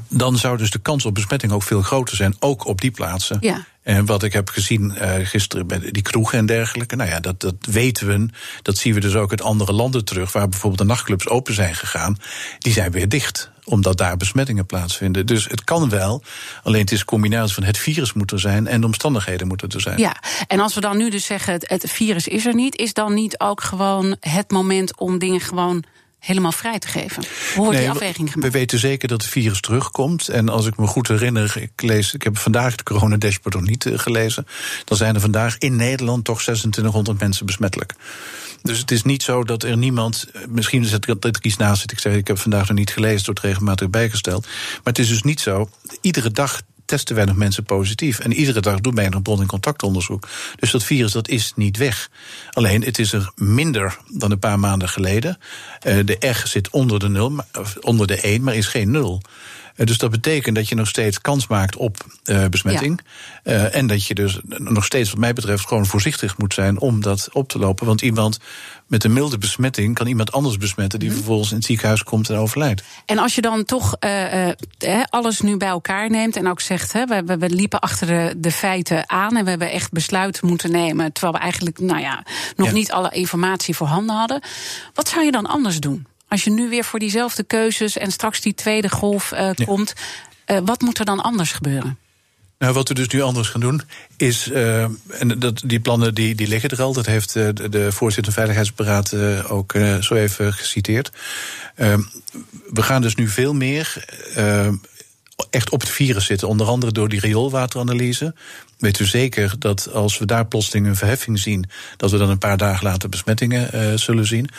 dan 0.08 0.38
zou 0.38 0.58
dus 0.58 0.71
de 0.71 0.80
kans 0.80 1.06
op 1.06 1.13
besmetting 1.13 1.52
ook 1.52 1.63
veel 1.63 1.82
groter 1.82 2.15
zijn, 2.15 2.36
ook 2.39 2.65
op 2.65 2.82
die 2.82 2.91
plaatsen. 2.91 3.38
Ja. 3.39 3.65
En 3.86 4.06
wat 4.06 4.24
ik 4.24 4.34
heb 4.34 4.50
gezien 4.50 4.98
uh, 5.02 5.13
gisteren 5.24 5.67
bij 5.67 5.80
die 5.91 6.02
kroegen 6.02 6.38
en 6.38 6.45
dergelijke, 6.45 6.95
nou 6.95 7.10
ja, 7.10 7.19
dat, 7.19 7.39
dat 7.39 7.56
weten 7.60 8.08
we. 8.08 8.30
Dat 8.62 8.78
zien 8.78 8.93
we 8.93 9.00
dus 9.00 9.15
ook 9.15 9.30
uit 9.30 9.41
andere 9.41 9.74
landen 9.74 10.06
terug, 10.06 10.32
waar 10.32 10.50
bijvoorbeeld 10.50 10.82
de 10.82 10.88
nachtclubs 10.88 11.28
open 11.28 11.54
zijn 11.54 11.76
gegaan. 11.76 12.17
Die 12.60 12.74
zijn 12.74 12.91
weer 12.91 13.10
dicht 13.10 13.52
omdat 13.63 13.98
daar 13.98 14.17
besmettingen 14.17 14.65
plaatsvinden. 14.65 15.26
Dus 15.26 15.48
het 15.48 15.63
kan 15.63 15.89
wel, 15.89 16.24
alleen 16.63 16.82
het 16.82 16.91
is 16.91 17.00
een 17.00 17.06
combinatie 17.06 17.54
van 17.54 17.63
het 17.63 17.78
virus 17.78 18.13
moet 18.13 18.32
er 18.32 18.39
zijn 18.39 18.67
en 18.67 18.82
de 18.82 18.86
omstandigheden 18.86 19.48
moeten 19.48 19.69
er 19.69 19.82
zijn. 19.82 19.98
Ja, 19.98 20.15
en 20.48 20.60
als 20.60 20.74
we 20.74 20.82
dan 20.82 20.98
nu 20.98 21.10
dus 21.10 21.26
zeggen 21.26 21.54
het 21.60 21.91
virus 21.91 22.28
is 22.28 22.45
er 22.45 22.56
niet, 22.56 22.78
is 22.78 22.93
dan 22.93 23.13
niet 23.13 23.39
ook 23.39 23.62
gewoon 23.62 24.15
het 24.19 24.52
moment 24.52 24.98
om 24.98 25.19
dingen 25.19 25.39
gewoon 25.39 25.84
helemaal 26.26 26.52
vrij 26.52 26.80
te 26.80 26.88
geven? 26.88 27.24
Hoe 27.24 27.56
wordt 27.56 27.72
nee, 27.72 27.82
die 27.82 27.90
afweging 27.90 28.32
gemaakt? 28.32 28.52
We 28.52 28.58
weten 28.60 28.80
zeker 28.80 29.08
dat 29.08 29.22
het 29.22 29.32
virus 29.32 29.60
terugkomt. 29.60 30.28
En 30.28 30.50
als 30.50 30.66
ik 30.66 30.78
me 30.78 30.88
goed 30.88 31.08
herinner, 31.08 31.58
ik, 31.58 31.82
lees, 31.82 32.14
ik 32.14 32.24
heb 32.24 32.38
vandaag 32.38 32.76
de 32.76 32.84
corona-dashboard 32.84 33.56
nog 33.56 33.64
niet 33.64 33.86
uh, 33.86 34.00
gelezen. 34.00 34.48
Dan 34.86 34.98
zijn 34.98 35.16
er 35.16 35.22
vandaag 35.22 35.58
in 35.58 35.76
Nederland 35.76 36.26
toch 36.26 36.42
2600 36.42 37.20
mensen 37.20 37.46
besmettelijk. 37.46 37.94
Dus 38.62 38.80
het 38.80 38.92
is 38.92 39.04
niet 39.04 39.24
zo 39.24 39.44
dat 39.44 39.64
er 39.64 39.78
niemand. 39.78 40.28
Misschien 40.48 40.84
is 40.84 40.92
het 40.92 41.06
dat 41.06 41.26
er 41.26 41.38
iets 41.42 41.58
naast 41.58 41.82
zit. 41.82 41.92
Ik 41.92 42.00
zeg, 42.00 42.14
ik 42.14 42.28
heb 42.28 42.38
vandaag 42.38 42.68
nog 42.68 42.78
niet 42.78 42.92
gelezen, 42.92 43.30
het 43.30 43.40
regelmatig 43.40 43.90
bijgesteld. 43.90 44.46
Maar 44.46 44.82
het 44.84 45.00
is 45.00 45.10
dus 45.10 45.24
niet 45.24 45.40
zo. 45.40 45.70
Iedere 46.02 46.32
dag 46.32 46.62
testen 46.86 47.15
wij 47.15 47.26
nog 47.26 47.36
mensen 47.36 47.63
positief. 47.63 48.19
En 48.19 48.34
iedere 48.34 48.60
dag 48.60 48.80
doen 48.80 48.95
wij 48.95 49.10
nog 49.10 49.21
bron- 49.21 49.41
en 49.41 49.48
contactonderzoek. 49.48 50.28
Dus 50.56 50.71
dat 50.71 50.84
virus 50.84 51.12
dat 51.12 51.28
is 51.28 51.54
niet 51.56 51.78
weg. 51.78 52.10
Alleen 52.52 52.84
het 52.84 53.00
is 53.00 53.13
er 53.13 53.32
minder 53.36 53.98
dan 54.08 54.32
een 54.32 54.39
paar 54.39 54.60
maanden 54.60 54.89
geleden. 54.89 55.38
Uh, 55.88 56.06
de 56.06 56.28
R 56.28 56.48
zit 56.48 56.69
onder 56.69 57.00
de, 57.00 57.10
nul, 57.10 57.36
onder 57.82 58.08
de 58.08 58.21
1, 58.21 58.43
maar 58.43 58.56
is 58.56 58.67
geen 58.67 58.91
nul. 58.91 59.21
Uh, 59.76 59.86
dus 59.86 59.98
dat 59.98 60.12
betekent 60.12 60.56
dat 60.56 60.70
je 60.70 60.76
nog 60.76 60.88
steeds 60.88 61.22
kans 61.22 61.48
maakt 61.48 61.76
op 61.76 61.98
uh, 62.26 62.46
besmetting. 62.46 63.02
Ja. 63.44 63.54
Uh, 63.54 63.76
en 63.76 63.88
dat 63.88 64.06
je 64.06 64.16
dus 64.16 64.40
nog 64.58 64.86
steeds, 64.86 65.10
wat 65.10 65.20
mij 65.20 65.34
betreft, 65.34 65.68
gewoon 65.68 65.86
voorzichtig 65.86 66.38
moet 66.38 66.54
zijn 66.54 66.80
om 66.80 67.02
dat 67.02 67.30
op 67.32 67.50
te 67.50 67.60
lopen. 67.60 67.86
Want 67.86 68.02
iemand 68.02 68.40
met 68.88 69.04
een 69.04 69.14
milde 69.14 69.38
besmetting 69.38 69.96
kan 69.96 70.08
iemand 70.08 70.32
anders 70.32 70.58
besmetten 70.58 71.00
die 71.00 71.10
mm. 71.10 71.16
vervolgens 71.16 71.50
in 71.50 71.56
het 71.56 71.66
ziekenhuis 71.66 72.04
komt 72.04 72.30
en 72.30 72.38
overlijdt. 72.38 72.84
En 73.06 73.18
als 73.18 73.36
je 73.36 73.42
dan 73.42 73.66
toch 73.66 73.96
alles 75.10 75.42
nu 75.42 75.58
bij 75.58 75.68
elkaar 75.68 76.10
neemt 76.10 76.36
en 76.36 76.48
ook 76.48 76.62
zegt, 76.62 76.94
hè, 76.94 77.06
we, 77.06 77.38
we 77.38 77.50
liepen 77.50 77.80
achter 77.80 78.08
de, 78.08 78.34
de, 78.38 78.52
feiten 78.52 79.10
aan 79.10 79.38
en 79.38 79.44
we 79.44 79.50
hebben 79.50 79.72
echt 79.72 79.92
besluiten 79.92 80.48
moeten 80.48 80.72
nemen, 80.72 81.12
terwijl 81.12 81.34
we 81.34 81.40
eigenlijk 81.40 81.80
nou 81.80 82.00
ja, 82.00 82.24
nog 82.56 82.68
ja. 82.68 82.74
niet 82.74 82.92
alle 82.92 83.10
informatie 83.10 83.76
voorhanden 83.76 84.16
hadden. 84.16 84.42
Wat 84.94 85.08
zou 85.08 85.26
je 85.26 85.32
dan 85.32 85.46
anders 85.46 85.80
doen? 85.80 86.06
Als 86.28 86.44
je 86.44 86.52
nu 86.52 86.70
weer 86.70 86.84
voor 86.84 87.00
diezelfde 87.00 87.44
keuzes 87.44 87.98
en 87.98 88.12
straks 88.12 88.42
die 88.42 88.54
tweede 88.54 88.90
golf 88.90 89.32
uh, 89.32 89.40
ja. 89.40 89.66
komt, 89.66 89.94
uh, 90.48 90.58
wat 90.66 90.82
moet 90.82 91.00
er 91.00 91.06
dan 91.06 91.22
anders 91.22 91.52
gebeuren? 91.52 91.98
Nou, 92.58 92.74
wat 92.74 92.88
we 92.88 92.94
dus 92.94 93.08
nu 93.08 93.22
anders 93.22 93.48
gaan 93.48 93.62
doen, 93.62 93.82
is. 94.18 94.48
Uh, 94.48 94.84
en 94.84 95.40
dat, 95.40 95.62
die 95.66 95.80
plannen 95.80 96.14
die, 96.14 96.36
die 96.36 96.48
liggen 96.48 96.70
er 96.70 96.82
al. 96.82 96.94
Dat 96.94 97.06
heeft 97.06 97.34
de, 97.34 97.70
de 97.70 97.92
voorzitter 97.92 98.34
Veiligheidsberaad 98.34 99.14
ook 99.50 99.74
zo 100.00 100.14
even 100.14 100.54
geciteerd. 100.54 101.12
we 101.76 102.82
gaan 102.82 103.02
dus 103.02 103.16
nu 103.16 103.28
veel 103.28 103.54
meer 103.54 104.06
echt 105.50 105.69
op 105.69 105.82
het 105.82 105.89
virus 105.89 106.26
zitten. 106.26 106.48
Onder 106.48 106.67
andere 106.67 106.91
door 106.91 107.10
die 107.10 107.19
rioolwateranalyse. 107.19 108.34
Weet 108.78 109.00
u 109.00 109.06
zeker 109.06 109.56
dat 109.60 109.91
als 109.93 110.17
we 110.17 110.26
daar 110.26 110.45
plotseling 110.45 110.88
een 110.88 110.95
verheffing 110.95 111.39
zien, 111.39 111.69
dat 111.98 112.12
we 112.12 112.17
dan 112.17 112.30
een 112.30 112.38
paar 112.38 112.58
dagen 112.58 112.84
later 112.84 113.10
besmettingen 113.10 113.76
uh, 113.76 113.98
zullen 113.98 114.26
zien. 114.26 114.50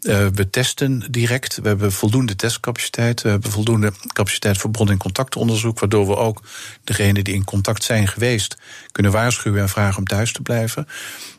Uh, 0.00 0.26
we 0.34 0.50
testen 0.50 1.02
direct. 1.10 1.58
We 1.62 1.68
hebben 1.68 1.92
voldoende 1.92 2.36
testcapaciteit. 2.36 3.22
We 3.22 3.28
hebben 3.28 3.50
voldoende 3.50 3.92
capaciteit 4.12 4.58
voor 4.58 4.70
bron- 4.70 4.90
en 4.90 4.98
contactonderzoek. 4.98 5.80
Waardoor 5.80 6.06
we 6.06 6.16
ook 6.16 6.42
degenen 6.84 7.24
die 7.24 7.34
in 7.34 7.44
contact 7.44 7.84
zijn 7.84 8.08
geweest 8.08 8.56
kunnen 8.92 9.12
waarschuwen 9.12 9.60
en 9.60 9.68
vragen 9.68 9.98
om 9.98 10.04
thuis 10.04 10.32
te 10.32 10.42
blijven. 10.42 10.88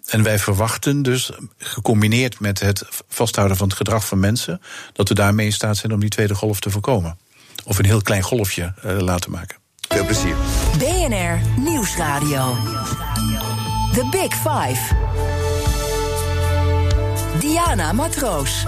En 0.06 0.24
wij 0.24 0.40
verwachten 0.40 1.02
dus, 1.02 1.32
gecombineerd 1.58 2.40
met 2.40 2.60
het 2.60 2.84
vasthouden 3.10 3.58
van 3.58 3.68
het 3.68 3.78
gedrag 3.78 4.08
van 4.08 4.20
mensen, 4.20 4.62
dat 4.94 5.08
we 5.08 5.16
daarmee 5.16 5.46
in 5.46 5.54
staat 5.54 5.78
zijn 5.78 5.94
om 5.94 6.00
die 6.00 6.10
tweede 6.10 6.36
golf 6.36 6.60
te 6.60 6.70
voorkomen. 6.70 7.18
Of 7.66 7.78
een 7.78 7.86
heel 7.86 8.02
klein 8.02 8.22
golfje 8.22 8.74
uh, 8.86 9.00
laten 9.00 9.32
maken. 9.32 9.58
Veel 9.88 10.06
plezier. 10.06 10.36
BNR 10.78 11.62
Nieuwsradio. 11.62 12.56
The 13.94 14.08
Big 14.12 14.34
Five. 14.34 14.96
Diana 17.40 17.92
Matroos. 17.92 18.66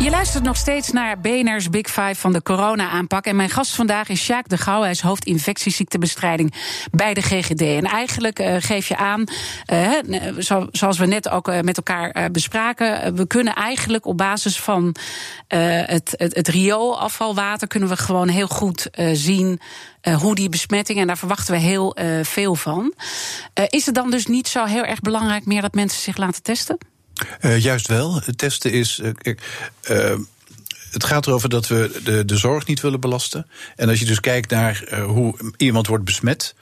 Je 0.00 0.10
luistert 0.10 0.44
nog 0.44 0.56
steeds 0.56 0.90
naar 0.90 1.20
BNR's 1.20 1.70
Big 1.70 1.86
Five 1.86 2.14
van 2.14 2.32
de 2.32 2.42
corona-aanpak. 2.42 3.24
En 3.24 3.36
mijn 3.36 3.50
gast 3.50 3.74
vandaag 3.74 4.08
is 4.08 4.24
Sjaak 4.24 4.48
de 4.48 4.58
Gouw. 4.58 4.80
Hij 4.80 4.90
is 4.90 5.00
hoofd 5.00 5.24
infectieziektebestrijding 5.24 6.54
bij 6.90 7.14
de 7.14 7.22
GGD. 7.22 7.60
En 7.60 7.84
eigenlijk 7.84 8.38
uh, 8.38 8.56
geef 8.58 8.88
je 8.88 8.96
aan, 8.96 9.24
zo, 10.38 10.66
zoals 10.72 10.98
we 10.98 11.06
net 11.06 11.28
ook 11.28 11.48
uh, 11.48 11.60
met 11.60 11.76
elkaar 11.76 12.30
bespraken... 12.30 13.14
we 13.14 13.26
kunnen 13.26 13.54
eigenlijk 13.54 14.06
op 14.06 14.16
basis 14.16 14.60
van 14.60 14.94
het, 15.48 16.14
het, 16.16 16.34
het 16.34 16.48
rioolafvalwater... 16.48 17.68
kunnen 17.68 17.88
we 17.88 17.96
gewoon 17.96 18.28
heel 18.28 18.48
goed 18.48 18.90
zien 19.12 19.60
hoe 20.18 20.34
die 20.34 20.48
besmetting... 20.48 20.98
en 20.98 21.06
daar 21.06 21.18
verwachten 21.18 21.54
we 21.54 21.60
heel 21.60 21.96
veel 22.22 22.54
van. 22.54 22.94
is 23.68 23.86
het 23.86 23.94
dan 23.94 24.10
dus 24.10 24.26
niet 24.26 24.48
zo 24.48 24.64
heel 24.64 24.84
erg 24.84 25.00
belangrijk 25.00 25.46
meer 25.46 25.62
dat 25.62 25.74
mensen 25.74 26.02
zich 26.02 26.16
laten 26.16 26.42
testen? 26.42 26.78
Uh, 27.40 27.58
juist 27.58 27.86
wel. 27.86 28.20
Het 28.24 28.38
testen 28.38 28.72
is. 28.72 29.00
Uh, 29.02 29.34
uh, 29.90 30.18
het 30.90 31.04
gaat 31.04 31.26
erover 31.26 31.48
dat 31.48 31.68
we 31.68 32.00
de, 32.04 32.24
de 32.24 32.36
zorg 32.36 32.66
niet 32.66 32.80
willen 32.80 33.00
belasten. 33.00 33.46
En 33.76 33.88
als 33.88 33.98
je 33.98 34.04
dus 34.04 34.20
kijkt 34.20 34.50
naar 34.50 35.00
hoe 35.06 35.52
iemand 35.56 35.86
wordt 35.86 36.04
besmet. 36.04 36.54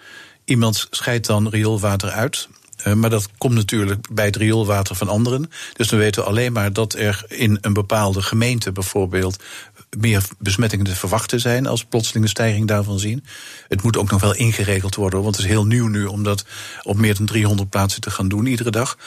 Iemand 0.44 0.86
scheidt 0.90 1.26
dan 1.26 1.48
rioolwater 1.48 2.10
uit. 2.10 2.48
Eh, 2.78 2.92
maar 2.92 3.10
dat 3.10 3.28
komt 3.38 3.54
natuurlijk 3.54 4.06
bij 4.10 4.24
het 4.24 4.36
rioolwater 4.36 4.96
van 4.96 5.08
anderen. 5.08 5.50
Dus 5.72 5.88
dan 5.88 5.98
weten 5.98 6.22
we 6.22 6.28
alleen 6.28 6.52
maar 6.52 6.72
dat 6.72 6.94
er 6.94 7.24
in 7.28 7.58
een 7.60 7.72
bepaalde 7.72 8.22
gemeente 8.22 8.72
bijvoorbeeld 8.72 9.42
meer 9.98 10.24
besmettingen 10.38 10.84
te 10.84 10.96
verwachten 10.96 11.40
zijn 11.40 11.66
als 11.66 11.84
plotselinge 11.84 12.28
stijging 12.28 12.66
daarvan 12.66 12.98
zien. 12.98 13.24
Het 13.68 13.82
moet 13.82 13.96
ook 13.96 14.10
nog 14.10 14.20
wel 14.20 14.34
ingeregeld 14.34 14.94
worden, 14.94 15.22
want 15.22 15.36
het 15.36 15.44
is 15.44 15.50
heel 15.50 15.66
nieuw 15.66 15.86
nu 15.86 16.04
om 16.04 16.22
dat 16.22 16.44
op 16.82 16.96
meer 16.96 17.14
dan 17.16 17.26
300 17.26 17.70
plaatsen 17.70 18.00
te 18.00 18.10
gaan 18.10 18.28
doen 18.28 18.46
iedere 18.46 18.70
dag. 18.70 18.98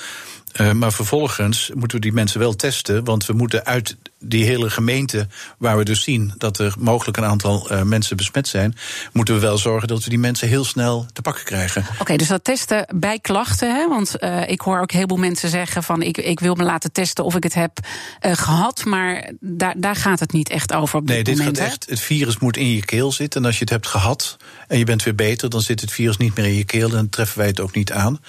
Uh, 0.59 0.71
maar 0.71 0.93
vervolgens 0.93 1.71
moeten 1.73 1.97
we 1.97 2.03
die 2.03 2.13
mensen 2.13 2.39
wel 2.39 2.55
testen, 2.55 3.03
want 3.03 3.25
we 3.25 3.33
moeten 3.33 3.65
uit 3.65 3.95
die 4.19 4.45
hele 4.45 4.69
gemeente, 4.69 5.27
waar 5.57 5.77
we 5.77 5.83
dus 5.83 6.03
zien 6.03 6.33
dat 6.37 6.59
er 6.59 6.73
mogelijk 6.79 7.17
een 7.17 7.25
aantal 7.25 7.71
uh, 7.71 7.81
mensen 7.81 8.17
besmet 8.17 8.47
zijn, 8.47 8.75
moeten 9.13 9.33
we 9.33 9.39
wel 9.39 9.57
zorgen 9.57 9.87
dat 9.87 10.03
we 10.03 10.09
die 10.09 10.19
mensen 10.19 10.47
heel 10.47 10.63
snel 10.65 11.05
te 11.13 11.21
pakken 11.21 11.43
krijgen. 11.43 11.85
Oké, 11.99 12.15
dus 12.15 12.27
dat 12.27 12.43
testen 12.43 12.87
bij 12.95 13.19
klachten, 13.19 13.75
hè? 13.75 13.87
want 13.87 14.15
uh, 14.19 14.49
ik 14.49 14.61
hoor 14.61 14.79
ook 14.79 14.91
heel 14.91 15.07
veel 15.07 15.17
mensen 15.17 15.49
zeggen 15.49 15.83
van 15.83 16.01
ik, 16.01 16.17
ik 16.17 16.39
wil 16.39 16.55
me 16.55 16.63
laten 16.63 16.91
testen 16.91 17.23
of 17.23 17.35
ik 17.35 17.43
het 17.43 17.53
heb 17.53 17.79
gehad, 18.21 18.85
maar 18.85 19.31
daar, 19.39 19.73
daar 19.77 19.95
gaat 19.95 20.19
het 20.19 20.31
niet 20.31 20.49
echt 20.49 20.73
over 20.73 20.99
op 20.99 21.07
dit 21.07 21.15
nee, 21.15 21.23
dit 21.23 21.37
moment. 21.37 21.57
Gaat 21.57 21.67
echt, 21.67 21.89
het 21.89 21.99
virus 21.99 22.37
moet 22.37 22.57
in 22.57 22.71
je 22.71 22.85
keel 22.85 23.11
zitten 23.11 23.41
en 23.41 23.45
als 23.45 23.55
je 23.55 23.63
het 23.63 23.69
hebt 23.69 23.87
gehad 23.87 24.37
en 24.67 24.77
je 24.77 24.85
bent 24.85 25.03
weer 25.03 25.15
beter, 25.15 25.49
dan 25.49 25.61
zit 25.61 25.81
het 25.81 25.91
virus 25.91 26.17
niet 26.17 26.35
meer 26.35 26.45
in 26.45 26.55
je 26.55 26.63
keel 26.63 26.89
en 26.89 26.95
dan 26.95 27.09
treffen 27.09 27.37
wij 27.37 27.47
het 27.47 27.59
ook 27.59 27.75
niet 27.75 27.91
aan. 27.91 28.19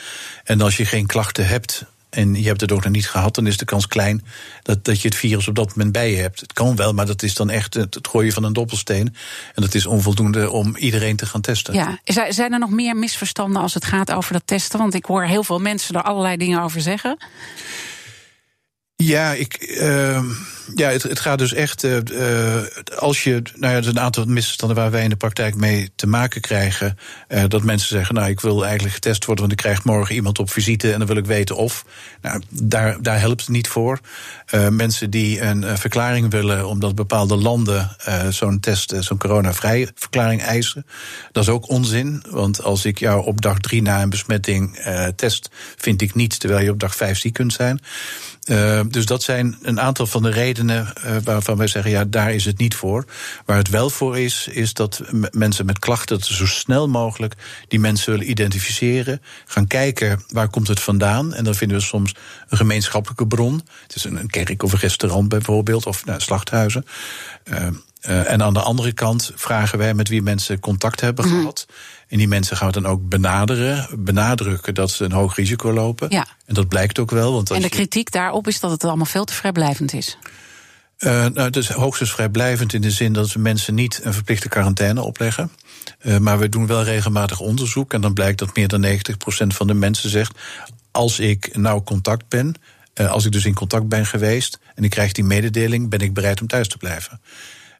En 0.44 0.60
als 0.60 0.76
je 0.76 0.84
geen 0.84 1.06
klachten 1.06 1.46
hebt, 1.46 1.84
en 2.14 2.34
je 2.34 2.46
hebt 2.46 2.60
het 2.60 2.72
ook 2.72 2.84
nog 2.84 2.92
niet 2.92 3.08
gehad, 3.08 3.34
dan 3.34 3.46
is 3.46 3.56
de 3.56 3.64
kans 3.64 3.86
klein 3.86 4.24
dat, 4.62 4.84
dat 4.84 5.00
je 5.00 5.08
het 5.08 5.16
virus 5.16 5.48
op 5.48 5.54
dat 5.54 5.68
moment 5.68 5.92
bij 5.92 6.10
je 6.10 6.16
hebt. 6.16 6.40
Het 6.40 6.52
kan 6.52 6.76
wel, 6.76 6.92
maar 6.92 7.06
dat 7.06 7.22
is 7.22 7.34
dan 7.34 7.50
echt 7.50 7.74
het, 7.74 7.98
gooien 8.02 8.32
van 8.32 8.44
een 8.44 8.52
doppelsteen. 8.52 9.16
En 9.54 9.62
dat 9.62 9.74
is 9.74 9.86
onvoldoende 9.86 10.50
om 10.50 10.76
iedereen 10.76 11.16
te 11.16 11.26
gaan 11.26 11.40
testen. 11.40 11.74
Ja, 11.74 11.98
zijn 12.28 12.52
er 12.52 12.58
nog 12.58 12.70
meer 12.70 12.96
misverstanden 12.96 13.62
als 13.62 13.74
het 13.74 13.84
gaat 13.84 14.12
over 14.12 14.32
dat 14.32 14.42
testen? 14.44 14.78
Want 14.78 14.94
ik 14.94 15.04
hoor 15.04 15.24
heel 15.24 15.44
veel 15.44 15.58
mensen 15.58 15.94
er 15.94 16.02
allerlei 16.02 16.36
dingen 16.36 16.62
over 16.62 16.80
zeggen. 16.80 17.16
Ja, 19.04 19.32
ik, 19.32 19.76
uh, 19.80 20.24
ja 20.74 20.88
het, 20.88 21.02
het, 21.02 21.20
gaat 21.20 21.38
dus 21.38 21.52
echt. 21.52 21.84
Uh, 21.84 21.98
als 22.98 23.24
je. 23.24 23.42
Nou 23.56 23.72
ja, 23.72 23.78
er 23.78 23.78
is 23.78 23.86
een 23.86 24.00
aantal 24.00 24.24
misverstanden 24.24 24.76
waar 24.76 24.90
wij 24.90 25.02
in 25.02 25.10
de 25.10 25.16
praktijk 25.16 25.54
mee 25.54 25.90
te 25.96 26.06
maken 26.06 26.40
krijgen. 26.40 26.98
Uh, 27.28 27.44
dat 27.48 27.62
mensen 27.62 27.88
zeggen: 27.88 28.14
Nou, 28.14 28.28
ik 28.28 28.40
wil 28.40 28.64
eigenlijk 28.64 28.94
getest 28.94 29.24
worden, 29.24 29.44
want 29.44 29.58
ik 29.58 29.64
krijg 29.64 29.84
morgen 29.84 30.14
iemand 30.14 30.38
op 30.38 30.50
visite 30.50 30.92
en 30.92 30.98
dan 30.98 31.08
wil 31.08 31.16
ik 31.16 31.26
weten 31.26 31.56
of. 31.56 31.84
Nou, 32.20 32.42
daar, 32.48 33.02
daar 33.02 33.20
helpt 33.20 33.40
het 33.40 33.50
niet 33.50 33.68
voor. 33.68 34.00
mensen 34.70 35.10
die 35.10 35.40
een 35.40 35.78
verklaring 35.78 36.30
willen 36.30 36.66
omdat 36.66 36.94
bepaalde 36.94 37.36
landen 37.36 37.96
zo'n 38.28 38.60
test, 38.60 38.94
zo'n 38.98 39.18
coronavrije 39.18 39.88
verklaring 39.94 40.42
eisen. 40.42 40.86
Dat 41.32 41.42
is 41.42 41.48
ook 41.48 41.68
onzin. 41.68 42.24
Want 42.30 42.62
als 42.62 42.84
ik 42.84 42.98
jou 42.98 43.24
op 43.24 43.40
dag 43.40 43.58
drie 43.58 43.82
na 43.82 44.02
een 44.02 44.10
besmetting 44.10 44.78
test, 45.16 45.50
vind 45.76 46.02
ik 46.02 46.14
niets, 46.14 46.38
terwijl 46.38 46.64
je 46.64 46.70
op 46.70 46.80
dag 46.80 46.96
vijf 46.96 47.18
ziek 47.18 47.32
kunt 47.32 47.52
zijn. 47.52 47.80
Dus 48.92 49.06
dat 49.06 49.22
zijn 49.22 49.58
een 49.62 49.80
aantal 49.80 50.06
van 50.06 50.22
de 50.22 50.30
redenen 50.30 50.92
uh, 51.04 51.16
waarvan 51.24 51.56
wij 51.56 51.66
zeggen, 51.66 51.90
ja, 51.90 52.04
daar 52.04 52.34
is 52.34 52.44
het 52.44 52.58
niet 52.58 52.74
voor. 52.74 53.04
Waar 53.44 53.56
het 53.56 53.68
wel 53.68 53.90
voor 53.90 54.18
is, 54.18 54.48
is 54.48 54.74
dat 54.74 55.02
mensen 55.30 55.66
met 55.66 55.78
klachten 55.78 56.20
zo 56.20 56.46
snel 56.46 56.88
mogelijk 56.88 57.34
die 57.68 57.80
mensen 57.80 58.12
willen 58.12 58.30
identificeren, 58.30 59.22
gaan 59.46 59.66
kijken 59.66 60.22
waar 60.28 60.48
komt 60.48 60.68
het 60.68 60.80
vandaan. 60.80 61.34
En 61.34 61.44
dan 61.44 61.54
vinden 61.54 61.76
we 61.76 61.82
soms 61.82 62.14
een 62.48 62.56
gemeenschappelijke 62.56 63.26
bron. 63.26 63.62
Het 63.82 63.94
is 63.94 64.04
een, 64.04 64.30
kerk 64.30 64.62
of 64.62 64.72
een 64.72 64.78
restaurant 64.78 65.28
bijvoorbeeld, 65.28 65.86
of 65.86 66.04
nou, 66.04 66.20
slachthuizen. 66.20 66.84
Uh, 68.08 68.12
uh, 68.16 68.30
en 68.30 68.42
aan 68.42 68.54
de 68.54 68.60
andere 68.60 68.92
kant 68.92 69.32
vragen 69.34 69.78
wij 69.78 69.94
met 69.94 70.08
wie 70.08 70.22
mensen 70.22 70.60
contact 70.60 71.00
hebben 71.00 71.28
mm. 71.28 71.38
gehad. 71.38 71.66
En 72.08 72.18
die 72.18 72.28
mensen 72.28 72.56
gaan 72.56 72.66
we 72.66 72.80
dan 72.80 72.86
ook 72.86 73.08
benaderen, 73.08 73.88
benadrukken 73.98 74.74
dat 74.74 74.90
ze 74.90 75.04
een 75.04 75.12
hoog 75.12 75.36
risico 75.36 75.72
lopen. 75.72 76.10
Ja. 76.10 76.26
En 76.46 76.54
dat 76.54 76.68
blijkt 76.68 76.98
ook 76.98 77.10
wel. 77.10 77.32
Want 77.32 77.50
en 77.50 77.62
de 77.62 77.68
kritiek 77.68 78.10
daarop 78.10 78.48
is 78.48 78.60
dat 78.60 78.70
het 78.70 78.84
allemaal 78.84 79.06
veel 79.06 79.24
te 79.24 79.32
vrijblijvend 79.32 79.92
is. 79.92 80.18
Uh, 80.98 81.10
nou, 81.10 81.40
het 81.40 81.56
is 81.56 81.68
hoogstens 81.68 82.12
vrijblijvend 82.12 82.72
in 82.72 82.80
de 82.80 82.90
zin 82.90 83.12
dat 83.12 83.32
we 83.32 83.38
mensen 83.38 83.74
niet 83.74 84.00
een 84.02 84.12
verplichte 84.12 84.48
quarantaine 84.48 85.02
opleggen. 85.02 85.52
Uh, 86.02 86.18
maar 86.18 86.38
we 86.38 86.48
doen 86.48 86.66
wel 86.66 86.82
regelmatig 86.82 87.40
onderzoek. 87.40 87.92
En 87.92 88.00
dan 88.00 88.12
blijkt 88.12 88.38
dat 88.38 88.56
meer 88.56 88.68
dan 88.68 88.84
90% 88.84 89.46
van 89.46 89.66
de 89.66 89.74
mensen 89.74 90.10
zegt: 90.10 90.38
als 90.90 91.18
ik 91.18 91.56
nou 91.56 91.82
contact 91.82 92.28
ben, 92.28 92.54
als 92.94 93.24
ik 93.24 93.32
dus 93.32 93.44
in 93.44 93.54
contact 93.54 93.88
ben 93.88 94.06
geweest 94.06 94.58
en 94.74 94.84
ik 94.84 94.90
krijg 94.90 95.12
die 95.12 95.24
mededeling, 95.24 95.90
ben 95.90 96.00
ik 96.00 96.14
bereid 96.14 96.40
om 96.40 96.46
thuis 96.46 96.68
te 96.68 96.76
blijven. 96.76 97.20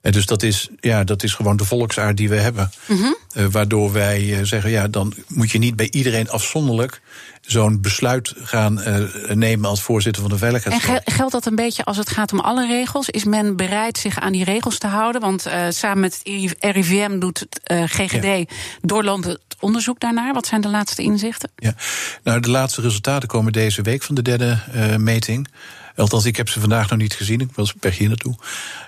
En 0.02 0.12
dus 0.12 0.26
dat 0.26 0.42
is, 0.42 0.68
ja, 0.80 1.04
dat 1.04 1.22
is 1.22 1.34
gewoon 1.34 1.56
de 1.56 1.64
volksaard 1.64 2.16
die 2.16 2.28
we 2.28 2.36
hebben. 2.36 2.70
Mm 2.86 2.96
-hmm. 2.96 3.16
uh, 3.36 3.46
waardoor 3.50 3.92
wij 3.92 4.22
uh, 4.22 4.38
zeggen, 4.42 4.70
ja, 4.70 4.88
dan 4.88 5.14
moet 5.28 5.50
je 5.50 5.58
niet 5.58 5.76
bij 5.76 5.90
iedereen 5.90 6.30
afzonderlijk 6.30 7.00
zo'n 7.40 7.80
besluit 7.80 8.34
gaan 8.36 8.80
uh, 8.80 9.04
nemen 9.34 9.70
als 9.70 9.82
voorzitter 9.82 10.22
van 10.22 10.30
de 10.30 10.38
Veiligheidsraad. 10.38 11.04
En 11.04 11.12
geldt 11.12 11.32
dat 11.32 11.46
een 11.46 11.54
beetje 11.54 11.84
als 11.84 11.96
het 11.96 12.10
gaat 12.10 12.32
om 12.32 12.40
alle 12.40 12.66
regels? 12.66 13.10
Is 13.10 13.24
men 13.24 13.56
bereid 13.56 13.98
zich 13.98 14.20
aan 14.20 14.32
die 14.32 14.44
regels 14.44 14.78
te 14.78 14.86
houden? 14.86 15.20
Want 15.20 15.46
samen 15.68 16.00
met 16.00 16.20
het 16.22 16.56
RIVM 16.60 17.18
doet 17.18 17.38
het 17.38 17.90
GGD 17.90 18.24
ja. 18.24 18.44
doorlopend 18.80 19.38
onderzoek 19.60 20.00
daarnaar. 20.00 20.32
Wat 20.32 20.46
zijn 20.46 20.60
de 20.60 20.68
laatste 20.68 21.02
inzichten? 21.02 21.50
Ja, 21.56 21.74
nou, 22.22 22.40
de 22.40 22.50
laatste 22.50 22.80
resultaten 22.80 23.28
komen 23.28 23.52
deze 23.52 23.82
week 23.82 24.02
van 24.02 24.14
de 24.14 24.22
derde 24.22 24.58
meting. 24.98 25.48
Althans, 25.96 26.24
ik 26.24 26.36
heb 26.36 26.48
ze 26.48 26.60
vandaag 26.60 26.90
nog 26.90 26.98
niet 26.98 27.14
gezien. 27.14 27.40
Ik 27.40 27.50
was 27.54 27.72
per 27.72 27.92
hier 27.92 28.08
naartoe. 28.08 28.34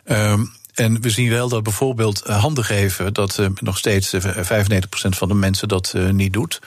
Um, 0.06 0.52
en 0.74 1.00
we 1.00 1.10
zien 1.10 1.30
wel 1.30 1.48
dat 1.48 1.62
bijvoorbeeld 1.62 2.20
handen 2.20 2.64
geven, 2.64 3.12
dat 3.12 3.38
uh, 3.38 3.46
nog 3.54 3.78
steeds 3.78 4.14
uh, 4.14 4.22
95% 4.24 4.28
van 5.08 5.28
de 5.28 5.34
mensen 5.34 5.68
dat 5.68 5.94
niet 6.10 6.32
doet. 6.32 6.60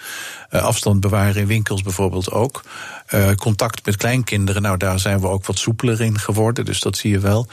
afstand 0.49 0.99
bewaren 0.99 1.41
in 1.41 1.47
winkels 1.47 1.81
bijvoorbeeld 1.81 2.31
ook. 2.31 2.63
contact 3.35 3.85
met 3.85 3.97
kleinkinderen, 3.97 4.61
nou 4.61 4.77
daar 4.77 4.99
zijn 4.99 5.19
we 5.19 5.27
ook 5.27 5.45
wat 5.45 5.57
soepeler 5.57 6.01
in 6.01 6.19
geworden, 6.19 6.65
dus 6.65 6.79
dat 6.79 6.97
zie 6.97 7.11
je 7.11 7.19
wel. 7.19 7.47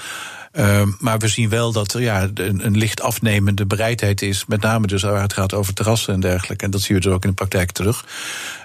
Uh, 0.56 0.82
maar 0.98 1.18
we 1.18 1.28
zien 1.28 1.48
wel 1.48 1.72
dat 1.72 1.94
er 1.94 2.00
ja, 2.00 2.28
een, 2.34 2.76
licht 2.76 3.00
afnemende 3.00 3.66
bereidheid 3.66 4.22
is. 4.22 4.44
Met 4.46 4.60
name 4.60 4.86
dus 4.86 5.02
waar 5.02 5.22
het 5.22 5.32
gaat 5.32 5.54
over 5.54 5.74
terrassen 5.74 6.14
en 6.14 6.20
dergelijke. 6.20 6.64
En 6.64 6.70
dat 6.70 6.80
zien 6.80 6.96
we 6.96 7.02
dus 7.02 7.12
ook 7.12 7.22
in 7.22 7.28
de 7.28 7.34
praktijk 7.34 7.72
terug. 7.72 8.04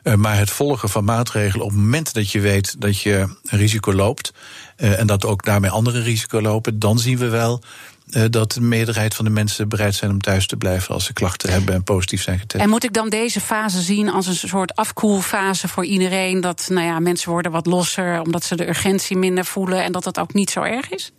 Uh, 0.03 0.13
maar 0.13 0.37
het 0.37 0.49
volgen 0.49 0.89
van 0.89 1.03
maatregelen 1.03 1.65
op 1.65 1.71
het 1.71 1.79
moment 1.79 2.13
dat 2.13 2.31
je 2.31 2.39
weet 2.39 2.81
dat 2.81 3.01
je 3.01 3.27
een 3.43 3.59
risico 3.59 3.93
loopt. 3.93 4.33
Uh, 4.77 4.99
en 4.99 5.07
dat 5.07 5.25
ook 5.25 5.45
daarmee 5.45 5.69
andere 5.69 6.01
risico 6.01 6.41
lopen. 6.41 6.79
Dan 6.79 6.99
zien 6.99 7.17
we 7.17 7.27
wel 7.27 7.61
uh, 8.09 8.23
dat 8.29 8.51
de 8.51 8.61
meerderheid 8.61 9.15
van 9.15 9.25
de 9.25 9.31
mensen 9.31 9.69
bereid 9.69 9.95
zijn 9.95 10.11
om 10.11 10.21
thuis 10.21 10.47
te 10.47 10.57
blijven 10.57 10.93
als 10.93 11.05
ze 11.05 11.13
klachten 11.13 11.51
hebben 11.51 11.73
en 11.73 11.83
positief 11.83 12.21
zijn 12.21 12.39
getest. 12.39 12.63
En 12.63 12.69
moet 12.69 12.83
ik 12.83 12.93
dan 12.93 13.09
deze 13.09 13.41
fase 13.41 13.81
zien 13.81 14.09
als 14.09 14.27
een 14.27 14.35
soort 14.35 14.75
afkoelfase 14.75 15.67
voor 15.67 15.85
iedereen? 15.85 16.41
Dat 16.41 16.67
nou 16.69 16.85
ja, 16.85 16.99
mensen 16.99 17.31
worden 17.31 17.51
wat 17.51 17.65
losser 17.65 18.21
omdat 18.21 18.43
ze 18.43 18.55
de 18.55 18.67
urgentie 18.67 19.17
minder 19.17 19.45
voelen 19.45 19.83
en 19.83 19.91
dat 19.91 20.03
dat 20.03 20.19
ook 20.19 20.33
niet 20.33 20.49
zo 20.49 20.61
erg 20.61 20.89
is? 20.89 21.11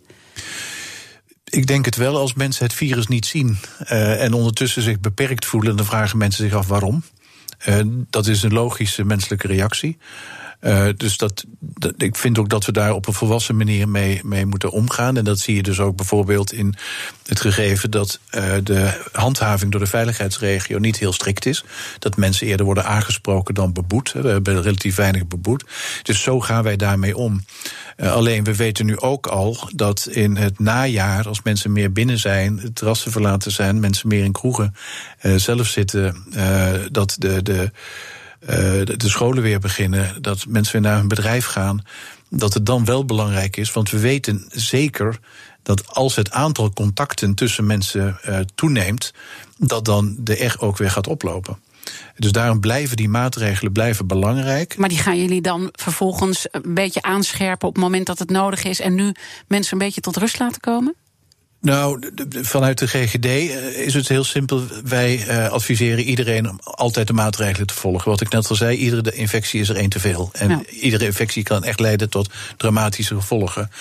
Ik 1.43 1.67
denk 1.67 1.85
het 1.85 1.95
wel 1.95 2.17
als 2.17 2.33
mensen 2.33 2.65
het 2.65 2.73
virus 2.73 3.07
niet 3.07 3.25
zien 3.25 3.57
uh, 3.83 4.23
en 4.23 4.33
ondertussen 4.33 4.81
zich 4.81 4.99
beperkt 4.99 5.45
voelen, 5.45 5.75
dan 5.75 5.85
vragen 5.85 6.17
mensen 6.17 6.43
zich 6.43 6.53
af 6.53 6.67
waarom. 6.67 7.03
Uh, 7.67 7.79
dat 8.09 8.27
is 8.27 8.43
een 8.43 8.53
logische 8.53 9.05
menselijke 9.05 9.47
reactie. 9.47 9.97
Uh, 10.61 10.87
dus 10.97 11.17
dat, 11.17 11.45
ik 11.97 12.15
vind 12.15 12.39
ook 12.39 12.49
dat 12.49 12.65
we 12.65 12.71
daar 12.71 12.93
op 12.93 13.07
een 13.07 13.13
volwassen 13.13 13.57
manier 13.57 13.89
mee, 13.89 14.19
mee 14.23 14.45
moeten 14.45 14.71
omgaan. 14.71 15.17
En 15.17 15.23
dat 15.23 15.39
zie 15.39 15.55
je 15.55 15.63
dus 15.63 15.79
ook 15.79 15.95
bijvoorbeeld 15.95 16.53
in 16.53 16.75
het 17.25 17.41
gegeven 17.41 17.91
dat 17.91 18.19
uh, 18.31 18.53
de 18.63 19.01
handhaving 19.11 19.71
door 19.71 19.79
de 19.79 19.87
veiligheidsregio 19.87 20.77
niet 20.77 20.97
heel 20.97 21.13
strikt 21.13 21.45
is. 21.45 21.63
Dat 21.99 22.17
mensen 22.17 22.47
eerder 22.47 22.65
worden 22.65 22.85
aangesproken 22.85 23.53
dan 23.53 23.73
beboet. 23.73 24.11
We 24.11 24.27
hebben 24.27 24.61
relatief 24.61 24.95
weinig 24.95 25.27
beboet. 25.27 25.65
Dus 26.03 26.21
zo 26.21 26.39
gaan 26.39 26.63
wij 26.63 26.75
daarmee 26.75 27.17
om. 27.17 27.45
Uh, 27.97 28.11
alleen 28.11 28.43
we 28.43 28.55
weten 28.55 28.85
nu 28.85 28.99
ook 28.99 29.27
al 29.27 29.69
dat 29.75 30.07
in 30.11 30.35
het 30.35 30.59
najaar, 30.59 31.27
als 31.27 31.41
mensen 31.41 31.71
meer 31.71 31.91
binnen 31.91 32.17
zijn, 32.17 32.73
terrassen 32.73 33.11
verlaten 33.11 33.51
zijn, 33.51 33.79
mensen 33.79 34.07
meer 34.07 34.23
in 34.23 34.31
kroegen 34.31 34.75
zelf 35.35 35.67
zitten, 35.67 36.25
dat 36.91 37.15
de. 37.19 37.41
de 37.43 37.71
uh, 38.41 38.47
de 38.85 39.09
scholen 39.09 39.43
weer 39.43 39.59
beginnen, 39.59 40.21
dat 40.21 40.45
mensen 40.47 40.73
weer 40.73 40.81
naar 40.81 40.97
hun 40.97 41.07
bedrijf 41.07 41.45
gaan, 41.45 41.81
dat 42.29 42.53
het 42.53 42.65
dan 42.65 42.85
wel 42.85 43.05
belangrijk 43.05 43.57
is. 43.57 43.71
Want 43.71 43.89
we 43.89 43.99
weten 43.99 44.45
zeker 44.49 45.19
dat 45.63 45.87
als 45.87 46.15
het 46.15 46.31
aantal 46.31 46.73
contacten 46.73 47.35
tussen 47.35 47.65
mensen 47.65 48.19
uh, 48.27 48.39
toeneemt, 48.55 49.13
dat 49.57 49.85
dan 49.85 50.15
de 50.19 50.45
R 50.45 50.55
ook 50.59 50.77
weer 50.77 50.91
gaat 50.91 51.07
oplopen. 51.07 51.59
Dus 52.15 52.31
daarom 52.31 52.59
blijven 52.59 52.97
die 52.97 53.09
maatregelen 53.09 53.71
blijven 53.71 54.07
belangrijk. 54.07 54.77
Maar 54.77 54.89
die 54.89 54.97
gaan 54.97 55.17
jullie 55.17 55.41
dan 55.41 55.69
vervolgens 55.71 56.47
een 56.51 56.73
beetje 56.73 57.01
aanscherpen 57.01 57.67
op 57.67 57.73
het 57.73 57.83
moment 57.83 58.05
dat 58.05 58.19
het 58.19 58.29
nodig 58.29 58.63
is 58.63 58.79
en 58.79 58.95
nu 58.95 59.11
mensen 59.47 59.73
een 59.73 59.85
beetje 59.85 60.01
tot 60.01 60.17
rust 60.17 60.39
laten 60.39 60.61
komen? 60.61 60.95
Nou, 61.61 61.99
vanuit 62.41 62.77
de 62.77 62.87
GGD 62.87 63.25
eh, 63.25 63.77
is 63.77 63.93
het 63.93 64.07
heel 64.07 64.23
simpel. 64.23 64.63
Wij 64.83 65.27
uh, 65.27 65.49
adviseren 65.49 66.03
iedereen 66.03 66.49
om 66.49 66.59
altijd 66.63 67.07
de 67.07 67.13
maatregelen 67.13 67.67
te 67.67 67.73
volgen. 67.73 68.09
Wat 68.09 68.21
ik 68.21 68.29
net 68.29 68.49
al 68.49 68.55
zei, 68.55 68.77
iedere 68.77 69.11
infectie 69.11 69.59
is 69.59 69.69
er 69.69 69.75
één 69.75 69.89
te 69.89 69.99
veel. 69.99 70.29
En 70.33 70.65
iedere 70.69 71.05
infectie 71.05 71.43
kan 71.43 71.63
echt 71.63 71.79
leiden 71.79 72.09
tot 72.09 72.29
dramatische 72.57 73.15
gevolgen. 73.15 73.71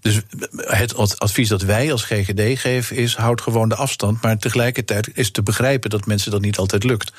Dus 0.00 0.20
het 0.56 1.18
advies 1.18 1.48
dat 1.48 1.62
wij 1.62 1.92
als 1.92 2.04
GGD 2.04 2.60
geven 2.60 2.96
is: 2.96 3.14
houd 3.14 3.40
gewoon 3.40 3.68
de 3.68 3.76
afstand. 3.76 4.22
Maar 4.22 4.38
tegelijkertijd 4.38 5.08
is 5.14 5.30
te 5.30 5.42
begrijpen 5.42 5.90
dat 5.90 6.06
mensen 6.06 6.30
dat 6.30 6.40
niet 6.40 6.58
altijd 6.58 6.84
lukt. 6.84 7.12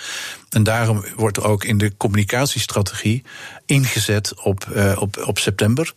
En 0.49 0.63
daarom 0.63 1.05
wordt 1.15 1.41
ook 1.41 1.63
in 1.63 1.77
de 1.77 1.97
communicatiestrategie 1.97 3.23
ingezet 3.65 4.33
op, 4.43 4.67
op, 4.97 5.23
op 5.25 5.39
september. 5.39 5.93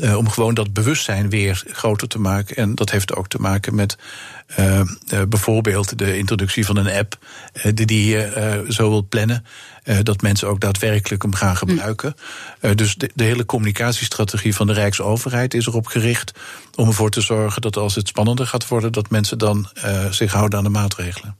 Uh, 0.00 0.16
om 0.16 0.28
gewoon 0.28 0.54
dat 0.54 0.72
bewustzijn 0.72 1.30
weer 1.30 1.62
groter 1.66 2.08
te 2.08 2.18
maken. 2.18 2.56
En 2.56 2.74
dat 2.74 2.90
heeft 2.90 3.14
ook 3.14 3.28
te 3.28 3.38
maken 3.38 3.74
met 3.74 3.96
uh, 4.58 4.80
uh, 5.12 5.22
bijvoorbeeld 5.28 5.98
de 5.98 6.18
introductie 6.18 6.66
van 6.66 6.76
een 6.76 6.90
app 6.90 7.18
die, 7.74 7.86
die 7.86 8.08
je 8.08 8.64
zo 8.68 8.88
wilt 8.90 9.08
plannen. 9.08 9.44
dat 10.02 10.22
mensen 10.22 10.48
ook 10.48 10.60
daadwerkelijk 10.60 11.22
hem 11.22 11.34
gaan 11.34 11.56
gebruiken. 11.56 12.16
Mm. 12.60 12.76
dus 12.76 12.94
de, 12.94 13.10
de, 13.14 13.24
hele 13.24 13.46
communicatiestrategie 13.46 14.54
van 14.54 14.66
de 14.66 14.72
Rijksoverheid 14.72 15.54
is 15.54 15.66
erop 15.66 15.86
gericht 15.86 16.32
om 16.74 16.86
ervoor 16.86 17.10
te 17.10 17.20
zorgen 17.20 17.62
dat 17.62 17.76
als 17.76 17.94
het 17.94 18.08
spannender 18.08 18.46
gaat 18.46 18.68
worden, 18.68 18.92
dat 18.92 19.10
mensen 19.10 19.38
dan 19.38 19.68
zich 20.10 20.32
houden 20.32 20.58
aan 20.58 20.64
de 20.64 20.70
maatregelen. 20.70 21.36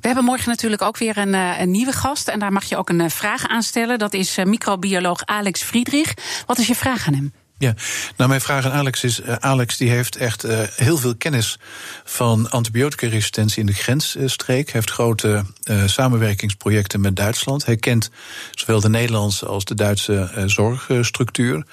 We 0.00 0.06
hebben 0.06 0.24
morgen 0.24 0.48
natuurlijk 0.48 0.82
ook 0.82 0.98
weer 0.98 1.18
een, 1.18 1.34
een 1.34 1.70
nieuwe 1.70 1.92
gast. 1.92 2.28
En 2.28 2.38
daar 2.38 2.52
mag 2.52 2.64
je 2.64 2.76
ook 2.76 2.88
een 2.88 3.10
vraag 3.10 3.46
aan 3.46 3.62
stellen. 3.62 3.98
Dat 3.98 4.14
is 4.14 4.36
microbioloog 4.44 5.24
Alex 5.24 5.62
Friedrich. 5.62 6.14
Wat 6.46 6.58
is 6.58 6.66
je 6.66 6.74
vraag 6.74 7.06
aan 7.06 7.14
hem? 7.14 7.32
Ja, 7.62 7.74
nou 8.16 8.28
mijn 8.28 8.40
vraag 8.40 8.64
aan 8.64 8.72
Alex 8.72 9.04
is, 9.04 9.20
uh, 9.20 9.32
Alex 9.32 9.76
die 9.76 9.90
heeft 9.90 10.16
echt 10.16 10.44
uh, 10.44 10.60
heel 10.76 10.98
veel 10.98 11.14
kennis 11.16 11.58
van 12.04 12.50
antibioticaresistentie 12.50 13.60
in 13.60 13.66
de 13.66 13.72
grensstreek. 13.72 14.72
Heeft 14.72 14.90
grote 14.90 15.44
uh, 15.64 15.86
samenwerkingsprojecten 15.86 17.00
met 17.00 17.16
Duitsland. 17.16 17.64
Hij 17.66 17.76
kent 17.76 18.10
zowel 18.50 18.80
de 18.80 18.88
Nederlandse 18.88 19.46
als 19.46 19.64
de 19.64 19.74
Duitse 19.74 20.44
zorgstructuur. 20.46 21.66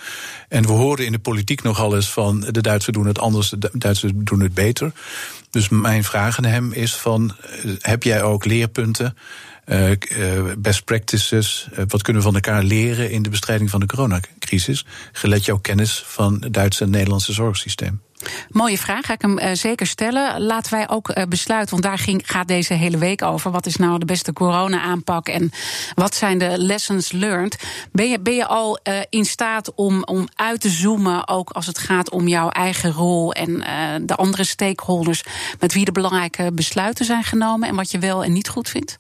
En 0.50 0.64
we 0.66 0.72
horen 0.72 1.06
in 1.06 1.12
de 1.12 1.20
politiek 1.20 1.64
nogal 1.64 1.96
eens 1.96 2.12
van 2.12 2.40
de 2.40 2.62
Duitsers 2.62 2.96
doen 2.96 3.08
het 3.08 3.20
anders, 3.20 3.50
de 3.50 3.70
Duitsers 3.74 4.12
doen 4.16 4.40
het 4.40 4.54
beter. 4.54 4.92
Dus 5.50 5.70
mijn 5.70 6.04
vraag 6.04 6.38
aan 6.38 6.46
hem 6.46 6.72
is 6.72 6.96
van, 6.96 7.36
heb 7.80 8.04
jij 8.04 8.24
ook 8.24 8.46
leerpunten 8.46 9.16
uh, 9.70 9.92
best 10.58 10.86
practices. 10.86 11.68
Uh, 11.72 11.78
wat 11.88 12.02
kunnen 12.02 12.22
we 12.22 12.28
van 12.28 12.36
elkaar 12.36 12.64
leren 12.64 13.12
in 13.12 13.22
de 13.22 13.30
bestrijding 13.30 13.70
van 13.70 13.80
de 13.80 13.86
coronacrisis? 13.86 14.86
Gelet 15.12 15.46
jouw 15.46 15.58
kennis 15.58 16.04
van 16.06 16.38
het 16.40 16.54
Duitse 16.54 16.84
en 16.84 16.90
Nederlandse 16.90 17.34
zorgsysteem. 17.34 18.02
Mooie 18.50 18.78
vraag, 18.78 19.06
ga 19.06 19.14
ik 19.14 19.22
hem 19.22 19.56
zeker 19.56 19.88
stellen. 19.88 20.42
Laten 20.42 20.72
wij 20.72 20.90
ook 20.90 21.28
besluiten, 21.30 21.70
want 21.70 21.84
daar 21.84 21.98
ging, 21.98 22.22
gaat 22.26 22.48
deze 22.48 22.74
hele 22.74 22.98
week 22.98 23.22
over. 23.22 23.52
Wat 23.52 23.66
is 23.66 23.76
nou 23.76 24.00
de 24.00 24.06
beste 24.06 24.34
corona-aanpak 24.34 25.28
en 25.28 25.52
wat 25.96 26.16
zijn 26.16 26.38
de 26.38 26.54
lessons 26.58 27.12
learned? 27.12 27.64
Ben 27.92 28.10
je, 28.10 28.20
ben 28.20 28.36
je 28.36 28.46
al 28.46 28.80
in 29.10 29.26
staat 29.26 29.74
om, 29.76 30.04
om 30.04 30.28
uit 30.36 30.62
te 30.62 30.70
zoomen, 30.70 31.28
ook 31.28 31.50
als 31.50 31.66
het 31.66 31.78
gaat 31.78 32.10
om 32.10 32.28
jouw 32.28 32.50
eigen 32.50 32.92
rol 32.92 33.34
en 33.34 33.64
de 34.06 34.16
andere 34.16 34.44
stakeholders, 34.44 35.24
met 35.60 35.74
wie 35.74 35.86
de 35.86 35.92
belangrijke 35.92 36.52
besluiten 36.54 37.06
zijn 37.06 37.24
genomen 37.24 37.70
en 37.70 37.76
wat 37.76 37.92
je 37.92 38.00
wel 38.00 38.24
en 38.24 38.34
niet 38.34 38.50
goed 38.50 38.70
vindt? 38.70 38.98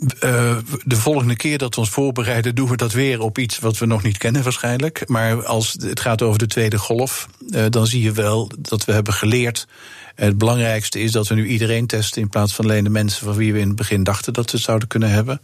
Uh, 0.00 0.56
de 0.84 0.96
volgende 0.96 1.36
keer 1.36 1.58
dat 1.58 1.74
we 1.74 1.80
ons 1.80 1.90
voorbereiden, 1.90 2.54
doen 2.54 2.68
we 2.68 2.76
dat 2.76 2.92
weer 2.92 3.20
op 3.20 3.38
iets 3.38 3.58
wat 3.58 3.78
we 3.78 3.86
nog 3.86 4.02
niet 4.02 4.18
kennen 4.18 4.42
waarschijnlijk. 4.42 5.02
Maar 5.06 5.44
als 5.44 5.76
het 5.80 6.00
gaat 6.00 6.22
over 6.22 6.38
de 6.38 6.46
tweede 6.46 6.78
golf, 6.78 7.28
uh, 7.50 7.64
dan 7.70 7.86
zie 7.86 8.02
je 8.02 8.12
wel 8.12 8.50
dat 8.58 8.84
we 8.84 8.92
hebben 8.92 9.12
geleerd. 9.12 9.66
Het 10.14 10.38
belangrijkste 10.38 11.00
is 11.00 11.12
dat 11.12 11.28
we 11.28 11.34
nu 11.34 11.46
iedereen 11.46 11.86
testen 11.86 12.22
in 12.22 12.28
plaats 12.28 12.54
van 12.54 12.64
alleen 12.64 12.84
de 12.84 12.90
mensen 12.90 13.24
van 13.26 13.34
wie 13.34 13.52
we 13.52 13.58
in 13.58 13.66
het 13.66 13.76
begin 13.76 14.02
dachten 14.04 14.32
dat 14.32 14.50
we 14.50 14.56
het 14.56 14.66
zouden 14.66 14.88
kunnen 14.88 15.10
hebben. 15.10 15.40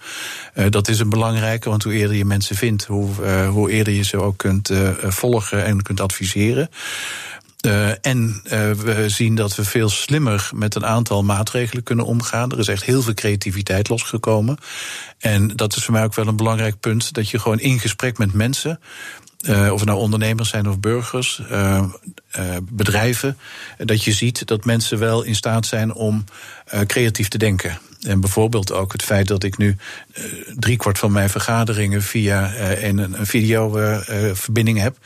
Uh, 0.55 0.67
dat 0.71 0.89
is 0.89 0.99
een 0.99 1.11
belangrijke, 1.11 1.69
want 1.69 1.83
hoe 1.83 1.93
eerder 1.93 2.17
je 2.17 2.25
mensen 2.25 2.57
vindt, 2.57 2.85
hoe, 2.85 3.27
hoe 3.49 3.71
eerder 3.71 3.93
je 3.93 4.05
ze 4.05 4.21
ook 4.21 4.37
kunt 4.37 4.71
volgen 5.01 5.65
en 5.65 5.83
kunt 5.83 6.01
adviseren. 6.01 6.71
Uh, 7.65 8.07
en 8.07 8.43
uh, 8.45 8.71
we 8.71 9.05
zien 9.09 9.35
dat 9.35 9.55
we 9.55 9.65
veel 9.65 9.89
slimmer 9.89 10.51
met 10.55 10.75
een 10.75 10.87
aantal 10.87 11.23
maatregelen 11.23 11.83
kunnen 11.83 12.05
omgaan. 12.05 12.53
Er 12.53 12.59
is 12.59 12.69
echt 12.69 12.85
heel 12.85 13.03
veel 13.03 13.15
creativiteit 13.15 13.89
losgekomen. 13.89 14.57
En 15.19 15.49
dat 15.49 15.77
is 15.77 15.85
voor 15.85 15.95
mij 15.95 16.05
ook 16.05 16.15
wel 16.15 16.27
een 16.27 16.37
belangrijk 16.37 16.81
punt: 16.81 17.15
dat 17.15 17.31
je 17.31 17.39
gewoon 17.39 17.61
in 17.61 17.81
gesprek 17.81 18.19
met 18.19 18.33
mensen. 18.33 18.81
Uh, 19.49 19.73
of 19.73 19.79
het 19.79 19.89
nou 19.89 20.01
ondernemers 20.01 20.49
zijn 20.49 20.69
of 20.69 20.81
burgers, 20.81 21.43
bedrijven, 22.63 23.39
dat 23.79 24.05
je 24.05 24.13
ziet 24.13 24.47
dat 24.47 24.65
mensen 24.65 24.99
wel 24.99 25.23
in 25.23 25.35
staat 25.35 25.67
zijn 25.67 25.93
om 25.93 26.25
creatief 26.87 27.29
te 27.29 27.39
denken. 27.39 27.79
En 28.07 28.21
bijvoorbeeld 28.21 28.73
ook 28.73 28.93
het 28.93 29.03
feit 29.03 29.29
dat 29.29 29.45
ik 29.45 29.57
nu 29.57 29.77
uh, 30.15 30.25
driekwart 30.59 30.99
van 30.99 31.13
mijn 31.13 31.31
vergaderingen 31.31 32.03
via 32.03 32.53
uh, 32.53 32.83
een, 32.83 32.99
een 32.99 33.27
videoverbinding 33.27 34.79
heb, 34.79 34.97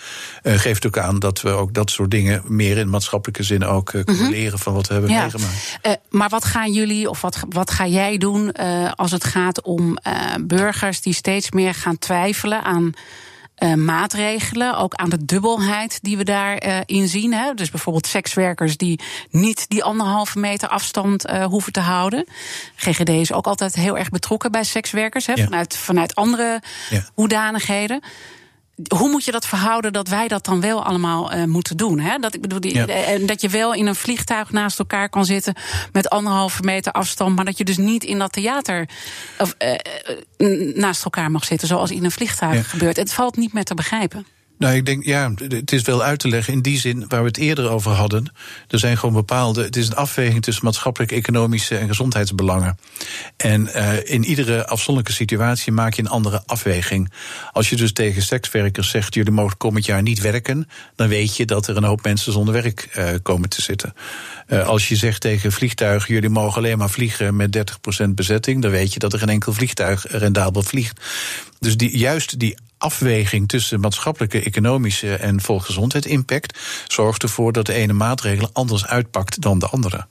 geeft 0.42 0.86
ook 0.86 0.98
aan 0.98 1.18
dat 1.18 1.40
we 1.40 1.50
ook 1.50 1.74
dat 1.74 1.90
soort 1.90 2.10
dingen 2.10 2.42
meer 2.46 2.76
in 2.78 2.90
maatschappelijke 2.90 3.42
zin 3.42 3.64
ook 3.64 3.86
kunnen 3.86 4.14
mm 4.14 4.20
-hmm. 4.20 4.30
leren 4.30 4.58
van 4.58 4.74
wat 4.74 4.86
we 4.86 4.92
hebben 4.92 5.10
ja. 5.10 5.20
meegemaakt. 5.20 5.78
maar 6.10 6.28
wat 6.28 6.44
gaan 6.44 6.72
jullie 6.72 7.10
of 7.10 7.20
wat, 7.20 7.44
wat 7.48 7.70
ga 7.70 7.86
jij 7.86 8.18
doen 8.18 8.52
als 8.94 9.10
het 9.10 9.24
gaat 9.24 9.62
om 9.62 9.98
burgers 10.40 11.00
die 11.00 11.14
steeds 11.14 11.50
meer 11.50 11.74
gaan 11.74 11.98
twijfelen 11.98 12.62
aan 12.62 12.92
uh, 13.58 13.74
maatregelen, 13.74 14.76
ook 14.76 14.94
aan 14.94 15.10
de 15.10 15.24
dubbelheid 15.24 15.98
die 16.02 16.16
we 16.16 16.24
daarin 16.24 16.68
uh, 16.68 16.78
in 16.84 17.08
zien. 17.08 17.32
Hè. 17.32 17.54
Dus 17.54 17.70
bijvoorbeeld 17.70 18.06
sekswerkers 18.06 18.76
die 18.76 19.00
niet 19.30 19.68
die 19.68 19.84
anderhalve 19.84 20.38
meter 20.38 20.68
afstand 20.68 21.28
uh, 21.28 21.44
hoeven 21.44 21.72
te 21.72 21.80
houden. 21.80 22.26
GGD 22.76 23.08
is 23.08 23.32
ook 23.32 23.46
altijd 23.46 23.74
heel 23.74 23.98
erg 23.98 24.08
betrokken 24.08 24.50
bij 24.50 24.64
sekswerkers, 24.64 25.26
hè, 25.26 25.32
ja. 25.32 25.44
vanuit, 25.44 25.76
vanuit 25.76 26.14
andere 26.14 26.62
ja. 26.90 27.04
hoedanigheden 27.14 28.02
hoe 28.96 29.10
moet 29.10 29.24
je 29.24 29.32
dat 29.32 29.46
verhouden 29.46 29.92
dat 29.92 30.08
wij 30.08 30.28
dat 30.28 30.44
dan 30.44 30.60
wel 30.60 30.84
allemaal 30.84 31.34
uh, 31.34 31.44
moeten 31.44 31.76
doen? 31.76 31.98
Hè? 31.98 32.18
Dat, 32.18 32.34
ik 32.34 32.40
bedoel, 32.40 32.60
die, 32.60 32.74
ja. 32.74 33.16
uh, 33.18 33.26
dat 33.26 33.40
je 33.40 33.48
wel 33.48 33.74
in 33.74 33.86
een 33.86 33.94
vliegtuig 33.94 34.50
naast 34.50 34.78
elkaar 34.78 35.08
kan 35.08 35.24
zitten 35.24 35.54
met 35.92 36.08
anderhalve 36.08 36.62
meter 36.62 36.92
afstand, 36.92 37.36
maar 37.36 37.44
dat 37.44 37.58
je 37.58 37.64
dus 37.64 37.76
niet 37.76 38.04
in 38.04 38.18
dat 38.18 38.32
theater 38.32 38.88
of, 39.38 39.54
uh, 40.38 40.74
naast 40.74 41.04
elkaar 41.04 41.30
mag 41.30 41.44
zitten, 41.44 41.68
zoals 41.68 41.90
in 41.90 42.04
een 42.04 42.10
vliegtuig 42.10 42.56
ja. 42.56 42.62
gebeurt. 42.62 42.96
Het 42.96 43.12
valt 43.12 43.36
niet 43.36 43.52
meer 43.52 43.64
te 43.64 43.74
begrijpen. 43.74 44.26
Nou, 44.58 44.74
ik 44.74 44.86
denk, 44.86 45.04
ja, 45.04 45.32
het 45.48 45.72
is 45.72 45.82
wel 45.82 46.02
uit 46.02 46.18
te 46.18 46.28
leggen 46.28 46.52
in 46.52 46.62
die 46.62 46.78
zin 46.78 47.04
waar 47.08 47.20
we 47.20 47.26
het 47.26 47.36
eerder 47.36 47.70
over 47.70 47.90
hadden. 47.90 48.32
Er 48.68 48.78
zijn 48.78 48.98
gewoon 48.98 49.14
bepaalde. 49.14 49.62
Het 49.62 49.76
is 49.76 49.86
een 49.86 49.94
afweging 49.94 50.42
tussen 50.42 50.64
maatschappelijke, 50.64 51.14
economische 51.14 51.76
en 51.76 51.88
gezondheidsbelangen. 51.88 52.78
En 53.36 53.68
uh, 53.74 53.92
in 54.04 54.24
iedere 54.24 54.66
afzonderlijke 54.66 55.12
situatie 55.12 55.72
maak 55.72 55.94
je 55.94 56.02
een 56.02 56.08
andere 56.08 56.42
afweging. 56.46 57.12
Als 57.52 57.70
je 57.70 57.76
dus 57.76 57.92
tegen 57.92 58.22
sekswerkers 58.22 58.90
zegt: 58.90 59.14
jullie 59.14 59.32
mogen 59.32 59.56
komend 59.56 59.84
jaar 59.86 60.02
niet 60.02 60.20
werken, 60.20 60.68
dan 60.96 61.08
weet 61.08 61.36
je 61.36 61.44
dat 61.44 61.66
er 61.66 61.76
een 61.76 61.84
hoop 61.84 62.02
mensen 62.02 62.32
zonder 62.32 62.54
werk 62.54 62.88
uh, 62.98 63.08
komen 63.22 63.48
te 63.48 63.62
zitten. 63.62 63.94
Uh, 64.48 64.66
als 64.66 64.88
je 64.88 64.96
zegt 64.96 65.20
tegen 65.20 65.52
vliegtuigen: 65.52 66.14
jullie 66.14 66.28
mogen 66.28 66.56
alleen 66.56 66.78
maar 66.78 66.90
vliegen 66.90 67.36
met 67.36 67.56
30% 68.02 68.08
bezetting, 68.08 68.62
dan 68.62 68.70
weet 68.70 68.92
je 68.92 68.98
dat 68.98 69.12
er 69.12 69.18
geen 69.18 69.28
enkel 69.28 69.52
vliegtuig 69.52 70.06
rendabel 70.08 70.62
vliegt. 70.62 71.00
Dus 71.58 71.76
die, 71.76 71.98
juist 71.98 72.38
die 72.38 72.56
afweging 72.78 73.48
tussen 73.48 73.80
maatschappelijke, 73.80 74.42
economische 74.42 75.14
en 75.14 75.40
volksgezondheid 75.40 76.06
impact 76.06 76.58
zorgt 76.86 77.22
ervoor 77.22 77.52
dat 77.52 77.66
de 77.66 77.72
ene 77.72 77.92
maatregel 77.92 78.50
anders 78.52 78.86
uitpakt 78.86 79.40
dan 79.40 79.58
de 79.58 79.66
andere. 79.66 80.06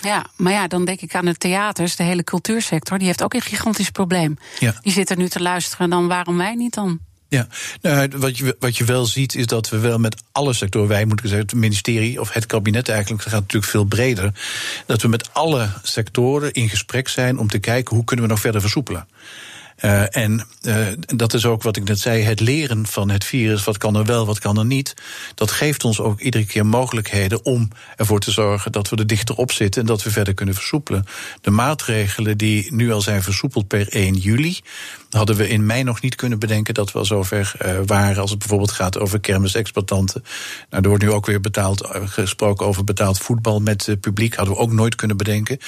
Ja, 0.00 0.26
maar 0.36 0.52
ja, 0.52 0.66
dan 0.66 0.84
denk 0.84 1.00
ik 1.00 1.14
aan 1.14 1.24
de 1.24 1.34
theaters, 1.34 1.96
de 1.96 2.02
hele 2.02 2.24
cultuursector, 2.24 2.98
die 2.98 3.06
heeft 3.06 3.22
ook 3.22 3.34
een 3.34 3.40
gigantisch 3.40 3.90
probleem. 3.90 4.38
Ja. 4.58 4.74
Die 4.82 4.92
zitten 4.92 5.18
nu 5.18 5.28
te 5.28 5.42
luisteren, 5.42 5.90
dan 5.90 6.08
waarom 6.08 6.36
wij 6.36 6.54
niet 6.54 6.74
dan? 6.74 7.00
Ja, 7.28 7.46
nou, 7.80 8.08
wat, 8.16 8.38
je, 8.38 8.56
wat 8.58 8.76
je 8.76 8.84
wel 8.84 9.06
ziet 9.06 9.34
is 9.34 9.46
dat 9.46 9.68
we 9.68 9.78
wel 9.78 9.98
met 9.98 10.22
alle 10.32 10.52
sectoren, 10.52 10.88
wij 10.88 11.04
moeten 11.04 11.28
zeggen, 11.28 11.46
het 11.46 11.56
ministerie 11.56 12.20
of 12.20 12.32
het 12.32 12.46
kabinet 12.46 12.88
eigenlijk, 12.88 13.22
dat 13.22 13.32
gaat 13.32 13.40
natuurlijk 13.40 13.72
veel 13.72 13.84
breder, 13.84 14.32
dat 14.86 15.02
we 15.02 15.08
met 15.08 15.34
alle 15.34 15.70
sectoren 15.82 16.52
in 16.52 16.68
gesprek 16.68 17.08
zijn 17.08 17.38
om 17.38 17.48
te 17.48 17.58
kijken 17.58 17.96
hoe 17.96 18.04
kunnen 18.04 18.24
we 18.24 18.30
nog 18.30 18.40
verder 18.40 18.60
versoepelen. 18.60 19.06
Uh, 19.84 20.16
en 20.16 20.46
uh, 20.62 20.86
dat 20.96 21.34
is 21.34 21.46
ook 21.46 21.62
wat 21.62 21.76
ik 21.76 21.84
net 21.84 21.98
zei: 21.98 22.22
het 22.22 22.40
leren 22.40 22.86
van 22.86 23.10
het 23.10 23.24
virus. 23.24 23.64
Wat 23.64 23.78
kan 23.78 23.96
er 23.96 24.04
wel, 24.04 24.26
wat 24.26 24.38
kan 24.38 24.58
er 24.58 24.64
niet. 24.64 24.94
Dat 25.34 25.50
geeft 25.50 25.84
ons 25.84 26.00
ook 26.00 26.20
iedere 26.20 26.46
keer 26.46 26.66
mogelijkheden 26.66 27.44
om 27.44 27.68
ervoor 27.96 28.20
te 28.20 28.30
zorgen 28.30 28.72
dat 28.72 28.88
we 28.88 28.96
er 28.96 29.06
dichter 29.06 29.34
op 29.34 29.52
zitten 29.52 29.80
en 29.80 29.86
dat 29.86 30.02
we 30.02 30.10
verder 30.10 30.34
kunnen 30.34 30.54
versoepelen. 30.54 31.04
De 31.40 31.50
maatregelen 31.50 32.38
die 32.38 32.74
nu 32.74 32.92
al 32.92 33.00
zijn 33.00 33.22
versoepeld 33.22 33.68
per 33.68 33.88
1 33.88 34.14
juli, 34.14 34.60
hadden 35.12 35.36
we 35.36 35.48
in 35.48 35.66
mei 35.66 35.82
nog 35.82 36.00
niet 36.00 36.14
kunnen 36.14 36.38
bedenken 36.38 36.74
dat 36.74 36.92
we 36.92 36.98
al 36.98 37.04
zover 37.04 37.52
uh, 37.64 37.78
waren. 37.86 38.20
Als 38.22 38.30
het 38.30 38.38
bijvoorbeeld 38.38 38.72
gaat 38.72 38.98
over 38.98 39.20
kermisexploitanten. 39.20 40.24
Nou, 40.70 40.82
er 40.82 40.88
wordt 40.88 41.04
nu 41.04 41.10
ook 41.10 41.26
weer 41.26 41.40
betaald, 41.40 41.88
gesproken 42.04 42.66
over 42.66 42.84
betaald 42.84 43.18
voetbal 43.18 43.60
met 43.60 43.86
het 43.86 44.00
publiek. 44.00 44.34
Hadden 44.34 44.54
we 44.54 44.60
ook 44.60 44.72
nooit 44.72 44.94
kunnen 44.94 45.16
bedenken. 45.16 45.58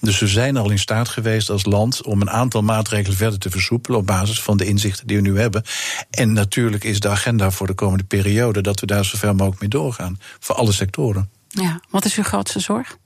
Dus 0.00 0.18
we 0.18 0.26
zijn 0.26 0.56
al 0.56 0.70
in 0.70 0.78
staat 0.78 1.08
geweest 1.08 1.50
als 1.50 1.64
land 1.64 2.02
om 2.02 2.20
een 2.20 2.30
aantal 2.30 2.62
maatregelen 2.62 3.16
verder 3.16 3.38
te 3.38 3.50
versoepelen. 3.50 3.98
op 3.98 4.06
basis 4.06 4.42
van 4.42 4.56
de 4.56 4.64
inzichten 4.64 5.06
die 5.06 5.16
we 5.16 5.22
nu 5.22 5.38
hebben. 5.38 5.62
En 6.10 6.32
natuurlijk 6.32 6.84
is 6.84 7.00
de 7.00 7.08
agenda 7.08 7.50
voor 7.50 7.66
de 7.66 7.74
komende 7.74 8.04
periode 8.04 8.60
dat 8.60 8.80
we 8.80 8.86
daar 8.86 9.04
zo 9.04 9.18
ver 9.18 9.34
mogelijk 9.34 9.60
mee 9.60 9.68
doorgaan. 9.68 10.20
Voor 10.40 10.54
alle 10.54 10.72
sectoren. 10.72 11.30
Ja, 11.48 11.80
wat 11.90 12.04
is 12.04 12.16
uw 12.16 12.22
grootste 12.22 12.60
zorg? 12.60 12.96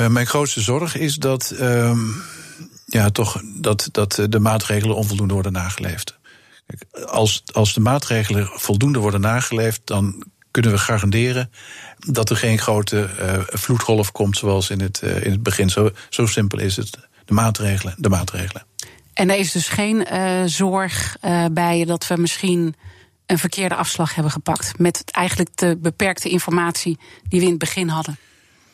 Uh, 0.00 0.06
mijn 0.06 0.26
grootste 0.26 0.60
zorg 0.60 0.96
is 0.96 1.16
dat, 1.16 1.52
uh, 1.60 1.98
ja, 2.92 3.10
toch 3.10 3.40
dat, 3.54 3.88
dat 3.92 4.26
de 4.28 4.38
maatregelen 4.38 4.96
onvoldoende 4.96 5.34
worden 5.34 5.52
nageleefd. 5.52 6.18
Als, 7.06 7.42
als 7.52 7.74
de 7.74 7.80
maatregelen 7.80 8.50
voldoende 8.52 8.98
worden 8.98 9.20
nageleefd, 9.20 9.80
dan 9.84 10.24
kunnen 10.50 10.70
we 10.70 10.78
garanderen 10.78 11.50
dat 11.98 12.30
er 12.30 12.36
geen 12.36 12.58
grote 12.58 13.10
uh, 13.20 13.38
vloedgolf 13.46 14.12
komt 14.12 14.36
zoals 14.36 14.70
in 14.70 14.80
het, 14.80 15.00
uh, 15.04 15.24
in 15.24 15.30
het 15.30 15.42
begin. 15.42 15.70
Zo, 15.70 15.90
zo 16.08 16.26
simpel 16.26 16.58
is 16.58 16.76
het. 16.76 16.98
De 17.24 17.34
maatregelen, 17.34 17.94
de 17.96 18.08
maatregelen. 18.08 18.66
En 19.12 19.30
er 19.30 19.38
is 19.38 19.52
dus 19.52 19.68
geen 19.68 20.06
zorg 20.48 21.16
bij 21.52 21.84
dat 21.84 22.06
we 22.06 22.16
misschien 22.16 22.74
een 23.26 23.38
verkeerde 23.38 23.74
afslag 23.74 24.14
hebben 24.14 24.32
gepakt. 24.32 24.78
Met 24.78 25.02
eigenlijk 25.10 25.56
de 25.56 25.76
beperkte 25.76 26.28
informatie 26.28 26.98
die 27.28 27.38
we 27.38 27.44
in 27.44 27.50
het 27.50 27.58
begin 27.58 27.88
hadden. 27.88 28.18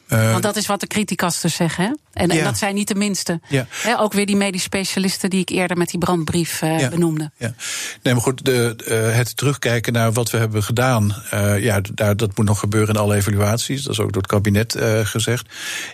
Uh, 0.08 0.30
Want 0.30 0.42
dat 0.42 0.56
is 0.56 0.66
wat 0.66 0.80
de 0.80 0.86
criticasters 0.86 1.54
zeggen. 1.54 1.84
Hè? 1.84 1.90
En, 2.12 2.28
ja. 2.28 2.38
en, 2.38 2.44
dat 2.44 2.58
zijn 2.58 2.74
niet 2.74 2.88
de 2.88 2.94
minste. 2.94 3.40
Ja. 3.48 3.66
He, 3.70 3.98
ook 3.98 4.12
weer 4.12 4.26
die 4.26 4.36
medisch 4.36 4.62
specialisten 4.62 5.30
die 5.30 5.40
ik 5.40 5.48
eerder 5.48 5.76
met 5.76 5.90
die 5.90 5.98
brandbrief 5.98 6.62
uh, 6.62 6.78
ja. 6.78 6.88
benoemde. 6.88 7.30
Ja. 7.36 7.54
Nee, 8.02 8.14
maar 8.14 8.22
goed, 8.22 8.44
de, 8.44 8.76
uh, 8.88 9.16
het 9.16 9.36
terugkijken 9.36 9.92
naar 9.92 10.12
wat 10.12 10.30
we 10.30 10.38
hebben 10.38 10.62
gedaan. 10.62 11.22
ja, 11.58 11.80
daar, 11.94 12.16
dat 12.16 12.36
moet 12.36 12.46
nog 12.46 12.58
gebeuren 12.58 12.94
in 12.94 13.00
alle 13.00 13.16
evaluaties. 13.16 13.82
Dat 13.82 13.92
is 13.92 14.00
ook 14.00 14.12
door 14.12 14.22
het 14.22 14.30
kabinet 14.30 14.76
gezegd. 15.02 15.46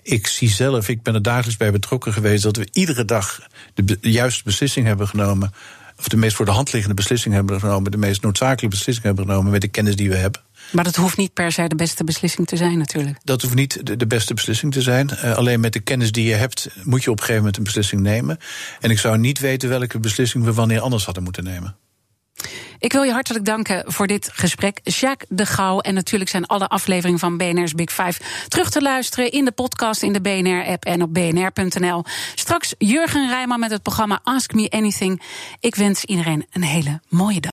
Ik 0.02 0.26
zie 0.26 0.48
zelf, 0.48 0.88
ik 0.88 1.02
ben 1.02 1.14
er 1.14 1.22
dagelijks 1.22 1.56
bij 1.56 1.72
betrokken 1.72 2.12
geweest, 2.12 2.42
dat 2.42 2.56
we 2.56 2.68
iedere 2.72 3.04
dag 3.04 3.40
de, 3.74 3.84
de 3.84 4.10
juiste 4.10 4.42
beslissing 4.44 4.86
hebben 4.86 5.08
genomen 5.08 5.52
of 5.98 6.08
de 6.08 6.16
meest 6.16 6.36
voor 6.36 6.44
de 6.44 6.50
hand 6.50 6.72
liggende 6.72 6.96
beslissing 6.96 7.34
hebben 7.34 7.60
genomen, 7.60 7.90
de 7.90 7.96
meest 7.96 8.22
noodzakelijke 8.22 8.68
beslissing 8.68 9.06
hebben 9.06 9.24
genomen 9.24 9.52
met 9.52 9.60
de 9.60 9.68
kennis 9.68 9.96
die 9.96 10.08
we 10.08 10.16
hebben. 10.16 10.40
Maar 10.72 10.84
dat 10.84 10.96
hoeft 10.96 11.16
niet 11.16 11.32
per 11.32 11.52
se 11.52 11.68
de 11.68 11.74
beste 11.74 12.04
beslissing 12.04 12.46
te 12.46 12.56
zijn, 12.56 12.78
natuurlijk. 12.78 13.18
Dat 13.24 13.42
hoeft 13.42 13.54
niet 13.54 13.86
de, 13.86 13.96
de 13.96 14.06
beste 14.06 14.34
beslissing 14.34 14.72
te 14.72 14.82
zijn. 14.82 15.10
Uh, 15.10 15.36
alleen 15.36 15.60
met 15.60 15.72
de 15.72 15.80
kennis 15.80 16.12
die 16.12 16.26
je 16.26 16.34
hebt, 16.34 16.68
moet 16.82 17.02
je 17.02 17.10
op 17.10 17.16
een 17.16 17.24
gegeven 17.24 17.40
moment 17.42 17.56
een 17.56 17.64
beslissing 17.64 18.00
nemen. 18.00 18.38
En 18.80 18.90
ik 18.90 18.98
zou 18.98 19.18
niet 19.18 19.38
weten 19.38 19.68
welke 19.68 20.00
beslissing 20.00 20.44
we 20.44 20.52
wanneer 20.52 20.80
anders 20.80 21.04
hadden 21.04 21.22
moeten 21.22 21.44
nemen. 21.44 21.76
Ik 22.78 22.92
wil 22.92 23.02
je 23.02 23.12
hartelijk 23.12 23.44
danken 23.44 23.92
voor 23.92 24.06
dit 24.06 24.30
gesprek. 24.32 24.80
Jacques 24.82 25.28
de 25.28 25.46
Gauw. 25.46 25.80
En 25.80 25.94
natuurlijk 25.94 26.30
zijn 26.30 26.46
alle 26.46 26.68
afleveringen 26.68 27.18
van 27.18 27.36
BNR's 27.36 27.72
Big 27.72 27.92
Five 27.92 28.20
terug 28.48 28.70
te 28.70 28.82
luisteren 28.82 29.30
in 29.30 29.44
de 29.44 29.52
podcast, 29.52 30.02
in 30.02 30.12
de 30.12 30.20
BNR-app 30.20 30.84
en 30.84 31.02
op 31.02 31.14
bnr.nl. 31.14 32.04
Straks 32.34 32.74
Jurgen 32.78 33.28
Rijman 33.28 33.60
met 33.60 33.70
het 33.70 33.82
programma 33.82 34.20
Ask 34.22 34.54
Me 34.54 34.70
Anything. 34.70 35.22
Ik 35.60 35.74
wens 35.74 36.04
iedereen 36.04 36.46
een 36.52 36.62
hele 36.62 37.00
mooie 37.08 37.40
dag. 37.40 37.52